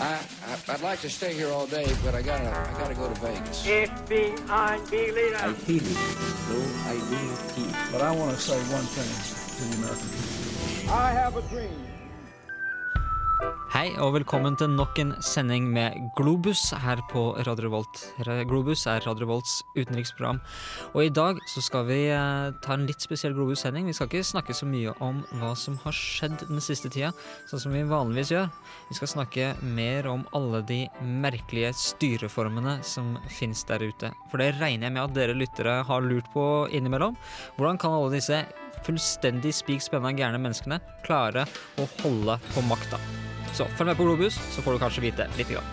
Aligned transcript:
I, 0.00 0.18
I 0.46 0.72
I'd 0.72 0.80
like 0.82 1.00
to 1.00 1.10
stay 1.10 1.34
here 1.34 1.50
all 1.50 1.66
day, 1.66 1.86
but 2.04 2.14
I 2.14 2.22
gotta 2.22 2.48
I 2.48 2.78
gotta 2.78 2.94
go 2.94 3.08
to 3.08 3.20
Vegas. 3.20 3.66
FBI 3.66 4.90
Berliner. 4.90 5.36
I 5.36 5.52
hear 5.64 5.76
you, 5.76 5.94
though 6.48 6.66
I 6.84 6.94
do 6.94 7.16
not 7.28 7.52
hear. 7.52 7.92
But 7.92 8.02
I 8.02 8.10
want 8.10 8.36
to 8.36 8.42
say 8.42 8.58
one 8.72 8.84
thing 8.84 9.10
to 9.56 9.64
the 9.70 9.76
American 9.82 10.08
people. 10.08 10.92
I 10.92 11.12
have 11.12 11.36
a 11.36 11.42
dream. 11.42 11.93
Hei 13.74 13.88
og 13.98 14.12
velkommen 14.14 14.54
til 14.54 14.70
nok 14.70 14.96
en 15.02 15.08
sending 15.20 15.64
med 15.74 15.96
Globus 16.14 16.60
her 16.84 17.00
på 17.10 17.24
Radio 17.44 17.66
Revolt. 17.66 17.98
Globus 18.48 18.84
er 18.86 19.02
Radio 19.02 19.26
Revolts 19.26 19.58
utenriksprogram. 19.74 20.38
Og 20.94 21.00
i 21.02 21.10
dag 21.10 21.40
så 21.50 21.60
skal 21.64 21.88
vi 21.88 21.98
eh, 22.14 22.54
ta 22.62 22.76
en 22.76 22.86
litt 22.86 23.02
spesiell 23.02 23.34
Globus-sending. 23.34 23.88
Vi 23.90 23.96
skal 23.98 24.08
ikke 24.08 24.28
snakke 24.28 24.54
så 24.56 24.68
mye 24.70 24.94
om 25.02 25.24
hva 25.40 25.50
som 25.58 25.76
har 25.82 25.98
skjedd 25.98 26.46
den 26.46 26.62
siste 26.62 26.86
tida, 26.86 27.10
sånn 27.50 27.64
som 27.66 27.74
vi 27.74 27.82
vanligvis 27.90 28.32
gjør. 28.36 28.48
Vi 28.92 28.98
skal 29.00 29.12
snakke 29.16 29.50
mer 29.74 30.06
om 30.12 30.24
alle 30.38 30.62
de 30.70 30.80
merkelige 31.02 31.74
styreformene 31.82 32.78
som 32.86 33.18
finnes 33.26 33.66
der 33.66 33.84
ute. 33.84 34.14
For 34.30 34.38
det 34.38 34.54
regner 34.62 34.86
jeg 34.86 34.96
med 35.00 35.04
at 35.08 35.18
dere 35.18 35.36
lyttere 35.36 35.80
har 35.90 36.06
lurt 36.06 36.30
på 36.32 36.48
innimellom. 36.70 37.18
Hvordan 37.58 37.82
kan 37.82 37.98
alle 37.98 38.14
disse 38.16 38.44
fullstendig 38.86 39.52
spik 39.58 39.82
spenna 39.82 40.14
gærne 40.14 40.38
menneskene 40.38 40.78
klare 41.02 41.48
å 41.82 41.90
holde 42.04 42.38
på 42.54 42.68
makta? 42.70 43.02
Så 43.54 43.68
følg 43.78 43.92
med 43.92 43.96
på 43.96 44.04
Globus, 44.04 44.34
så 44.50 44.62
får 44.62 44.74
du 44.74 44.78
kanskje 44.82 45.02
vite 45.06 45.28
litt. 45.38 45.50
Grann. 45.54 45.64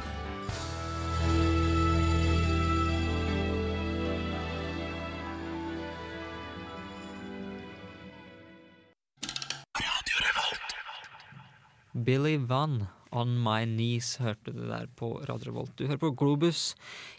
Billy 12.05 12.38
Van, 12.38 12.88
On 13.11 13.31
My 13.43 13.65
Knees, 13.67 14.13
hørte 14.23 14.53
du 14.55 14.61
der 14.70 14.85
på 14.95 15.09
Radio 15.27 15.49
Revolt. 15.49 15.73
Du 15.76 15.84
hører 15.84 15.99
på 15.99 16.13
Globus. 16.15 16.77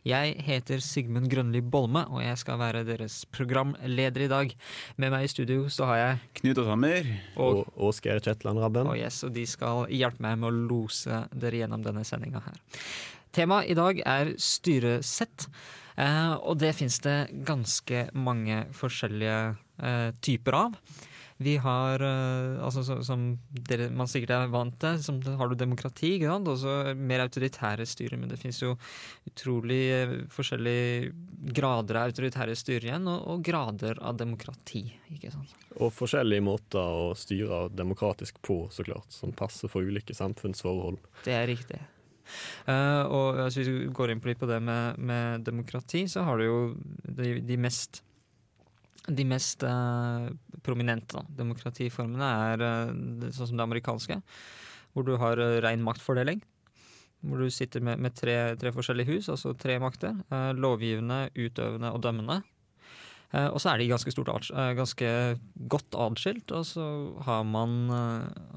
Jeg 0.09 0.39
heter 0.41 0.81
Sigmund 0.81 1.29
Grønli 1.33 1.61
Bolme, 1.61 2.07
og 2.09 2.23
jeg 2.25 2.39
skal 2.41 2.61
være 2.63 2.85
deres 2.89 3.19
programleder 3.29 4.25
i 4.25 4.31
dag. 4.33 4.55
Med 4.97 5.13
meg 5.13 5.27
i 5.27 5.33
studio 5.33 5.67
så 5.73 5.91
har 5.91 6.01
jeg 6.01 6.23
Knut 6.41 6.63
Hammer. 6.65 7.13
og, 7.37 7.61
og 7.61 7.85
Åsgeir 7.91 8.23
Kjetland 8.25 8.63
Rabben. 8.63 8.89
og, 8.89 8.97
yes, 8.97 9.21
og 9.29 9.37
de 9.37 9.45
skal 9.49 9.85
hjelpe 9.93 10.25
meg 10.25 10.41
med 10.41 10.49
å 10.49 10.65
lose 10.73 11.23
dere 11.37 11.61
gjennom 11.61 11.85
denne 11.85 12.07
sendinga 12.09 12.41
her. 12.47 12.59
Temaet 13.37 13.69
i 13.73 13.77
dag 13.77 14.01
er 14.01 14.35
styresett. 14.41 15.49
Eh, 16.01 16.35
og 16.41 16.57
det 16.63 16.73
fins 16.79 16.99
det 17.05 17.19
ganske 17.45 18.07
mange 18.17 18.65
forskjellige 18.77 19.41
eh, 19.85 20.11
typer 20.25 20.63
av. 20.65 20.77
Vi 21.43 21.57
har, 21.57 22.03
eh, 22.03 22.65
altså 22.65 22.85
så, 22.87 22.99
som 23.07 23.25
dere, 23.49 23.89
man 23.91 24.11
sikkert 24.11 24.35
er 24.37 24.53
vant 24.53 24.77
til, 24.81 24.99
som 25.03 25.21
har 25.39 25.51
du 25.51 25.57
demokrati, 25.59 26.17
ikke 26.17 26.31
sant? 26.31 26.51
også 26.53 26.95
mer 26.99 27.25
autoritære 27.25 27.87
styrer. 27.89 28.21
Men 28.21 28.33
det 28.33 28.41
fins 28.41 28.61
jo 28.63 28.75
utrolig 29.29 29.83
eh, 29.95 30.15
forskjellige 30.33 31.13
grader 31.57 32.01
av 32.01 32.13
autoritære 32.13 32.57
styrer 32.59 32.91
igjen, 32.91 33.09
og, 33.11 33.25
og 33.33 33.47
grader 33.47 34.03
av 34.03 34.21
demokrati. 34.21 34.85
ikke 35.15 35.33
sant? 35.35 35.57
Og 35.81 35.93
forskjellige 35.95 36.45
måter 36.45 36.83
å 36.83 37.11
styre 37.19 37.65
demokratisk 37.73 38.43
på, 38.45 38.67
så 38.71 38.85
klart, 38.87 39.09
som 39.15 39.33
passer 39.37 39.73
for 39.73 39.87
ulike 39.87 40.15
samfunnsforhold. 40.17 41.01
Det 41.25 41.35
er 41.37 41.49
riktig. 41.51 41.81
Uh, 42.69 43.03
og 43.11 43.41
hvis 43.43 43.59
vi 43.67 43.91
går 43.93 44.13
inn 44.13 44.23
på 44.23 44.49
det 44.49 44.61
med, 44.63 44.99
med 45.03 45.45
demokrati, 45.47 46.07
så 46.09 46.25
har 46.27 46.39
du 46.39 46.47
jo 46.47 46.59
de, 47.03 47.41
de 47.45 47.59
mest 47.61 48.03
de 49.09 49.25
mest 49.27 49.65
eh, 49.67 50.29
prominente 50.63 51.17
da, 51.19 51.25
demokratiformene 51.43 52.29
er 52.53 52.65
eh, 52.67 52.93
sånn 53.35 53.53
som 53.53 53.59
det 53.59 53.67
amerikanske, 53.67 54.21
hvor 54.93 55.07
du 55.09 55.15
har 55.17 55.41
uh, 55.41 55.59
ren 55.65 55.83
maktfordeling. 55.83 56.43
Hvor 57.23 57.41
du 57.41 57.49
sitter 57.55 57.81
med, 57.81 58.01
med 58.03 58.13
tre, 58.19 58.35
tre 58.61 58.73
forskjellige 58.75 59.15
hus, 59.15 59.29
altså 59.33 59.55
tre 59.57 59.79
makter. 59.81 60.19
eh, 60.29 60.51
lovgivende, 60.59 61.31
utøvende 61.39 61.93
og 61.95 62.03
dømmende. 62.05 62.43
Eh, 63.33 63.47
og 63.47 63.61
så 63.63 63.73
er 63.73 63.81
de 63.81 63.89
ganske, 63.89 64.13
stort, 64.13 64.51
eh, 64.51 64.73
ganske 64.77 65.09
godt 65.71 65.97
atskilt, 65.97 66.53
og 66.53 66.67
så 66.69 66.85
har 67.25 67.47
man, 67.49 67.89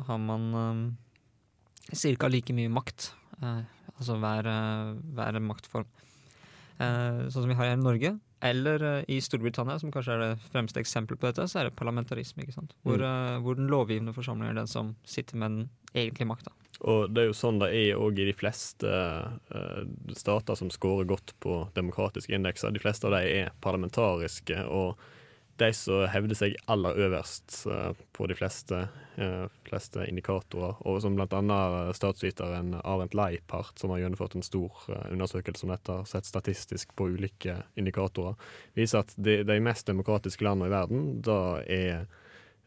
har 0.10 0.20
man 0.20 0.98
ca. 1.94 2.28
like 2.28 2.54
mye 2.54 2.70
makt. 2.70 3.14
eh, 3.42 3.64
altså 3.98 4.18
hver, 4.20 4.48
eh, 4.50 4.96
hver 5.16 5.40
maktform. 5.40 5.88
Eh, 6.80 7.30
sånn 7.30 7.44
som 7.44 7.48
vi 7.48 7.56
har 7.56 7.72
her 7.72 7.78
i 7.78 7.82
Norge. 7.82 8.20
Eller 8.46 8.84
eh, 8.84 9.04
i 9.16 9.22
Storbritannia, 9.24 9.80
som 9.82 9.94
kanskje 9.94 10.16
er 10.16 10.22
det 10.22 10.52
fremste 10.54 10.82
eksempelet 10.84 11.22
på 11.22 11.32
dette, 11.32 11.48
så 11.50 11.62
er 11.62 11.70
det 11.70 11.80
parlamentarisme. 11.80 12.46
ikke 12.46 12.56
sant? 12.60 12.76
Hvor, 12.86 13.02
eh, 13.02 13.40
hvor 13.42 13.58
den 13.58 13.72
lovgivende 13.72 14.14
forsamlingen 14.14 14.54
er 14.54 14.62
den 14.62 14.72
som 14.72 14.94
sitter 15.08 15.42
med 15.42 15.58
den 15.58 15.68
egentlige 15.96 16.30
makta. 16.30 16.54
Og 16.86 17.10
det 17.10 17.24
er 17.24 17.30
jo 17.30 17.38
sånn 17.38 17.62
det 17.62 17.72
er 17.72 18.02
òg 18.02 18.20
i 18.20 18.28
de 18.28 18.36
fleste 18.36 18.92
eh, 18.92 19.84
stater 20.18 20.60
som 20.60 20.70
scorer 20.74 21.08
godt 21.10 21.34
på 21.44 21.64
demokratiske 21.78 22.36
indekser. 22.36 22.76
De 22.76 22.84
fleste 22.84 23.08
av 23.08 23.16
de 23.16 23.24
er 23.42 23.54
parlamentariske, 23.64 24.60
og 24.68 25.00
de 25.62 25.70
som 25.76 26.04
hevder 26.12 26.36
seg 26.38 26.56
aller 26.72 26.98
øverst 27.06 27.62
på 28.16 28.28
de 28.28 28.36
fleste, 28.36 28.88
eh, 29.18 29.46
fleste 29.68 30.04
indikatorer, 30.10 30.76
og 30.84 31.02
som 31.04 31.16
annet 31.20 31.96
statsviteren 31.96 32.74
Arendt 32.84 33.16
Leipart, 33.16 33.78
som 33.80 33.94
har 33.94 34.04
gjennomført 34.04 34.36
en 34.36 34.44
stor 34.44 34.72
eh, 34.90 35.12
undersøkelse 35.16 35.64
om 35.68 35.72
dette, 35.72 35.98
sett 36.12 36.28
statistisk 36.28 36.96
på 36.96 37.08
ulike 37.16 37.62
indikatorer, 37.80 38.36
viser 38.76 39.04
at 39.06 39.16
de, 39.16 39.44
mest 39.64 39.88
demokratiske 39.88 40.44
landene 40.44 40.68
i 40.68 40.76
verden, 40.76 41.06
da 41.24 41.40
er 41.64 42.06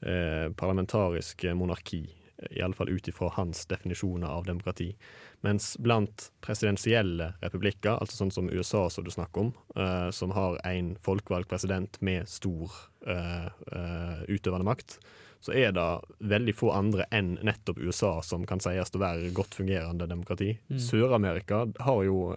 eh, 0.00 0.48
parlamentarisk 0.56 1.44
monarki. 1.54 2.06
Iallfall 2.50 2.88
ut 2.88 3.08
ifra 3.08 3.30
hans 3.34 3.66
definisjoner 3.66 4.28
av 4.28 4.44
demokrati. 4.46 4.96
Mens 5.40 5.76
blant 5.78 6.30
presidensielle 6.40 7.32
republikker, 7.40 7.98
altså 7.98 8.22
sånn 8.22 8.34
som 8.34 8.50
USA 8.50 8.88
som 8.90 9.06
du 9.06 9.10
snakker 9.14 9.48
om, 9.48 9.54
uh, 9.78 10.10
som 10.14 10.34
har 10.34 10.58
en 10.66 10.94
folkevalgt 11.04 11.50
president 11.50 12.00
med 12.00 12.28
stor 12.30 12.74
uh, 13.06 13.48
uh, 13.72 14.22
utøvende 14.28 14.66
makt, 14.66 14.98
så 15.40 15.54
er 15.54 15.70
det 15.70 15.86
veldig 16.18 16.54
få 16.58 16.72
andre 16.74 17.04
enn 17.14 17.36
nettopp 17.46 17.78
USA 17.78 18.16
som 18.26 18.42
kan 18.46 18.58
sies 18.58 18.90
å 18.90 18.98
være 18.98 19.30
godt 19.36 19.54
fungerende 19.54 20.08
demokrati. 20.10 20.56
Mm. 20.66 20.80
Sør-Amerika 20.82 21.60
har 21.86 22.04
jo 22.06 22.34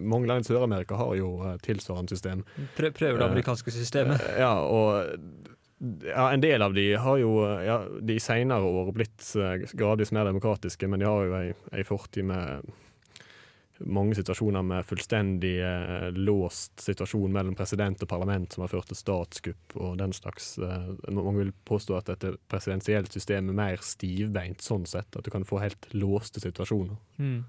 Mange 0.00 0.28
land 0.28 0.44
i 0.44 0.48
Sør-Amerika 0.48 0.96
har 0.98 1.14
jo 1.16 1.28
tilsvarende 1.64 2.12
system. 2.16 2.42
Prøver 2.76 3.20
det 3.20 3.28
amerikanske 3.28 3.72
systemet. 3.72 4.20
Ja, 4.40 4.54
og 4.60 5.14
ja, 6.04 6.32
en 6.32 6.40
del 6.40 6.62
av 6.62 6.74
de 6.74 6.94
har 6.94 7.18
jo 7.18 7.32
ja, 7.64 7.80
de 8.00 8.18
senere 8.20 8.68
år 8.68 8.92
blitt 8.92 9.24
eh, 9.36 9.66
gradvis 9.72 10.12
mer 10.12 10.28
demokratiske, 10.28 10.88
men 10.88 11.00
de 11.00 11.08
har 11.08 11.26
jo 11.26 11.36
ei, 11.38 11.50
ei 11.72 11.84
fortid 11.88 12.28
med 12.28 12.68
mange 13.88 14.14
situasjoner 14.18 14.62
med 14.62 14.84
fullstendig 14.86 15.54
eh, 15.64 16.10
låst 16.12 16.82
situasjon 16.84 17.32
mellom 17.32 17.56
president 17.56 18.02
og 18.04 18.10
parlament 18.10 18.52
som 18.52 18.64
har 18.64 18.72
ført 18.72 18.90
til 18.90 18.98
statskupp 18.98 19.76
og 19.78 19.96
den 20.00 20.12
slags. 20.16 20.52
Eh, 20.58 20.90
mange 21.16 21.38
vil 21.46 21.54
påstå 21.68 21.96
at 21.96 22.10
dette 22.12 22.34
presidensielt 22.50 23.12
system 23.12 23.48
er 23.52 23.60
mer 23.62 23.84
stivbeint 23.84 24.60
sånn 24.64 24.84
sett, 24.88 25.16
at 25.16 25.24
du 25.24 25.32
kan 25.32 25.48
få 25.48 25.62
helt 25.64 25.88
låste 25.96 26.42
situasjoner. 26.42 26.98
Mm. 27.16 27.40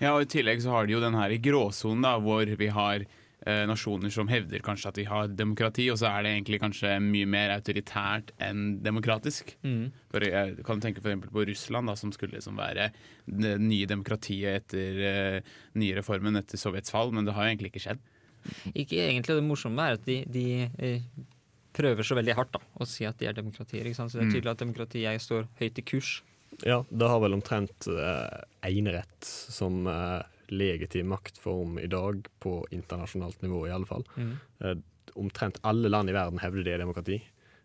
Ja, 0.00 0.14
og 0.14 0.24
I 0.24 0.30
tillegg 0.32 0.62
så 0.64 0.72
har 0.72 0.86
de 0.86 0.94
jo 0.94 1.02
den 1.02 1.18
her 1.18 1.34
i 1.34 1.40
gråsonen, 1.42 2.06
da, 2.06 2.14
hvor 2.22 2.46
vi 2.46 2.70
har 2.72 3.02
eh, 3.02 3.19
nasjoner 3.46 4.12
som 4.12 4.28
hevder 4.28 4.60
kanskje 4.60 4.88
at 4.90 4.98
de 4.98 5.04
har 5.08 5.30
demokrati, 5.32 5.86
og 5.92 5.96
så 6.00 6.10
er 6.10 6.22
det 6.26 6.32
egentlig 6.34 6.58
kanskje 6.60 6.98
mye 7.00 7.28
mer 7.30 7.54
autoritært 7.54 8.34
enn 8.42 8.80
demokratisk. 8.84 9.54
Mm. 9.64 9.86
For 10.12 10.26
jeg 10.26 10.58
kan 10.66 10.82
tenke 10.84 11.00
for 11.00 11.08
eksempel 11.12 11.32
på 11.32 11.46
Russland, 11.48 11.88
da, 11.88 11.94
som 11.96 12.12
skulle 12.12 12.36
liksom 12.36 12.58
være 12.60 12.90
det 13.24 13.54
nye 13.62 13.88
demokratiet 13.88 14.60
etter 14.62 15.00
uh, 15.00 15.52
nye 15.80 15.96
reformen 15.96 16.36
etter 16.36 16.60
Sovjets 16.60 16.92
fall, 16.92 17.12
men 17.16 17.24
det 17.24 17.32
har 17.36 17.46
jo 17.48 17.54
egentlig 17.54 17.72
ikke 17.72 17.84
skjedd. 17.86 18.02
Ikke 18.74 19.00
egentlig. 19.06 19.36
Det 19.36 19.44
morsomme 19.44 19.84
er 19.88 19.98
at 19.98 20.04
de, 20.08 20.22
de 20.32 20.44
eh, 20.80 21.02
prøver 21.76 22.06
så 22.06 22.16
veldig 22.16 22.34
hardt 22.38 22.54
da, 22.56 22.60
å 22.80 22.86
si 22.88 23.04
at 23.08 23.18
de 23.20 23.28
er 23.28 23.36
demokratier. 23.36 23.84
Ikke 23.86 23.98
sant? 23.98 24.12
Så 24.12 24.18
det 24.18 24.24
er 24.24 24.30
Mm. 24.30 24.34
tydelig 24.36 24.52
at 24.52 24.62
demokratiet 24.64 25.20
står 25.22 25.48
høyt 25.60 25.78
i 25.78 25.84
kurs. 25.84 26.12
Ja, 26.66 26.80
det 26.90 27.08
har 27.08 27.20
vel 27.22 27.36
omtrent 27.36 27.86
uh, 27.88 28.42
enerett 28.66 29.24
som 29.24 29.86
eh, 29.86 30.22
legitim 30.52 31.10
maktform 31.12 31.78
i 31.82 31.88
dag, 31.90 32.26
på 32.42 32.60
internasjonalt 32.70 33.42
nivå 33.42 33.66
i 33.68 33.74
alle 33.74 33.88
fall. 33.88 34.06
Mm. 34.16 34.32
Eh, 34.60 34.76
omtrent 35.18 35.60
alle 35.66 35.90
land 35.90 36.10
i 36.10 36.14
verden 36.16 36.40
hevder 36.42 36.66
det 36.66 36.74
er 36.74 36.82
demokrati. 36.84 37.20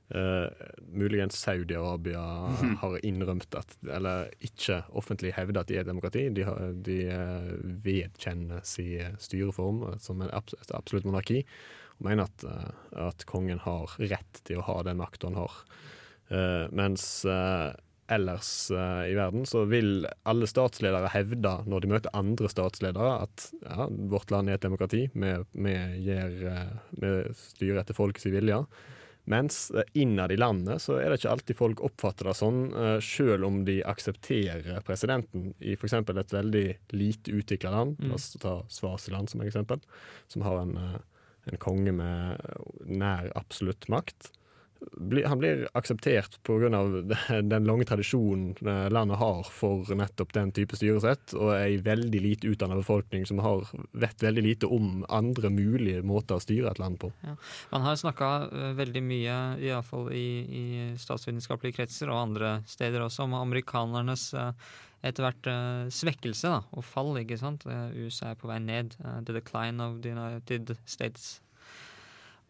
Eh, 0.09 0.47
muligens 0.93 1.37
Saudi-Arabia 1.41 2.21
har 2.81 3.05
innrømt 3.05 3.55
at 3.57 3.71
Eller 3.89 4.29
ikke 4.37 4.83
offentlig 4.93 5.31
hevder 5.33 5.63
at 5.63 5.71
de 5.71 5.79
er 5.81 5.87
demokrati. 5.87 6.27
De, 6.29 6.45
har, 6.45 6.75
de 6.85 6.99
eh, 7.09 7.49
vedkjenner 7.85 8.61
sin 8.67 9.17
styreform 9.21 9.81
som 9.99 10.21
en 10.21 10.33
abs 10.33 10.53
et 10.61 10.75
absolutt 10.77 11.09
monarki, 11.09 11.41
og 11.97 12.09
mener 12.09 12.29
at, 12.29 12.45
eh, 12.45 13.01
at 13.07 13.25
kongen 13.29 13.63
har 13.65 13.97
rett 13.97 14.43
til 14.45 14.61
å 14.61 14.67
ha 14.69 14.81
den 14.85 15.01
makta 15.01 15.31
han 15.31 15.41
har. 15.41 15.57
Eh, 16.29 16.65
mens 16.73 17.25
eh, 17.25 17.73
ellers 18.07 18.71
eh, 18.71 19.11
i 19.11 19.15
verden 19.15 19.45
så 19.45 19.65
vil 19.65 20.05
alle 20.23 20.47
statsledere 20.49 21.09
hevde 21.13 21.53
når 21.69 21.83
de 21.83 21.91
møter 21.93 22.17
andre 22.17 22.49
statsledere, 22.51 23.13
at 23.25 23.47
ja, 23.63 23.87
vårt 24.11 24.33
land 24.33 24.49
er 24.49 24.59
et 24.59 24.65
demokrati, 24.65 25.07
vi, 25.13 25.31
vi, 25.53 25.73
gir, 26.05 26.35
eh, 26.51 26.75
vi 27.01 27.15
styrer 27.39 27.81
etter 27.81 27.97
folkets 27.97 28.27
vilje. 28.29 28.61
Mens 29.31 29.71
eh, 29.73 29.89
innad 29.97 30.35
i 30.35 30.37
landet 30.37 30.83
så 30.85 30.99
er 30.99 31.09
det 31.09 31.19
ikke 31.21 31.33
alltid 31.33 31.59
folk 31.59 31.81
oppfatter 31.87 32.29
det 32.29 32.37
sånn, 32.37 32.61
selv 33.01 33.49
om 33.49 33.63
de 33.65 33.79
aksepterer 33.87 34.85
presidenten 34.85 35.51
i 35.59 35.73
f.eks. 35.73 35.97
et 35.97 36.37
veldig 36.37 36.65
lite 36.93 37.33
utvikla 37.41 37.73
land. 37.73 37.99
La 38.05 38.19
oss 38.19 38.33
ta 38.41 38.59
Svasiland 38.69 39.33
som 39.33 39.41
eksempel, 39.45 39.81
som 40.29 40.45
har 40.45 40.61
en, 40.61 40.77
en 41.49 41.61
konge 41.61 41.95
med 41.95 42.85
nær 42.85 43.33
absolutt 43.33 43.89
makt. 43.89 44.29
Han 45.25 45.39
blir 45.41 45.65
akseptert 45.73 46.37
pga. 46.43 46.69
den 47.41 47.67
lange 47.67 47.85
tradisjonen 47.85 48.55
eh, 48.61 48.87
landet 48.93 49.19
har 49.21 49.43
for 49.51 49.89
nettopp 49.95 50.33
den 50.35 50.53
type 50.55 50.77
styresett, 50.77 51.35
og 51.37 51.53
ei 51.57 51.77
veldig 51.83 52.21
lite 52.21 52.51
utdanna 52.51 52.77
befolkning 52.79 53.25
som 53.27 53.41
har, 53.43 53.67
vet 53.91 54.23
veldig 54.23 54.45
lite 54.45 54.69
om 54.71 55.03
andre 55.09 55.51
mulige 55.53 56.03
måter 56.05 56.39
å 56.39 56.43
styre 56.43 56.71
et 56.71 56.81
land 56.81 56.99
på. 57.01 57.11
Man 57.73 57.85
har 57.85 57.99
snakka 57.99 58.31
veldig 58.77 59.03
mye, 59.05 59.37
iallfall 59.65 60.09
i, 60.15 60.27
i 60.45 60.65
statsvitenskapelige 61.01 61.81
kretser 61.81 62.11
og 62.11 62.21
andre 62.21 62.57
steder 62.69 63.05
også, 63.05 63.25
om 63.25 63.37
amerikanernes 63.39 64.29
eh, 64.37 64.51
etter 65.05 65.25
hvert 65.25 65.49
eh, 65.49 65.87
svekkelse 65.93 66.51
da, 66.51 66.61
og 66.73 66.85
fall. 66.85 67.13
ikke 67.21 67.39
sant? 67.39 67.65
Eh, 67.69 68.05
USA 68.05 68.31
er 68.31 68.39
på 68.39 68.49
vei 68.49 68.59
ned. 68.63 68.95
eh, 69.03 69.19
the 69.25 69.33
decline 69.33 69.81
of 69.83 70.01
the 70.01 70.13
United 70.15 70.75
States. 70.85 71.41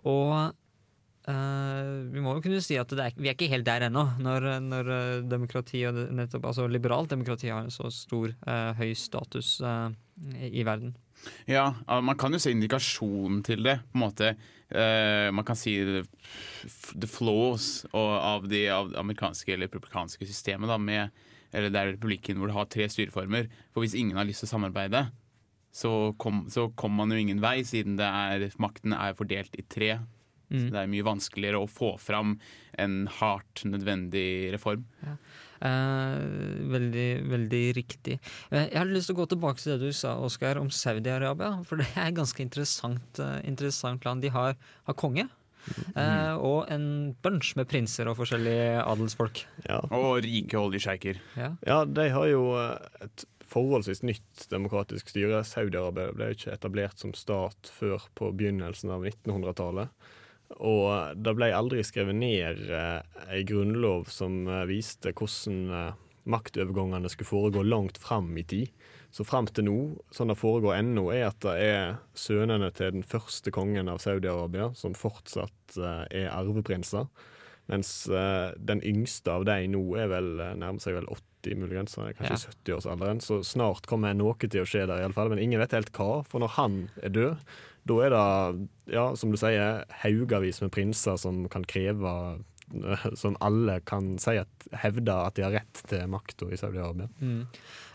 Og 0.05 0.53
eh, 1.31 1.87
vi 2.13 2.21
må 2.23 2.35
jo 2.35 2.43
kunne 2.45 2.61
si 2.63 2.77
at 2.79 2.91
det 2.91 3.03
er, 3.03 3.15
vi 3.17 3.29
er 3.29 3.37
ikke 3.37 3.51
helt 3.51 3.67
der 3.67 3.87
ennå, 3.87 4.03
når, 4.23 4.47
når 4.65 4.91
eh, 4.95 5.23
demokrati 5.29 5.81
og 5.89 5.97
nettopp, 6.15 6.47
altså 6.51 6.67
liberalt 6.71 7.13
demokrati 7.13 7.51
har 7.51 7.65
en 7.65 7.73
så 7.73 7.89
stor, 7.93 8.33
uh, 8.47 8.71
høy 8.77 8.93
status 8.97 9.57
uh, 9.65 9.89
i 10.45 10.63
verden. 10.67 10.95
Ja, 11.49 11.71
man 12.03 12.17
kan 12.19 12.35
jo 12.35 12.39
se 12.41 12.51
indikasjonen 12.53 13.39
til 13.45 13.63
det. 13.65 13.79
på 13.89 13.97
en 13.97 14.03
måte. 14.03 14.33
Man 15.33 15.45
kan 15.47 15.57
si 15.57 15.73
the, 15.79 16.03
the 16.93 17.07
flaws 17.09 17.85
av 17.95 18.45
det 18.51 18.67
av 18.69 18.91
det 18.91 18.99
amerikanske 18.99 19.53
eller 19.53 19.71
republikanske 19.71 20.27
systemet. 20.27 20.69
Da, 20.69 20.77
med, 20.77 21.15
eller 21.55 21.71
det 21.71 21.81
er 21.81 21.91
republikken 21.95 22.37
hvor 22.37 22.51
du 22.51 22.55
har 22.57 22.67
tre 22.69 22.85
styreformer. 22.91 23.47
For 23.73 23.81
hvis 23.81 23.95
ingen 23.97 24.19
har 24.19 24.27
lyst 24.27 24.43
til 24.43 24.51
å 24.51 24.53
samarbeide, 24.53 25.07
så 25.75 26.13
kommer 26.21 26.69
kom 26.79 26.93
man 26.95 27.11
jo 27.11 27.19
ingen 27.19 27.41
vei, 27.43 27.57
siden 27.67 27.97
det 27.99 28.07
er, 28.07 28.45
makten 28.61 28.95
er 28.95 29.17
fordelt 29.17 29.57
i 29.59 29.65
tre. 29.67 29.95
Så 30.49 30.69
det 30.73 30.81
er 30.83 30.91
mye 30.91 31.05
vanskeligere 31.07 31.61
å 31.63 31.69
få 31.69 31.95
fram 32.01 32.35
en 32.81 33.05
hardt 33.19 33.63
nødvendig 33.65 34.51
reform. 34.53 34.85
Eh, 35.65 36.17
veldig, 36.73 37.07
veldig 37.31 37.63
riktig. 37.77 38.19
Eh, 38.51 38.67
jeg 38.67 38.77
har 38.77 38.89
lyst 38.91 39.09
til 39.09 39.15
å 39.15 39.21
gå 39.23 39.29
tilbake 39.31 39.61
til 39.61 39.73
det 39.75 39.89
du 39.89 39.95
sa, 39.95 40.15
Oskar, 40.21 40.59
om 40.61 40.69
Saudi-Arabia. 40.69 41.63
For 41.65 41.81
det 41.81 41.87
er 41.95 42.09
et 42.11 42.19
ganske 42.19 42.43
interessant, 42.43 43.19
eh, 43.23 43.39
interessant 43.47 44.05
land. 44.05 44.21
De 44.21 44.29
har, 44.35 44.55
har 44.85 44.99
konge. 44.99 45.27
eh, 45.97 46.33
og 46.37 46.67
en 46.69 47.15
bunch 47.25 47.55
med 47.57 47.65
prinser 47.71 48.05
og 48.11 48.19
forskjellige 48.19 48.83
adelsfolk. 48.85 49.45
Ja. 49.65 49.79
Og 49.89 50.19
rike 50.27 50.59
oljesjeiker. 50.61 51.17
Ja. 51.39 51.55
Ja, 51.65 51.79
de 51.89 52.09
har 52.13 52.27
jo 52.29 52.43
et 53.01 53.25
forholdsvis 53.49 54.03
nytt 54.05 54.45
demokratisk 54.51 55.09
styre. 55.09 55.41
Saudi-Arabia 55.47 56.13
ble 56.13 56.29
ikke 56.35 56.53
etablert 56.53 57.01
som 57.01 57.15
stat 57.17 57.71
før 57.79 58.05
på 58.17 58.29
begynnelsen 58.37 58.93
av 58.93 59.05
1900-tallet. 59.05 59.89
Og 60.61 61.15
det 61.17 61.33
ble 61.37 61.49
aldri 61.57 61.81
skrevet 61.85 62.15
ned 62.15 62.65
eh, 62.69 62.99
ei 63.33 63.43
grunnlov 63.47 64.09
som 64.13 64.43
eh, 64.47 64.65
viste 64.69 65.11
hvordan 65.17 65.61
eh, 65.73 65.93
maktovergangene 66.29 67.09
skulle 67.11 67.29
foregå 67.29 67.63
langt 67.65 67.97
fram 68.01 68.31
i 68.37 68.43
tid. 68.47 68.69
Så 69.15 69.23
fram 69.23 69.47
til 69.47 69.63
nå, 69.69 69.75
sånn 70.11 70.27
det 70.33 70.35
foregår 70.39 70.75
ennå, 70.79 71.05
er 71.15 71.29
at 71.29 71.39
det 71.45 71.53
er 71.63 71.93
sønnene 72.19 72.67
til 72.75 72.97
den 72.97 73.05
første 73.07 73.53
kongen 73.55 73.87
av 73.91 74.01
Saudi-Arabia 74.03 74.71
som 74.75 74.95
fortsatt 74.97 75.77
eh, 75.79 76.03
er 76.25 76.33
arveprinser. 76.35 77.07
Mens 77.71 77.91
eh, 78.13 78.51
den 78.61 78.83
yngste 78.85 79.31
av 79.39 79.45
de 79.47 79.63
nå 79.73 79.81
er 79.97 80.11
vel 80.11 80.27
eh, 80.43 80.51
nærmer 80.61 80.83
seg 80.83 80.99
vel 80.99 81.07
80, 81.09 81.55
muligens. 81.63 81.95
Kanskje 81.97 82.27
Ja. 82.27 82.35
i 82.37 82.51
70-årsalderen. 82.51 83.21
Så 83.25 83.39
snart 83.45 83.87
kommer 83.89 84.13
noe 84.17 84.35
til 84.41 84.61
å 84.61 84.67
skje 84.69 84.83
der, 84.85 85.01
iallfall. 85.01 85.31
Men 85.33 85.41
ingen 85.41 85.61
vet 85.63 85.73
helt 85.73 85.89
hva. 85.97 86.19
For 86.29 86.43
når 86.43 86.53
han 86.59 86.77
er 87.01 87.15
død, 87.15 87.55
da 87.85 87.99
er 88.05 88.09
det, 88.15 88.67
ja, 88.95 89.05
som 89.15 89.31
du 89.33 89.37
sier, 89.37 89.83
haugavis 90.01 90.61
med 90.63 90.71
prinser 90.73 91.17
som 91.21 91.43
kan 91.53 91.63
kreve 91.69 92.11
eh, 92.73 93.07
Som 93.13 93.35
alle 93.45 93.79
kan 93.85 94.15
si 94.17 94.37
at 94.41 94.69
hevder 94.81 95.27
at 95.27 95.35
de 95.37 95.43
har 95.45 95.53
rett 95.59 95.81
til 95.89 96.07
makta 96.09 96.47
i 96.49 96.57
Saudi-Arabia. 96.57 97.05
Mm. 97.21 97.43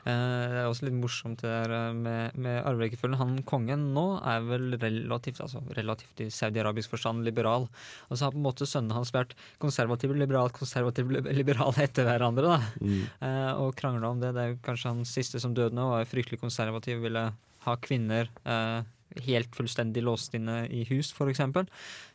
Eh, 0.00 0.44
det 0.52 0.60
er 0.62 0.68
også 0.70 0.86
litt 0.86 0.94
morsomt 0.96 1.42
det 1.42 1.50
der 1.50 1.74
eh, 1.74 1.96
med, 1.98 2.36
med 2.38 2.60
arverekkefølgen. 2.70 3.18
Han 3.20 3.32
kongen 3.50 3.88
nå 3.96 4.04
er 4.22 4.46
vel 4.46 4.78
relativt 4.80 5.42
altså 5.42 5.60
relativt 5.76 6.22
i 6.22 6.28
saudi-arabisk 6.32 6.94
forstand 6.94 7.26
liberal. 7.26 7.66
Og 8.08 8.14
så 8.16 8.28
har 8.28 8.36
på 8.36 8.38
en 8.40 8.46
måte 8.46 8.68
sønnene 8.70 8.94
hans 8.96 9.10
vært 9.12 9.34
konservativ, 9.60 10.14
liberal, 10.16 10.54
konservativ, 10.54 11.10
li- 11.12 11.34
liberal 11.42 11.74
etter 11.82 12.06
hverandre. 12.06 12.54
da. 12.54 12.86
Eh, 13.26 13.52
og 13.60 13.74
krangla 13.82 14.14
om 14.14 14.22
det. 14.22 14.32
Det 14.38 14.46
er 14.46 14.56
kanskje 14.64 14.94
han 14.94 15.02
siste 15.04 15.42
som 15.42 15.52
døde 15.58 15.74
nå, 15.76 15.90
var 15.96 16.08
fryktelig 16.08 16.38
konservativ, 16.46 17.02
ville 17.02 17.26
ha 17.66 17.76
kvinner 17.84 18.30
eh, 18.46 18.80
helt 19.26 19.56
fullstendig 19.56 20.02
låst 20.06 20.34
inne 20.38 20.64
i 20.70 20.84
hus, 20.90 21.12
f.eks. 21.16 21.42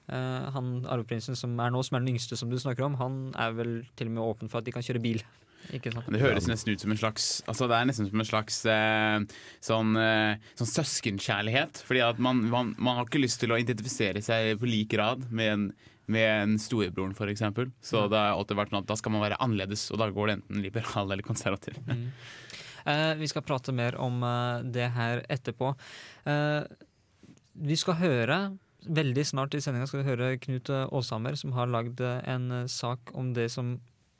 Uh, 0.05 0.51
han 0.53 0.75
arveprinsen 0.85 1.37
som 1.37 1.55
er 1.59 1.73
nå, 1.73 1.81
som 1.83 1.97
er 1.97 2.05
den 2.05 2.15
yngste 2.15 2.37
som 2.39 2.51
du 2.51 2.59
snakker 2.61 2.85
om, 2.87 2.99
han 3.01 3.17
er 3.41 3.55
vel 3.57 3.73
til 3.97 4.11
og 4.11 4.15
med 4.17 4.25
åpen 4.25 4.51
for 4.51 4.61
at 4.61 4.67
de 4.67 4.75
kan 4.75 4.85
kjøre 4.85 5.03
bil. 5.03 5.23
Det 5.65 6.21
høres 6.21 6.45
nesten 6.45 6.75
ut 6.75 6.83
som 6.83 6.91
en 6.93 6.99
slags 6.99 7.23
Altså 7.49 7.65
det 7.65 7.77
er 7.77 7.87
nesten 7.89 8.05
som 8.05 8.21
en 8.21 8.27
slags 8.27 8.59
eh, 8.69 9.15
sånn, 9.65 9.95
eh, 9.97 10.51
sånn 10.59 10.69
søskenkjærlighet. 10.69 11.81
Fordi 11.87 12.03
at 12.05 12.21
man, 12.21 12.43
man, 12.51 12.75
man 12.77 12.99
har 12.99 13.07
ikke 13.07 13.23
lyst 13.23 13.41
til 13.41 13.53
å 13.53 13.57
identifisere 13.57 14.21
seg 14.25 14.59
på 14.61 14.69
lik 14.69 14.91
grad 14.93 15.25
med 15.33 15.51
en, 15.55 15.67
med 16.11 16.27
en 16.29 16.55
storebroren, 16.61 17.15
f.eks. 17.17 17.45
Så 17.81 18.05
det 18.11 18.21
har 18.21 18.35
alltid 18.35 18.61
vært 18.61 18.75
sånn 18.75 18.83
at 18.83 18.91
da 18.93 18.99
skal 19.01 19.15
man 19.15 19.25
være 19.25 19.41
annerledes, 19.41 19.89
og 19.89 20.01
da 20.03 20.11
går 20.13 20.29
det 20.29 20.37
enten 20.39 20.65
liberal 20.67 21.09
eller 21.09 21.25
konservativ. 21.25 21.81
Eh, 22.85 23.15
vi 23.17 23.27
skal 23.27 23.41
prate 23.45 23.73
mer 23.73 23.97
om 23.97 24.21
eh, 24.23 24.65
det 24.75 24.91
her 24.93 25.23
etterpå. 25.33 25.71
Eh, 26.29 26.61
vi 27.55 27.79
skal 27.79 27.99
høre 28.01 28.39
Veldig 28.85 29.23
snart 29.25 29.55
i 29.57 29.59
sendinga 29.63 29.87
skal 29.89 30.03
vi 30.03 30.11
høre 30.11 30.25
Knut 30.37 30.69
Aashammer, 30.69 31.33
som 31.33 31.55
har 31.55 31.71
lagd 31.73 32.03
en 32.05 32.67
sak 32.69 33.09
om 33.17 33.31
det 33.33 33.47
som 33.49 33.71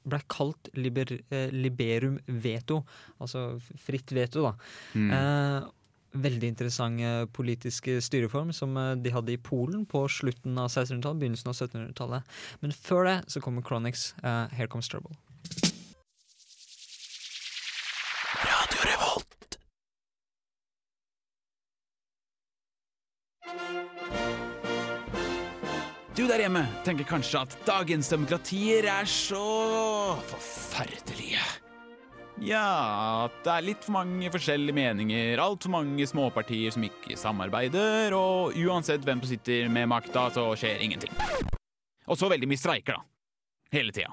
ble 0.09 0.17
kalt 0.25 0.71
liber, 0.73 1.11
eh, 1.29 1.53
liberum 1.53 2.17
veto, 2.25 2.79
altså 3.21 3.59
fritt 3.61 4.09
veto, 4.15 4.41
da. 4.41 4.55
Eh, 4.97 5.67
veldig 6.15 6.51
interessant 6.53 7.01
eh, 7.03 7.25
politisk 7.35 7.89
styreform 8.07 8.53
som 8.55 8.75
eh, 8.79 8.93
de 9.01 9.13
hadde 9.13 9.35
i 9.35 9.41
Polen 9.41 9.85
på 9.89 10.05
slutten 10.11 10.57
av 10.57 10.69
1600-tallet, 10.71 11.21
begynnelsen 11.21 11.51
av 11.51 11.57
1700-tallet. 11.59 12.35
Men 12.63 12.75
før 12.75 13.09
det 13.09 13.17
så 13.33 13.43
kommer 13.43 13.65
Chronics, 13.65 14.13
eh, 14.23 14.45
Here 14.55 14.71
Comes 14.71 14.89
Trouble. 14.91 15.15
Der 26.35 26.49
hjemme 26.49 26.65
tenker 26.83 27.05
kanskje 27.07 27.39
at 27.45 27.53
dagens 27.63 28.09
demokratier 28.11 28.83
er 28.91 29.05
så 29.07 29.39
forferdelige. 30.27 31.39
Ja, 32.43 33.29
at 33.29 33.37
det 33.45 33.53
er 33.53 33.63
litt 33.63 33.85
for 33.85 33.95
mange 33.95 34.27
forskjellige 34.33 34.75
meninger, 34.75 35.39
altfor 35.39 35.71
mange 35.77 36.03
småpartier 36.09 36.73
som 36.75 36.83
ikke 36.83 37.15
samarbeider, 37.15 38.11
og 38.17 38.57
uansett 38.59 39.05
hvem 39.07 39.21
som 39.23 39.31
sitter 39.31 39.71
med 39.71 39.87
makta, 39.87 40.25
så 40.35 40.49
skjer 40.59 40.83
ingenting. 40.83 41.15
Og 42.03 42.19
så 42.19 42.27
veldig 42.27 42.51
mye 42.51 42.59
streiker, 42.59 42.99
da. 42.99 43.07
Hele 43.71 43.95
tida. 43.95 44.11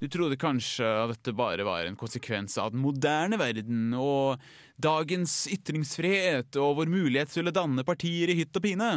Du 0.00 0.08
trodde 0.12 0.40
kanskje 0.40 0.88
at 1.02 1.12
dette 1.12 1.36
bare 1.36 1.68
var 1.68 1.84
en 1.84 1.96
konsekvens 1.96 2.56
av 2.62 2.72
den 2.72 2.80
moderne 2.80 3.36
verden 3.40 3.92
og 4.00 4.40
dagens 4.80 5.42
ytringsfrihet 5.52 6.56
og 6.56 6.80
vår 6.80 6.96
mulighet 6.96 7.36
til 7.36 7.52
å 7.52 7.56
danne 7.60 7.84
partier 7.84 8.32
i 8.32 8.40
hytt 8.40 8.56
og 8.56 8.64
pine. 8.64 8.90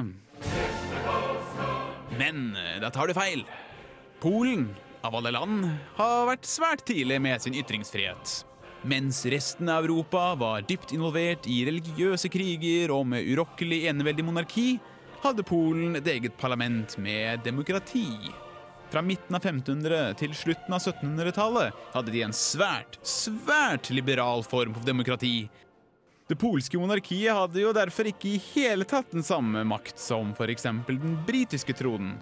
Men 2.20 2.52
eh, 2.56 2.78
da 2.84 2.92
tar 2.92 3.08
du 3.08 3.16
feil. 3.16 3.46
Polen, 4.20 4.68
av 5.02 5.16
alle 5.16 5.32
land, 5.32 5.64
har 5.96 6.28
vært 6.28 6.48
svært 6.48 6.84
tidlig 6.90 7.22
med 7.24 7.40
sin 7.40 7.56
ytringsfrihet. 7.56 8.42
Mens 8.88 9.22
resten 9.28 9.70
av 9.72 9.88
Europa 9.88 10.34
var 10.40 10.64
dypt 10.68 10.92
involvert 10.96 11.48
i 11.52 11.62
religiøse 11.68 12.32
kriger 12.32 12.92
og 12.96 13.06
med 13.12 13.28
urokkelig 13.28 13.86
eneveldig 13.92 14.28
monarki, 14.28 14.70
hadde 15.24 15.44
Polen 15.48 16.00
et 16.00 16.08
eget 16.08 16.36
parlament 16.40 16.96
med 17.00 17.44
demokrati. 17.44 18.32
Fra 18.90 19.04
midten 19.06 19.36
av 19.36 19.44
1500 19.44 20.16
til 20.20 20.32
slutten 20.34 20.74
av 20.74 20.82
1700-tallet 20.82 21.82
hadde 21.94 22.14
de 22.16 22.24
en 22.26 22.36
svært, 22.36 22.98
svært 23.06 23.92
liberal 23.94 24.42
form 24.48 24.74
for 24.74 24.88
demokrati, 24.88 25.50
det 26.29 26.36
polske 26.38 26.77
monarkiet 26.77 27.33
hadde 27.33 27.63
jo 27.63 27.71
derfor 27.74 28.12
ikke 28.12 28.36
i 28.36 28.41
hele 28.51 28.86
tatt 28.86 29.09
den 29.09 29.25
samme 29.25 29.63
makt 29.65 29.98
som 29.98 30.29
f.eks. 30.38 30.67
den 30.86 31.15
britiske 31.25 31.74
tronen. 31.74 32.19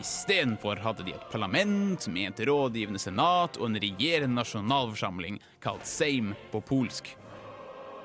Istedenfor 0.00 0.80
hadde 0.80 1.04
de 1.04 1.12
et 1.12 1.26
parlament 1.30 2.06
med 2.08 2.30
et 2.30 2.46
rådgivende 2.48 3.02
senat 3.02 3.58
og 3.60 3.68
en 3.68 3.76
regjerende 3.84 4.38
nasjonalforsamling 4.40 5.36
kalt 5.60 5.84
Seim 5.84 6.32
på 6.54 6.64
polsk. 6.64 7.12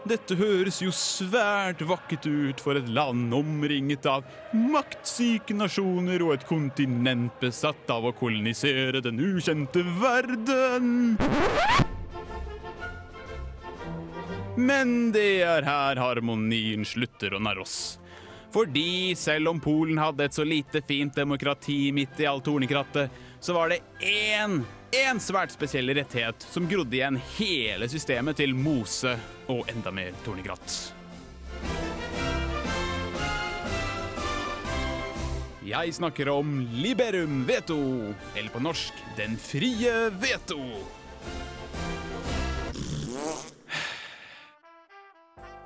Dette 0.07 0.35
høres 0.39 0.81
jo 0.83 0.91
svært 0.91 1.81
vakkert 1.87 2.27
ut 2.27 2.61
for 2.63 2.75
et 2.79 2.91
land 2.91 3.31
omringet 3.35 4.05
av 4.11 4.27
maktsyke 4.51 5.55
nasjoner 5.55 6.23
og 6.27 6.35
et 6.35 6.47
kontinent 6.51 7.31
besatt 7.39 7.95
av 7.95 8.11
å 8.11 8.15
kolonisere 8.15 8.99
den 9.07 9.23
ukjente 9.23 9.87
verden. 10.03 11.87
Men 14.57 15.11
det 15.13 15.43
er 15.45 15.65
her 15.67 15.99
harmonien 16.01 16.81
slutter 16.85 17.35
å 17.37 17.41
narre 17.41 17.61
oss. 17.61 17.99
Fordi 18.49 19.13
selv 19.19 19.51
om 19.51 19.59
Polen 19.61 19.99
hadde 20.01 20.25
et 20.25 20.33
så 20.33 20.41
lite 20.47 20.81
fint 20.81 21.13
demokrati 21.13 21.91
midt 21.93 22.17
i 22.23 22.25
all 22.25 22.41
tornekrattet, 22.41 23.13
så 23.39 23.53
var 23.53 23.69
det 23.69 23.83
én, 24.01 24.63
én 24.97 25.21
svært 25.21 25.53
spesiell 25.53 25.93
rettighet 25.93 26.41
som 26.49 26.65
grodde 26.65 26.97
igjen 26.97 27.21
hele 27.37 27.85
systemet 27.91 28.41
til 28.41 28.57
mose 28.57 29.13
og 29.45 29.69
enda 29.69 29.93
mer 29.93 30.17
tornekratt. 30.25 30.79
Jeg 35.67 35.97
snakker 35.99 36.29
om 36.31 36.61
liberum 36.79 37.43
veto, 37.45 37.77
eller 38.33 38.49
på 38.49 38.61
norsk 38.63 39.05
den 39.19 39.37
frie 39.37 40.07
veto. 40.17 40.63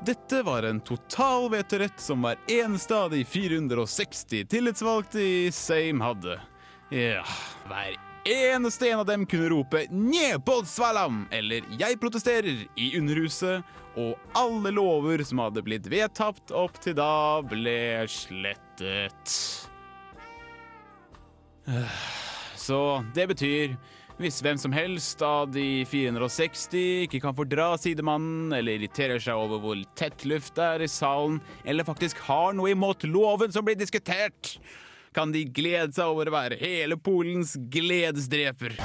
Dette 0.05 0.43
var 0.43 0.63
en 0.63 0.79
total 0.81 1.49
vetorett 1.49 1.99
som 2.01 2.23
hver 2.25 2.39
eneste 2.49 2.95
av 2.97 3.11
de 3.11 3.25
460 3.25 4.47
tillitsvalgte 4.49 5.21
i 5.21 5.51
Seim 5.53 6.01
hadde. 6.01 6.39
Ja, 6.89 7.21
hver 7.69 7.99
eneste 8.25 8.89
en 8.89 8.99
av 8.99 9.05
dem 9.05 9.25
kunne 9.25 9.49
rope 9.49 9.85
'Nje 9.91 10.39
Bolsvalam!' 10.41 11.27
eller 11.31 11.61
'Jeg 11.77 11.99
protesterer' 12.01 12.67
i 12.75 12.97
Underhuset, 12.97 13.63
og 13.95 14.17
alle 14.33 14.71
lover 14.71 15.23
som 15.23 15.37
hadde 15.37 15.61
blitt 15.61 15.85
vedtatt 15.85 16.51
opp 16.51 16.81
til 16.81 16.95
da, 16.97 17.41
ble 17.41 18.07
slettet. 18.07 19.37
Så 22.55 23.05
det 23.13 23.27
betyr 23.27 23.77
hvis 24.21 24.41
hvem 24.45 24.59
som 24.61 24.73
helst 24.75 25.21
av 25.25 25.49
de 25.53 25.83
460 25.89 27.07
ikke 27.07 27.21
kan 27.23 27.35
fordra 27.37 27.71
sidemannen, 27.81 28.51
eller 28.53 28.77
irriterer 28.77 29.21
seg 29.21 29.37
over 29.37 29.61
hvor 29.63 29.81
tett 29.97 30.25
luft 30.29 30.55
det 30.59 30.67
er 30.67 30.85
i 30.85 30.89
salen, 30.91 31.39
eller 31.65 31.87
faktisk 31.87 32.21
har 32.27 32.53
noe 32.57 32.73
imot 32.75 33.05
loven 33.09 33.53
som 33.53 33.65
blir 33.65 33.79
diskutert, 33.79 34.55
kan 35.15 35.33
de 35.33 35.43
glede 35.49 35.91
seg 35.97 36.13
over 36.13 36.29
å 36.29 36.35
være 36.37 36.59
hele 36.61 36.97
Polens 37.01 37.57
gledesdreper. 37.73 38.77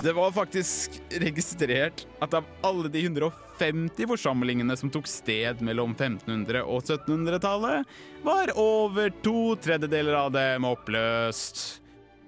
Det 0.00 0.14
var 0.16 0.32
faktisk 0.32 0.96
registrert 1.20 2.06
at 2.24 2.34
av 2.34 2.46
alle 2.64 2.88
de 2.88 3.02
150 3.04 4.08
forsamlingene 4.08 4.76
som 4.80 4.90
tok 4.92 5.08
sted 5.08 5.60
mellom 5.64 5.92
1500- 5.92 6.64
og 6.64 6.80
1700-tallet, 6.86 7.84
var 8.24 8.52
over 8.58 9.12
to 9.20 9.54
tredjedeler 9.60 10.16
av 10.22 10.32
dem 10.32 10.64
oppløst. 10.68 11.80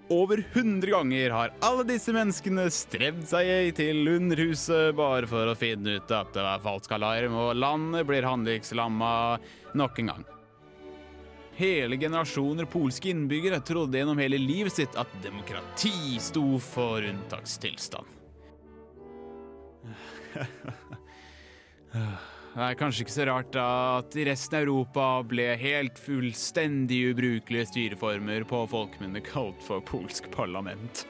Over 0.09 0.45
100 0.53 0.91
ganger 0.91 1.31
har 1.31 1.53
alle 1.61 1.85
disse 1.89 2.13
menneskene 2.13 2.71
strevd 2.75 3.29
seg 3.31 3.75
til 3.79 4.09
Underhuset 4.11 4.97
bare 4.99 5.27
for 5.31 5.47
å 5.49 5.55
finne 5.59 5.97
ut 5.99 6.11
at 6.13 6.33
det 6.35 6.43
var 6.45 6.65
falsk 6.65 6.93
alarm, 6.99 7.35
og 7.39 7.57
landet 7.57 8.07
blir 8.09 8.27
handlingslamma 8.27 9.13
nok 9.79 10.03
en 10.03 10.13
gang. 10.13 10.25
Hele 11.57 11.97
generasjoner 12.01 12.65
polske 12.73 13.13
innbyggere 13.13 13.61
trodde 13.65 13.99
gjennom 14.01 14.19
hele 14.21 14.41
livet 14.41 14.75
sitt 14.75 14.97
at 14.99 15.09
demokrati 15.25 16.19
sto 16.21 16.59
for 16.61 17.05
unntakstilstand. 17.13 18.07
Det 22.53 22.61
er 22.61 22.75
kanskje 22.77 23.07
ikke 23.07 23.13
så 23.15 23.25
rart 23.25 23.49
da 23.55 23.67
at 24.03 24.13
i 24.21 24.27
resten 24.29 24.59
av 24.59 24.67
Europa 24.67 25.05
ble 25.25 25.47
helt 25.57 25.97
fullstendig 25.97 26.99
ubrukelige 27.15 27.71
styreformer 27.71 28.45
på 28.45 28.59
folkemunne 28.69 29.23
kalt 29.25 29.65
for 29.65 29.81
polsk 29.89 30.29
parlament. 30.35 31.07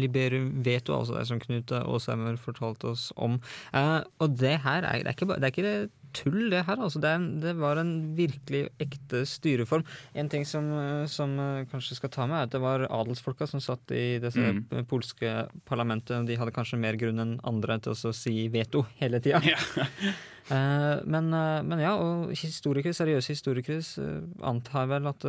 Liberum 0.00 0.48
veto, 0.64 0.96
altså 0.96 1.18
det 1.18 1.28
som 1.28 1.44
Knut 1.44 1.76
Aasheimer 1.76 2.40
fortalte 2.40 2.94
oss 2.94 3.10
om. 3.20 3.36
Eh, 3.76 3.98
og 4.16 4.40
det 4.40 4.62
her 4.64 4.80
er, 4.80 5.04
det 5.04 5.12
er, 5.12 5.16
ikke, 5.18 5.34
det 5.36 5.44
er 5.44 5.52
ikke 5.52 5.90
tull, 6.16 6.48
det 6.50 6.64
her. 6.66 6.76
Altså, 6.82 7.00
det, 7.02 7.10
en- 7.16 7.40
det 7.42 7.54
var 7.58 7.76
en 7.80 7.92
virkelig 8.16 8.64
ekte 8.80 9.22
styreform. 9.26 9.84
En 10.14 10.28
ting 10.28 10.44
som, 10.46 10.66
eh, 10.72 11.06
som 11.06 11.36
eh, 11.38 11.64
kanskje 11.70 11.96
skal 12.00 12.10
ta 12.14 12.26
med, 12.26 12.36
er 12.38 12.48
at 12.48 12.54
det 12.56 12.60
var 12.64 12.86
adelsfolka 12.90 13.46
som 13.48 13.60
satt 13.60 13.90
i 13.96 14.18
disse 14.22 14.40
Mm. 14.40 14.84
polske 14.88 15.48
parlamentet. 15.68 16.26
De 16.26 16.36
hadde 16.36 16.52
kanskje 16.56 16.78
mer 16.80 16.96
grunn 16.96 17.18
enn 17.20 17.36
andre 17.44 17.78
til 17.80 17.92
å 17.92 18.14
si 18.14 18.48
veto 18.48 18.86
hele 19.00 19.20
tida. 19.20 19.40
Eh, 20.50 20.96
men, 21.06 21.28
eh, 21.36 21.60
men 21.62 21.78
ja, 21.78 21.92
og 21.94 22.32
historikere, 22.34 22.90
seriøse 22.96 23.30
historikere 23.36 23.78
antar 24.42 24.88
vel 24.90 25.06
at 25.06 25.22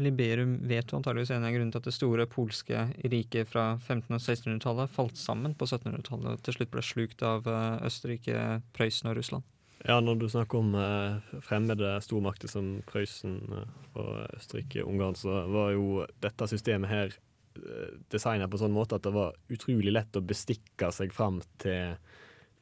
Liberum 0.00 0.56
veto 0.66 0.96
antageligvis 0.98 1.30
en 1.36 1.44
av 1.46 1.52
grunnene 1.54 1.70
til 1.74 1.78
at 1.82 1.86
det 1.86 1.94
store 1.94 2.26
polske 2.26 2.80
riket 3.04 3.46
fra 3.52 3.76
1500- 3.76 4.16
og 4.16 4.24
1600-tallet 4.24 4.90
falt 4.90 5.20
sammen 5.20 5.54
på 5.54 5.68
1700-tallet 5.68 6.32
og 6.32 6.42
til 6.48 6.56
slutt 6.58 6.72
ble 6.74 6.82
slukt 6.82 7.22
av 7.22 7.46
Østerrike, 7.86 8.62
Prøysen 8.74 9.12
og 9.12 9.20
Russland. 9.20 9.46
Ja, 9.84 9.98
når 10.00 10.16
du 10.16 10.28
snakker 10.32 10.62
om 10.62 10.72
eh, 10.80 11.40
fremmede 11.44 11.90
stormakter 12.00 12.48
som 12.48 12.78
Prøysen 12.88 13.36
eh, 13.52 13.72
og 14.00 14.12
Østerrike-Ungarn, 14.38 15.16
så 15.20 15.42
var 15.52 15.74
jo 15.74 16.06
dette 16.24 16.48
systemet 16.48 16.88
her 16.88 17.12
eh, 17.12 17.90
designet 18.12 18.48
på 18.48 18.62
sånn 18.62 18.72
måte 18.72 18.96
at 18.96 19.04
det 19.04 19.12
var 19.12 19.36
utrolig 19.52 19.92
lett 19.92 20.16
å 20.16 20.24
bestikke 20.24 20.88
seg 20.88 21.12
fram 21.12 21.42
til 21.60 21.98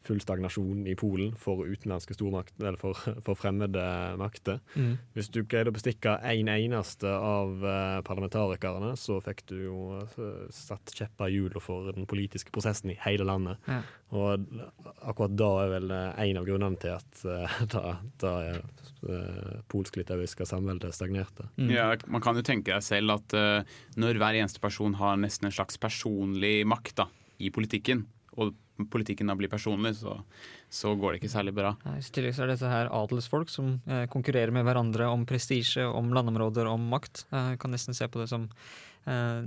full 0.06 0.20
stagnasjon 0.20 0.86
i 0.90 0.94
Polen 0.98 1.34
for 1.38 1.64
utenlandske 1.66 2.14
stormakter, 2.16 2.64
eller 2.66 2.78
for, 2.80 2.98
for 3.24 3.38
fremmede 3.38 3.82
makter. 4.20 4.60
Mm. 4.74 4.96
Hvis 5.16 5.30
du 5.32 5.42
greide 5.42 5.72
å 5.72 5.76
bestikke 5.76 6.16
en 6.32 6.50
eneste 6.52 7.10
av 7.12 7.64
eh, 7.66 7.98
parlamentarikerne, 8.06 8.92
så 8.98 9.20
fikk 9.24 9.44
du 9.50 9.56
jo 9.62 9.78
eh, 10.02 10.46
satt 10.54 10.94
kjepper 10.96 11.30
i 11.30 11.38
hjula 11.38 11.62
for 11.62 11.92
den 11.94 12.08
politiske 12.10 12.54
prosessen 12.54 12.94
i 12.94 12.98
hele 13.04 13.26
landet. 13.28 13.62
Ja. 13.70 13.82
Og 14.12 14.46
akkurat 15.00 15.36
da 15.38 15.50
er 15.62 15.74
vel 15.76 15.94
eh, 15.94 16.24
en 16.26 16.40
av 16.42 16.48
grunnene 16.48 16.82
til 16.82 16.96
at 16.96 17.22
da, 17.74 17.96
da 18.22 18.36
er 18.50 18.62
polsk-litauiske 19.72 20.46
samveldet 20.46 20.94
stagnerte. 20.94 21.48
Mm. 21.56 21.70
Ja, 21.74 21.86
man 22.06 22.22
kan 22.22 22.38
jo 22.38 22.44
tenke 22.46 22.70
deg 22.70 22.84
selv 22.86 23.16
at 23.16 23.34
når 23.98 24.20
hver 24.20 24.38
eneste 24.38 24.62
person 24.62 24.94
har 25.00 25.16
nesten 25.18 25.48
en 25.48 25.54
slags 25.54 25.80
personlig 25.82 26.60
makt 26.70 27.00
da, 27.00 27.08
i 27.42 27.50
politikken, 27.50 28.04
og 28.38 28.54
politikken 28.92 29.30
da 29.30 29.36
blir 29.38 29.50
personlig, 29.52 29.94
så, 30.00 30.16
så 30.72 30.94
går 30.98 31.14
det 31.14 31.22
ikke 31.22 31.32
særlig 31.32 31.54
bra. 31.56 31.74
I 31.92 32.04
tillegg 32.08 32.36
så 32.36 32.46
er 32.46 32.54
dette 32.54 32.70
her 32.70 32.92
adelsfolk 32.92 33.52
som 33.52 33.74
eh, 33.86 34.06
konkurrerer 34.12 34.54
med 34.54 34.66
hverandre 34.66 35.10
om 35.12 35.26
prestisje, 35.28 35.84
om 35.86 36.12
landområder, 36.16 36.70
om 36.70 36.88
makt. 36.92 37.26
Jeg 37.30 37.60
kan 37.62 37.74
nesten 37.74 37.96
se 37.96 38.08
på 38.10 38.22
det 38.22 38.30
som 38.32 38.48
eh, 39.06 39.42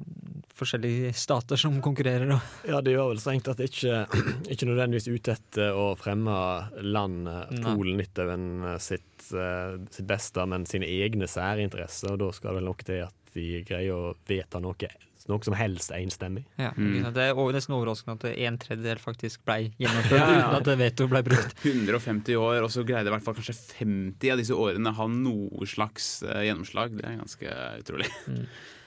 forskjellige 0.56 1.14
stater 1.14 1.60
som 1.60 1.82
konkurrerer. 1.82 2.32
Og, 2.36 2.54
Ja, 2.70 2.82
det 2.82 2.96
gjør 2.96 3.12
vel 3.14 3.22
strengt 3.24 3.50
at 3.52 3.62
det 3.62 3.70
ikke, 3.72 4.06
ikke 4.54 4.70
nødvendigvis 4.70 5.10
ute 5.12 5.36
etter 5.36 5.76
å 5.78 5.92
fremme 6.00 6.38
landet 6.84 7.56
Nei. 7.56 7.76
Polen, 7.76 8.00
Litauen 8.02 8.48
eh, 8.64 8.80
sitt, 8.84 9.30
eh, 9.34 9.78
sitt 9.92 10.08
beste, 10.10 10.46
men 10.50 10.68
sine 10.70 10.90
egne 10.90 11.30
særinteresser. 11.32 12.16
Og 12.16 12.24
da 12.24 12.32
skal 12.36 12.54
det 12.54 12.62
vel 12.62 12.72
nok 12.72 12.86
til 12.88 13.06
at 13.08 13.36
de 13.36 13.50
greier 13.68 13.92
å 13.92 14.14
vedta 14.28 14.62
noe, 14.64 14.94
noe 15.32 15.42
som 15.48 15.56
helst 15.58 15.92
enstemmig. 15.96 16.46
ja, 16.60 16.72
Mm. 16.78 17.08
Det 17.14 17.24
er 17.24 17.34
nesten 17.56 17.74
overraskende 17.76 18.18
at 18.20 18.38
en 18.38 18.58
tredjedel 18.62 19.00
faktisk 19.02 19.44
ble 19.46 19.72
gjennomført 19.80 20.20
Ja, 20.20 20.30
ja. 20.30 20.46
uten 20.52 20.56
at 20.74 20.80
veto 20.80 21.08
ble 21.08 21.24
brukt. 21.26 21.58
150 21.66 22.36
år, 22.38 22.62
og 22.64 22.70
så 22.72 22.86
greide 22.86 23.10
i 23.10 23.14
hvert 23.16 23.26
fall 23.26 23.38
kanskje 23.38 23.58
50 23.80 24.32
av 24.32 24.38
disse 24.42 24.54
årene 24.54 24.94
å 24.94 25.00
ha 25.00 25.08
noe 25.10 25.66
slags 25.66 26.22
eh, 26.24 26.46
gjennomslag. 26.50 26.98
Det 27.00 27.06
er 27.10 27.18
ganske 27.24 27.60
utrolig. 27.82 28.10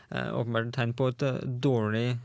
Eh, 0.09 0.31
åpenbart 0.33 0.71
tegn 0.73 0.95
på 0.97 1.11
et 1.13 1.23
eh, 1.27 1.41
dårlig, 1.45 2.17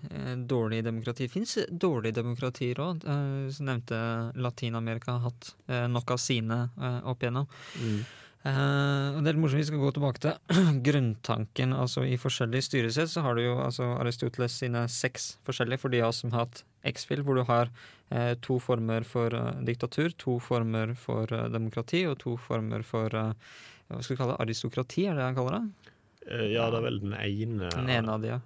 dårlig 0.48 0.84
demokrati. 0.86 1.28
Fins 1.28 1.58
dårlige 1.70 2.22
demokratier 2.22 2.80
òg. 2.80 3.02
Uh, 3.04 3.50
som 3.52 3.68
nevnte 3.68 3.98
Latin-Amerika 4.40 5.18
har 5.18 5.26
hatt 5.32 5.56
nok 5.92 6.14
av 6.16 6.22
sine 6.22 6.70
opp 7.04 7.24
igjennom. 7.26 7.50
Eh, 7.82 8.04
og 8.52 9.22
det 9.24 9.30
er 9.30 9.36
litt 9.38 9.40
morsomt, 9.40 9.62
Vi 9.62 9.68
skal 9.70 9.80
gå 9.80 9.92
tilbake 9.96 10.20
til 10.20 10.64
grunntanken. 10.88 11.74
altså 11.80 12.04
I 12.04 12.18
forskjellige 12.20 12.66
styresett 12.68 13.12
så 13.14 13.24
har 13.24 13.38
du 13.40 13.46
jo 13.46 13.54
altså 13.64 13.88
Aristoteles 14.02 14.58
sine 14.60 14.82
seks 14.92 15.38
forskjellige, 15.48 15.80
for 15.80 15.94
de 15.94 16.02
av 16.04 16.12
oss 16.12 16.20
som 16.26 16.34
har 16.36 16.46
hatt 16.48 16.64
X-Fill, 16.92 17.24
hvor 17.24 17.40
du 17.40 17.46
har 17.48 17.72
uh, 18.12 18.34
to 18.44 18.60
former 18.60 19.08
for 19.08 19.32
uh, 19.32 19.54
diktatur, 19.64 20.12
to 20.20 20.36
former 20.44 20.92
for 21.00 21.32
demokrati 21.54 22.04
og 22.10 22.18
to 22.20 22.36
former 22.36 22.84
for 22.84 23.08
hva 23.14 24.00
skal 24.02 24.16
vi 24.16 24.20
kalle 24.20 24.36
det, 24.36 24.44
aristokrati, 24.44 25.08
er 25.08 25.18
det 25.20 25.26
han 25.28 25.36
kaller 25.38 25.60
det? 25.60 25.92
Eh, 26.28 26.48
Ja, 26.54 26.70
det 26.72 26.80
er 26.80 26.86
vel 26.88 27.00
den 27.04 27.14
ene. 27.16 27.70
Den 27.72 27.90
ene 27.92 28.16
av 28.16 28.24
de, 28.24 28.32
ja. 28.36 28.40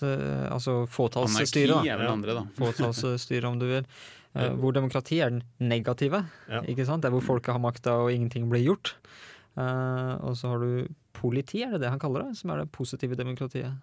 Så, 0.00 0.08
altså 0.48 0.76
Anarki 0.80 0.94
fåtallsstyre, 0.94 1.74
da. 1.74 1.92
er 1.92 1.98
vel 2.00 2.08
andre, 2.14 2.36
da. 2.38 2.44
Fåtallsstyre, 2.56 3.50
om 3.50 3.58
du 3.60 3.66
vil. 3.68 3.88
Eh, 4.38 4.52
hvor 4.62 4.74
demokrati 4.76 5.18
er 5.20 5.32
den 5.34 5.42
negative. 5.58 6.24
Ja. 6.48 6.62
Ikke 6.70 6.86
sant? 6.86 7.02
Det 7.02 7.10
er 7.10 7.16
hvor 7.16 7.26
folket 7.26 7.56
har 7.56 7.62
makta 7.62 7.96
og 8.04 8.12
ingenting 8.14 8.48
blir 8.50 8.62
gjort. 8.62 8.94
Eh, 9.58 10.14
og 10.22 10.36
så 10.38 10.52
har 10.52 10.62
du 10.62 10.90
politi, 11.16 11.64
er 11.66 11.74
det 11.74 11.82
det 11.84 11.90
han 11.90 12.02
kaller 12.02 12.28
det? 12.28 12.38
Som 12.38 12.54
er 12.54 12.62
det 12.62 12.72
positive 12.72 13.18
demokratiet. 13.18 13.74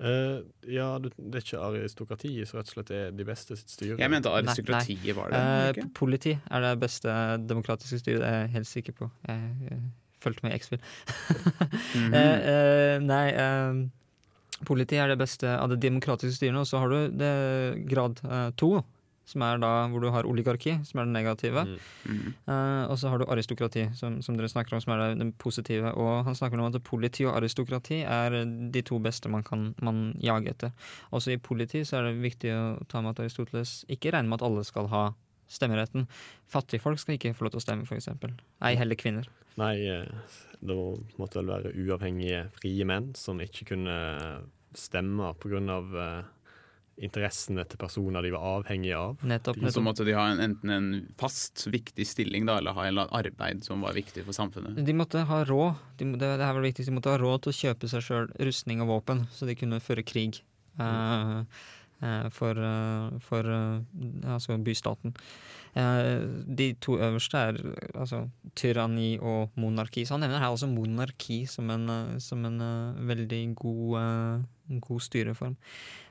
Uh, 0.00 0.40
ja, 0.64 0.94
det, 0.96 1.10
er 1.12 1.42
ikke 1.42 1.58
aristokratiet 1.60 2.48
som 2.48 2.56
rett 2.56 2.70
og 2.70 2.72
slett 2.72 2.90
er 2.96 3.10
de 3.12 3.24
beste 3.28 3.56
sitt 3.58 3.68
styre. 3.68 3.98
Jeg 4.00 4.08
mente 4.08 4.30
Nei, 4.32 4.38
aristokratiet 4.40 5.16
var 5.16 5.28
det. 5.28 5.40
Eh, 5.40 5.72
ikke? 5.74 5.90
politi 5.98 6.32
er 6.40 6.64
det 6.64 6.70
beste 6.80 7.16
demokratiske 7.44 7.98
styret, 8.00 8.22
det 8.22 8.30
er 8.30 8.38
jeg 8.38 8.52
helt 8.54 8.70
sikker 8.70 8.96
på. 8.96 9.10
Jeg, 9.28 9.50
jeg 9.68 9.82
fulgte 10.24 10.46
med 10.46 10.54
i 10.54 10.60
X-Fill. 10.62 10.80
Mhm. 12.00 12.16
Eh, 12.20 12.46
uh, 12.48 13.04
nei, 13.04 13.26
politi 14.64 14.96
er 15.00 15.12
det 15.12 15.18
beste 15.20 15.52
av 15.52 15.68
det 15.74 15.82
demokratiske 15.84 16.38
styrene, 16.38 16.64
og 16.64 16.68
så 16.68 16.80
har 16.80 16.96
du 16.96 17.20
det 17.20 17.34
grad 17.92 18.24
to, 18.60 18.78
som 19.30 19.44
er 19.46 19.60
da 19.62 19.70
hvor 19.90 20.02
du 20.02 20.10
har 20.12 20.26
oligarki, 20.28 20.76
som 20.86 21.00
er 21.00 21.08
det 21.08 21.14
negative. 21.14 21.64
Mm. 21.68 21.78
Mm. 22.10 22.34
Uh, 22.48 22.84
og 22.90 22.98
så 23.00 23.12
har 23.12 23.22
du 23.22 23.26
aristokrati, 23.30 23.86
som, 23.98 24.18
som 24.24 24.36
dere 24.38 24.50
snakker 24.50 24.76
om, 24.76 24.82
som 24.82 24.94
er 24.96 25.14
det, 25.14 25.30
positive. 25.40 25.94
Og 25.94 26.24
han 26.26 26.36
snakker 26.36 26.60
om 26.60 26.68
at 26.68 26.82
politi 26.86 27.26
og 27.28 27.36
aristokrati 27.38 28.02
er 28.02 28.40
de 28.44 28.84
to 28.86 28.98
beste 29.02 29.30
man 29.30 29.46
kan 29.46 29.70
man 29.80 30.10
jage 30.20 30.54
etter. 30.54 30.74
Også 31.14 31.34
i 31.34 31.40
politi 31.40 31.84
så 31.86 32.00
er 32.00 32.10
det 32.10 32.22
viktig 32.24 32.54
å 32.54 32.62
ta 32.90 33.02
med 33.04 33.14
at 33.14 33.24
Aristoteles 33.24 33.84
ikke 33.88 34.12
regner 34.14 34.32
med 34.32 34.40
at 34.40 34.46
alle 34.48 34.64
skal 34.66 34.90
ha 34.92 35.04
stemmeretten. 35.50 36.06
Fattige 36.50 36.82
folk 36.82 37.00
skal 37.02 37.16
ikke 37.16 37.34
få 37.34 37.46
lov 37.46 37.54
til 37.54 37.62
å 37.62 37.64
stemme, 37.64 37.86
f.eks. 37.86 38.10
Ei 38.66 38.76
heller 38.78 38.98
kvinner. 38.98 39.26
Nei, 39.60 39.74
det 40.60 40.76
måtte 41.18 41.40
vel 41.40 41.50
være 41.50 41.74
uavhengige, 41.74 42.44
frie 42.60 42.86
menn 42.86 43.10
som 43.18 43.40
ikke 43.42 43.72
kunne 43.72 43.96
stemme 44.78 45.32
pga. 45.42 45.80
Interessene 47.00 47.64
til 47.68 47.80
personer 47.80 48.24
de 48.24 48.32
var 48.34 48.46
avhengige 48.58 48.98
av. 48.98 49.22
Nettopp. 49.24 49.56
nettopp. 49.56 49.74
så 49.74 49.82
måtte 49.84 50.04
de 50.04 50.16
ha 50.16 50.26
en, 50.32 50.42
enten 50.44 50.74
en 50.74 50.90
fast, 51.20 51.64
viktig 51.72 52.04
stilling 52.06 52.48
da, 52.48 52.58
eller 52.60 52.76
ha 52.76 52.86
en 52.88 53.02
arbeid 53.06 53.64
som 53.64 53.84
var 53.86 53.96
viktig 53.96 54.26
for 54.26 54.36
samfunnet. 54.36 54.82
De 54.84 54.96
måtte 54.96 55.24
ha 55.28 55.42
råd 55.48 55.80
de, 56.00 56.10
det, 56.12 56.34
det 56.40 56.44
her 56.44 56.56
var 56.56 56.66
det 56.66 56.86
de 56.86 56.96
måtte 56.96 57.12
ha 57.12 57.20
råd 57.20 57.44
til 57.44 57.54
å 57.54 57.58
kjøpe 57.60 57.90
seg 57.92 58.04
sjøl 58.04 58.30
rustning 58.40 58.84
og 58.84 58.92
våpen, 58.92 59.24
så 59.32 59.48
de 59.48 59.56
kunne 59.58 59.80
føre 59.84 60.04
krig 60.06 60.42
uh, 60.80 61.40
uh, 62.04 62.28
for, 62.34 62.60
uh, 62.60 63.16
for 63.24 63.48
altså 64.34 64.60
bystaten. 64.60 65.16
Eh, 65.78 66.22
de 66.58 66.72
to 66.82 66.96
øverste 66.98 67.38
er 67.38 67.58
altså, 67.94 68.24
tyranni 68.56 69.18
og 69.22 69.52
monarki. 69.54 70.04
Så 70.04 70.16
han 70.16 70.24
nevner 70.24 70.42
her 70.42 70.50
også 70.50 70.66
monarki 70.66 71.44
som 71.46 71.70
en, 71.70 71.86
som 72.20 72.44
en 72.44 72.58
veldig 73.06 73.54
god, 73.54 74.44
eh, 74.70 74.78
god 74.86 75.02
styreform. 75.06 75.56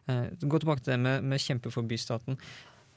Eh, 0.09 0.25
gå 0.41 0.59
tilbake 0.59 0.83
til 0.83 0.95
det 0.95 0.99
med, 1.05 1.23
med 1.23 1.43
kjempe 1.43 1.71
for 1.73 1.87
bystaten. 1.87 2.39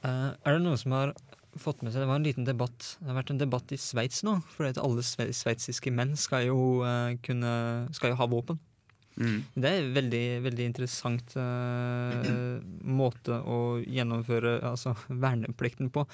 Eh, 0.02 0.28
er 0.34 0.58
det 0.58 0.64
noen 0.64 0.80
som 0.80 0.96
har 0.96 1.14
fått 1.60 1.82
med 1.84 1.92
seg 1.92 2.02
Det 2.02 2.08
var 2.08 2.16
en 2.18 2.24
liten 2.24 2.46
debatt 2.48 2.86
Det 2.96 3.10
har 3.10 3.18
vært 3.18 3.30
en 3.34 3.40
debatt 3.42 3.72
i 3.74 3.78
Sveits 3.78 4.22
nå, 4.24 4.38
For 4.54 4.66
alle 4.66 5.04
sveitsiske 5.04 5.92
menn 5.94 6.14
skal 6.18 6.46
jo 6.48 6.58
eh, 6.86 7.18
kunne 7.22 7.52
Skal 7.94 8.14
jo 8.14 8.20
ha 8.22 8.28
våpen. 8.30 8.60
Mm. 9.20 9.42
Det 9.54 9.68
er 9.68 9.82
en 9.82 9.90
veldig, 9.92 10.26
veldig 10.46 10.66
interessant 10.70 11.34
uh, 11.36 12.62
måte 12.96 13.36
å 13.44 13.58
gjennomføre 13.84 14.54
altså, 14.70 14.94
verneplikten 15.08 15.90
på. 15.92 16.06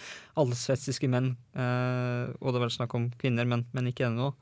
Alle 0.42 0.58
sveitsiske 0.58 1.10
menn, 1.10 1.36
uh, 1.54 2.26
og 2.40 2.50
det 2.50 2.56
har 2.56 2.64
vært 2.64 2.78
snakk 2.80 2.96
om 2.98 3.06
kvinner, 3.20 3.46
men, 3.46 3.62
men 3.76 3.92
ikke 3.92 4.08
ennå, 4.08 4.32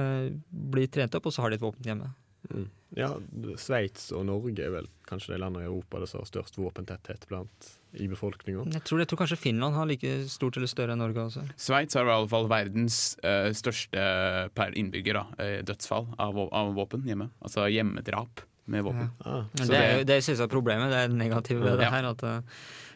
uh, 0.00 0.30
blir 0.48 0.88
trent 0.88 1.18
opp, 1.18 1.28
og 1.28 1.36
så 1.36 1.44
har 1.44 1.52
de 1.52 1.60
et 1.60 1.66
våpen 1.66 1.92
hjemme. 1.92 2.08
Mm. 2.50 2.68
Ja, 2.98 3.12
Sveits 3.60 4.08
og 4.16 4.24
Norge 4.26 4.64
er 4.66 4.72
vel 4.74 4.86
kanskje 5.06 5.34
de 5.36 5.38
landene 5.38 5.62
i 5.62 5.68
Europa 5.68 6.00
som 6.10 6.22
har 6.24 6.26
størst 6.26 6.56
våpentetthet 6.58 7.26
blant 7.30 7.68
i 7.94 8.08
befolkninga. 8.10 8.64
Jeg 8.74 8.82
tror, 8.86 8.98
jeg 9.02 9.10
tror 9.10 9.20
kanskje 9.22 9.38
Finland 9.38 9.76
har 9.78 9.86
like 9.90 10.10
stort 10.30 10.58
eller 10.58 10.70
større 10.70 10.94
enn 10.96 11.02
Norge 11.02 11.22
også. 11.28 11.44
Sveits 11.60 11.94
har 11.98 12.08
i 12.08 12.12
alle 12.16 12.30
fall 12.30 12.48
verdens 12.50 12.98
uh, 13.22 13.50
største 13.54 14.04
per 14.58 14.74
innbygger 14.78 15.20
da, 15.20 15.24
eh, 15.42 15.56
dødsfall 15.66 16.08
av, 16.18 16.38
av 16.50 16.72
våpen 16.78 17.06
hjemme. 17.06 17.30
Altså 17.42 17.68
hjemmedrap 17.70 18.42
med 18.70 18.84
våpen. 18.86 19.08
Ah, 19.26 19.44
Men 19.58 19.70
det, 19.70 19.78
er 19.78 20.04
det- 20.06 20.16
er 20.20 20.26
selvsagt 20.26 20.52
problemet, 20.52 20.90
det 20.90 20.98
er 21.04 21.08
det 21.10 21.18
negative 21.18 21.62
ved 21.64 21.78
det 21.82 21.90
her, 21.90 22.06
at 22.10 22.22
uh, 22.22 22.42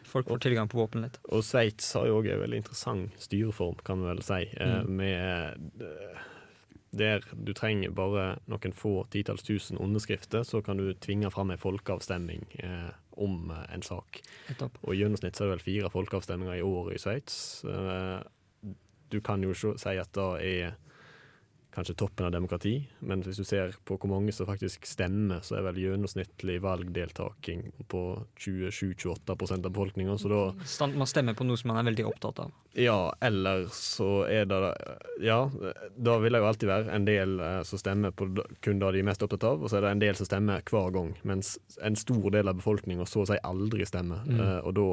folk 0.07 0.27
får 0.31 0.43
tilgang 0.45 0.67
på 0.71 0.79
våpen 0.79 1.03
litt. 1.07 1.19
Og 1.31 1.43
Sveits 1.43 1.91
har 1.95 2.07
jo 2.07 2.21
òg 2.21 2.31
en 2.31 2.43
veldig 2.45 2.61
interessant 2.63 3.15
styreform, 3.19 3.79
kan 3.83 3.99
vi 4.03 4.11
vel 4.11 4.23
si. 4.23 4.43
Mm. 4.59 4.87
Med 4.99 5.83
Der 6.95 7.25
du 7.33 7.51
trenger 7.57 7.91
bare 7.95 8.37
noen 8.51 8.75
få 8.75 9.03
titalls 9.11 9.43
tusen 9.43 9.79
underskrifter, 9.81 10.45
så 10.47 10.61
kan 10.63 10.79
du 10.79 10.93
tvinge 11.03 11.31
fram 11.33 11.51
en 11.51 11.59
folkeavstemning 11.59 12.45
eh, 12.63 12.93
om 13.19 13.51
eh, 13.51 13.65
en 13.75 13.83
sak. 13.85 14.21
Og 14.83 14.93
i 14.93 15.01
gjennomsnitt 15.01 15.35
så 15.35 15.45
er 15.45 15.49
det 15.49 15.57
vel 15.57 15.65
fire 15.65 15.91
folkeavstemninger 15.91 16.59
i 16.59 16.63
året 16.65 16.95
i 16.95 17.03
Sveits. 17.03 17.37
Eh, 17.67 18.71
du 19.11 19.19
kan 19.21 19.43
jo 19.43 19.53
si 19.55 19.95
at 19.99 20.15
det 20.15 20.29
er 20.47 20.75
kanskje 21.75 21.95
toppen 21.99 22.25
av 22.25 22.31
demokrati, 22.31 22.71
men 23.03 23.21
hvis 23.25 23.37
du 23.41 23.43
ser 23.45 23.73
på 23.85 23.97
hvor 23.99 24.09
mange 24.13 24.31
som 24.33 24.47
faktisk 24.47 24.87
stemmer, 24.87 25.41
så 25.43 25.57
er 25.59 25.65
vel 25.67 25.79
gjennomsnittlig 25.83 26.55
valgdeltaking 26.63 27.65
på 27.91 28.01
27-28% 28.39 29.65
av 29.65 29.71
befolkninga. 29.75 30.15
Så 30.17 30.31
da 30.31 30.39
Stand- 30.65 30.95
Man 30.95 31.07
stemmer 31.11 31.35
på 31.35 31.43
noe 31.45 31.57
som 31.59 31.73
man 31.73 31.81
er 31.81 31.89
veldig 31.91 32.05
opptatt 32.07 32.39
av. 32.45 32.51
ja, 32.73 33.13
eller 33.21 33.65
så 33.75 34.25
er 34.29 34.45
det 34.45 34.61
Ja, 35.21 35.49
da 35.97 36.17
vil 36.19 36.31
det 36.33 36.39
jo 36.41 36.47
alltid 36.49 36.69
være 36.69 36.91
en 36.95 37.05
del 37.05 37.39
eh, 37.39 37.61
som 37.63 37.79
stemmer 37.79 38.11
på 38.11 38.29
kun 38.61 38.79
det 38.79 38.91
de 38.95 38.99
er 39.03 39.09
mest 39.11 39.23
opptatt 39.23 39.43
av, 39.43 39.63
og 39.63 39.69
så 39.69 39.77
er 39.77 39.81
det 39.87 39.91
en 39.91 39.99
del 40.07 40.15
som 40.15 40.25
stemmer 40.31 40.61
hver 40.63 40.91
gang, 40.95 41.13
mens 41.23 41.57
en 41.81 41.95
stor 41.95 42.29
del 42.31 42.47
av 42.47 42.55
befolkninga 42.59 43.05
så 43.05 43.23
å 43.23 43.27
si 43.29 43.37
aldri 43.43 43.85
stemmer. 43.85 44.23
Mm. 44.27 44.39
Eh, 44.39 44.59
og 44.63 44.73
da 44.79 44.87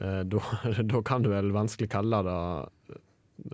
eh, 0.00 0.22
da, 0.34 0.42
da 0.82 1.02
kan 1.06 1.22
du 1.22 1.30
vel 1.32 1.52
vanskelig 1.54 1.90
kalle 1.92 2.22
det 2.26 2.38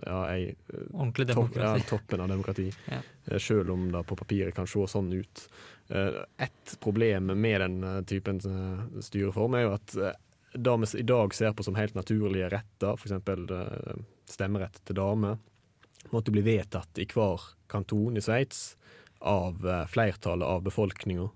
ja, 0.05 0.19
ei 0.33 0.55
Ordentlig 0.93 1.27
topp, 1.33 1.55
ja, 1.55 1.73
toppen 1.89 2.21
av 2.23 2.29
demokrati. 2.31 2.69
Ja. 2.91 2.99
Eh, 3.25 3.37
Selv 3.43 3.71
om 3.73 3.89
det 3.91 4.03
på 4.07 4.15
papiret 4.19 4.55
kan 4.55 4.67
se 4.67 4.85
sånn 4.87 5.11
ut. 5.13 5.47
Eh, 5.89 6.21
Et 6.47 6.77
problem 6.83 7.31
med 7.39 7.61
den 7.61 7.77
eh, 7.83 8.01
typen 8.09 8.39
eh, 8.43 9.01
styreform 9.03 9.55
er 9.59 9.67
jo 9.67 9.73
at 9.77 9.95
eh, 9.97 10.15
det 10.57 10.73
vi 10.81 10.91
i 10.99 11.05
dag 11.05 11.33
ser 11.35 11.53
på 11.53 11.63
som 11.63 11.75
helt 11.75 11.95
naturlige 11.95 12.49
retter, 12.49 12.95
f.eks. 12.97 13.11
eh, 13.11 14.03
stemmerett 14.31 14.79
til 14.87 14.95
damer, 14.97 15.37
måtte 16.11 16.31
bli 16.31 16.41
vedtatt 16.45 16.97
i 17.03 17.05
hver 17.11 17.43
kanton 17.69 18.17
i 18.17 18.23
Sveits 18.23 18.75
av 19.19 19.59
eh, 19.67 19.83
flertallet 19.91 20.47
av 20.47 20.63
befolkninga. 20.65 21.27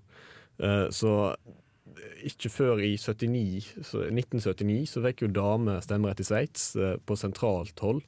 Eh, 0.58 0.86
Så 0.90 1.12
ikke 2.24 2.48
før 2.50 2.80
i 2.80 2.94
79, 2.96 3.74
1979 3.84 4.86
så 4.88 5.02
fikk 5.04 5.24
jo 5.26 5.28
damer 5.34 5.82
stemmerett 5.84 6.22
i 6.22 6.26
Sveits 6.26 6.70
eh, 6.76 6.96
på 7.04 7.16
sentralt 7.20 7.78
hold. 7.84 8.00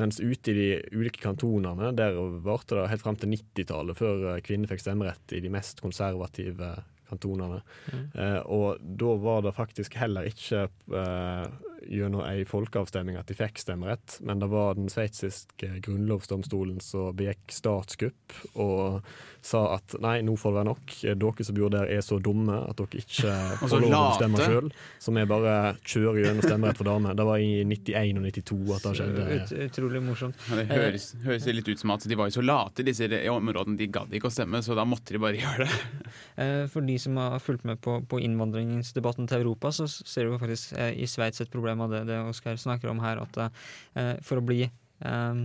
Mens 0.00 0.20
ute 0.20 0.52
i 0.52 0.56
de 0.56 0.68
ulike 0.96 1.20
kantonene, 1.20 1.90
der 1.96 2.16
varte 2.44 2.78
det 2.78 2.88
helt 2.88 3.04
fram 3.04 3.18
til 3.20 3.34
90-tallet 3.34 3.98
før 3.98 4.28
eh, 4.30 4.40
kvinner 4.44 4.70
fikk 4.70 4.80
stemmerett 4.84 5.34
i 5.36 5.42
de 5.44 5.52
mest 5.52 5.82
konservative 5.84 6.70
kantonene. 7.12 7.60
Mm. 7.92 8.06
Eh, 8.16 8.40
og 8.52 8.80
da 8.82 9.14
var 9.22 9.44
det 9.46 9.54
faktisk 9.56 9.96
heller 10.00 10.26
ikke 10.28 10.66
eh, 10.66 11.68
gjennom 11.92 12.22
ei 12.26 12.44
folkeavstemning 12.46 13.16
at 13.18 13.26
de 13.30 13.34
fikk 13.34 13.58
stemmerett, 13.58 14.20
men 14.22 14.38
det 14.42 14.48
var 14.52 14.76
den 14.78 14.90
sveitsiske 14.92 15.80
grunnlovsdomstolen 15.82 16.78
som 16.84 17.10
begikk 17.18 17.50
statskupp 17.50 18.36
og 18.54 19.00
sa 19.42 19.64
at 19.74 19.96
nei, 19.98 20.20
nå 20.22 20.36
får 20.38 20.52
det 20.52 20.58
være 20.60 20.68
nok. 20.68 20.92
Dere 21.02 21.44
som 21.48 21.56
bor 21.56 21.72
der 21.74 21.90
er 21.90 22.04
så 22.06 22.20
dumme 22.22 22.60
at 22.68 22.78
dere 22.78 23.00
ikke 23.02 23.32
får 23.72 23.82
lov 23.82 23.96
å 23.96 24.12
stemme 24.14 24.44
sjøl. 24.46 24.68
Så 25.02 25.14
vi 25.16 25.24
bare 25.32 25.54
kjører 25.82 26.20
gjennom 26.22 26.44
stemmerett 26.46 26.78
for 26.78 26.86
damer. 26.86 27.16
Det 27.18 27.26
var 27.26 27.42
i 27.42 27.64
91 27.66 28.20
og 28.20 28.28
92 28.28 28.60
at 28.76 28.86
det 28.86 28.92
skjedde. 29.00 29.26
Ut, 29.32 29.54
utrolig 29.66 30.04
morsomt. 30.06 30.46
Ja, 30.46 30.60
Det 30.60 30.68
høres, 30.70 31.08
høres 31.26 31.48
litt 31.58 31.72
ut 31.72 31.82
som 31.82 31.94
at 31.96 32.06
de 32.06 32.20
var 32.22 32.30
jo 32.30 32.36
så 32.38 32.46
late, 32.46 32.86
disse 32.86 33.10
områdene. 33.34 33.80
De 33.82 33.90
gadd 33.98 34.14
ikke 34.14 34.30
å 34.30 34.36
stemme, 34.38 34.62
så 34.62 34.78
da 34.78 34.86
måtte 34.86 35.16
de 35.16 35.22
bare 35.26 35.40
gjøre 35.42 35.66
det. 35.66 36.12
Eh, 36.38 36.62
For 36.70 36.86
de 36.86 36.98
som 37.02 37.18
har 37.20 37.42
fulgt 37.42 37.66
med 37.68 37.80
på, 37.84 37.98
på 38.08 38.20
innvandringsdebatten 38.22 39.28
til 39.30 39.42
Europa, 39.42 39.72
så 39.74 39.88
ser 39.90 40.28
du 40.28 40.38
faktisk 40.40 40.76
eh, 40.78 40.94
i 41.02 41.08
Sveits 41.10 41.42
et 41.42 41.52
problem 41.52 41.84
av 41.84 41.92
det, 41.94 42.04
det 42.10 42.20
Oskar 42.24 42.60
snakker 42.60 42.92
om 42.92 43.02
her, 43.04 43.22
at 43.22 43.42
eh, 43.42 44.14
for 44.24 44.40
å 44.40 44.46
bli 44.46 44.62
eh, 44.66 45.42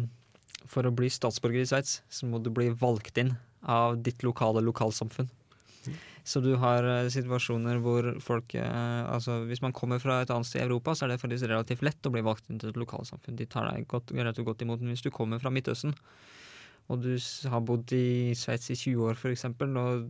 for 0.68 0.88
å 0.88 0.94
bli 0.94 1.10
statsborger 1.12 1.64
i 1.64 1.70
Sveits, 1.70 2.02
så 2.12 2.28
må 2.30 2.42
du 2.44 2.52
bli 2.54 2.70
valgt 2.76 3.20
inn 3.22 3.36
av 3.68 3.98
ditt 4.04 4.24
lokale 4.26 4.64
lokalsamfunn. 4.66 5.30
Så 6.28 6.42
du 6.44 6.52
har 6.60 6.84
eh, 6.84 7.10
situasjoner 7.12 7.80
hvor 7.80 8.10
folk 8.24 8.52
eh, 8.60 9.04
Altså 9.08 9.40
hvis 9.48 9.62
man 9.64 9.76
kommer 9.76 10.02
fra 10.04 10.20
et 10.22 10.32
annet 10.34 10.50
sted 10.50 10.60
i 10.60 10.66
Europa, 10.66 10.96
så 10.96 11.06
er 11.06 11.14
det 11.14 11.22
faktisk 11.22 11.48
relativt 11.48 11.86
lett 11.88 12.10
å 12.10 12.12
bli 12.12 12.24
valgt 12.26 12.50
inn 12.52 12.60
til 12.60 12.74
et 12.74 12.80
lokalsamfunn. 12.80 13.38
De 13.40 13.48
tar 13.48 13.70
deg 13.72 13.88
godt, 13.88 14.12
godt 14.12 14.66
imot. 14.66 14.84
Men 14.84 14.92
hvis 14.92 15.06
du 15.06 15.12
kommer 15.14 15.40
fra 15.40 15.54
Midtøsten, 15.54 15.96
og 16.88 17.02
du 17.04 17.14
har 17.52 17.64
bodd 17.68 17.92
i 17.96 18.34
Sveits 18.38 18.70
i 18.72 18.78
20 18.80 19.10
år 19.10 19.18
f.eks., 19.18 19.44
og 19.48 20.06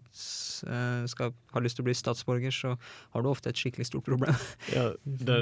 eh, 0.70 1.06
skal, 1.10 1.32
har 1.54 1.64
lyst 1.66 1.80
til 1.80 1.84
å 1.84 1.88
bli 1.88 1.96
statsborger, 1.98 2.54
så 2.54 2.76
har 3.16 3.26
du 3.26 3.30
ofte 3.32 3.50
et 3.50 3.58
skikkelig 3.58 3.90
stort 3.90 4.06
problem. 4.06 4.36
Ja, 4.78 4.92
det 5.04 5.38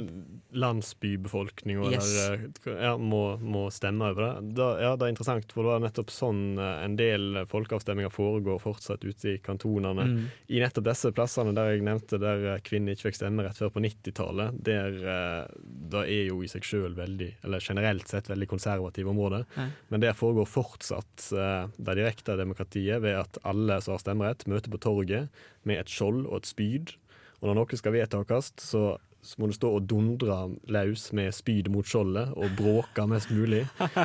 landsbybefolkninga 0.56 1.90
Yes. 1.92 2.08
eh, 2.30 2.46
ja, 2.72 2.94
må, 2.98 3.36
må 3.42 3.66
stemme 3.74 4.12
over 4.14 4.26
det. 4.26 4.54
Da, 4.60 4.70
ja, 4.82 4.94
det 4.96 5.08
er 5.08 5.14
interessant, 5.14 5.52
for 5.52 5.66
det 5.66 5.74
var 5.74 5.84
nettopp 5.84 6.14
sånn 6.14 6.60
eh, 6.62 6.86
en 6.86 6.96
del 7.00 7.42
folkeavstemninger 7.52 8.14
foregår 8.14 8.62
fortsatt 8.64 9.04
ute 9.04 9.34
i 9.34 9.38
kantonene. 9.44 10.08
Mm. 10.08 10.24
I 10.56 10.64
nettopp 10.64 10.88
disse 10.88 11.12
plassene 11.16 11.56
der 11.58 11.74
jeg 11.74 11.84
nevnte 11.86 12.22
der 12.22 12.64
kvinner 12.66 12.96
ikke 12.96 13.10
fikk 13.10 13.20
stemme 13.20 13.44
rett 13.46 13.60
før 13.60 13.74
på 13.76 13.84
90-tallet, 13.84 14.64
der 14.66 15.00
det 15.66 16.02
er 16.12 16.30
jo 16.30 16.40
i 16.44 16.50
seg 16.50 16.66
sjøl 16.66 16.96
veldig, 16.98 17.30
eller 17.46 17.64
generelt 17.64 18.08
sett 18.10 18.30
veldig 18.32 18.48
konservative 18.50 19.12
områder. 19.12 19.46
Ja. 19.58 19.68
Men 19.92 20.04
der 20.04 20.18
foregår 20.18 20.48
fortsatt 20.50 21.25
eh, 21.34 21.72
det 21.78 21.98
direkte 21.98 22.38
demokratiet 22.38 23.02
ved 23.06 23.18
at 23.22 23.40
alle 23.48 23.80
som 23.82 23.96
har 23.96 24.04
stemmerett, 24.04 24.46
møter 24.52 24.74
på 24.74 24.82
torget 24.84 25.44
med 25.64 25.82
et 25.82 25.92
skjold 25.92 26.26
og 26.28 26.42
et 26.42 26.52
spyd. 26.52 26.96
Og 27.42 27.50
når 27.50 27.60
noe 27.60 27.80
skal 27.80 27.96
vedtas, 27.96 28.52
så, 28.62 28.84
så 29.26 29.40
må 29.42 29.48
du 29.50 29.56
stå 29.58 29.72
og 29.78 29.88
dundre 29.90 30.36
løs 30.72 31.08
med 31.18 31.34
spyd 31.34 31.70
mot 31.74 31.88
skjoldet 31.90 32.34
og 32.38 32.54
bråke 32.58 33.06
mest 33.10 33.32
mulig. 33.34 33.64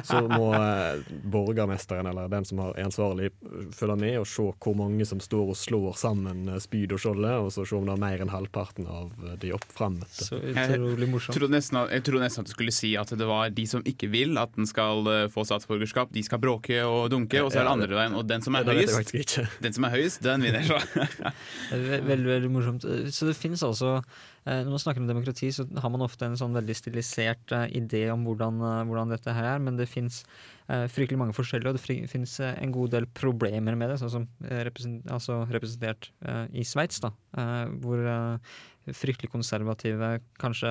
Så 0.09 0.23
må 0.31 0.49
eh, 0.57 1.03
borgermesteren 1.31 2.09
eller 2.11 2.31
den 2.33 2.47
som 2.49 2.63
er 2.65 2.79
ansvarlig, 2.87 3.31
følge 3.77 3.97
med 4.01 4.19
og 4.23 4.27
se 4.31 4.47
hvor 4.65 4.77
mange 4.79 5.07
som 5.09 5.21
står 5.23 5.53
og 5.53 5.59
slår 5.61 5.99
sammen 6.01 6.47
eh, 6.49 6.61
spyd 6.63 6.95
og 6.97 7.03
skjoldet, 7.03 7.35
og 7.45 7.53
så 7.55 7.67
se 7.69 7.77
om 7.77 7.89
det 7.89 7.97
er 7.97 8.03
mer 8.07 8.25
enn 8.25 8.33
halvparten 8.33 8.89
av 8.91 9.13
eh, 9.27 9.37
de 9.43 9.53
oppfremmede. 9.57 10.09
Så 10.17 10.41
utrolig 10.41 11.07
Jeg 11.07 11.13
morsomt. 11.13 11.37
trodde, 11.37 11.55
nesten, 11.57 11.81
jeg 11.93 12.17
nesten 12.25 12.45
at 12.47 12.51
du 12.51 12.55
skulle 12.55 12.75
si 12.75 12.95
at 13.01 13.13
det 13.21 13.29
var 13.29 13.53
de 13.55 13.67
som 13.69 13.85
ikke 13.87 14.11
vil 14.13 14.41
at 14.41 14.57
den 14.57 14.69
skal 14.71 15.05
få 15.33 15.45
statsborgerskap, 15.49 16.13
de 16.15 16.25
skal 16.25 16.41
bråke 16.43 16.81
og 16.87 17.11
dunke, 17.13 17.43
og 17.45 17.53
så 17.53 17.61
er 17.61 17.69
det 17.69 17.77
andre 17.77 18.01
veien. 18.01 18.17
Og 18.17 18.27
den 18.29 18.45
som 18.45 18.57
er 18.59 18.67
høyest, 18.69 19.39
den 19.61 19.77
som 19.77 19.87
er 19.87 19.97
høyest, 19.99 20.25
den 20.25 20.49
vinner. 20.49 20.69
Er 21.71 22.01
Veldig, 22.07 22.29
veldig 22.29 22.51
morsomt. 22.53 22.85
Så 23.15 23.29
det 23.29 23.37
finnes 23.39 23.63
altså 23.67 24.01
Når 24.49 24.71
man 24.73 24.81
snakker 24.81 25.03
om 25.03 25.11
demokrati, 25.11 25.51
så 25.53 25.67
har 25.69 25.93
man 25.93 26.05
ofte 26.07 26.25
en 26.25 26.39
sånn 26.39 26.55
veldig 26.57 26.77
stilisert 26.79 27.53
eh, 27.53 27.67
idé 27.77 28.07
om 28.13 28.23
hvordan, 28.25 28.63
eh, 28.65 28.85
hvordan 28.89 29.13
dette 29.13 29.35
her 29.37 29.49
er, 29.53 29.61
men 29.61 29.77
det 29.77 29.91
fins 29.91 30.23
fryktelig 30.71 31.19
mange 31.19 31.35
forskjellige, 31.35 31.73
og 31.73 31.79
det 31.79 32.09
fins 32.11 32.37
eh, 32.41 32.55
en 32.63 32.73
god 32.75 32.93
del 32.95 33.07
problemer 33.17 33.75
med 33.79 33.91
det, 33.91 33.99
sånn 34.01 34.13
som 34.13 34.27
eh, 34.47 34.63
represent, 34.69 35.03
altså 35.11 35.41
representert 35.51 36.11
eh, 36.23 36.45
i 36.63 36.67
Sveits, 36.67 37.01
da, 37.03 37.11
eh, 37.37 37.73
hvor 37.83 38.05
eh, 38.07 38.53
fryktelig 38.97 39.33
konservative, 39.33 40.13
kanskje 40.41 40.71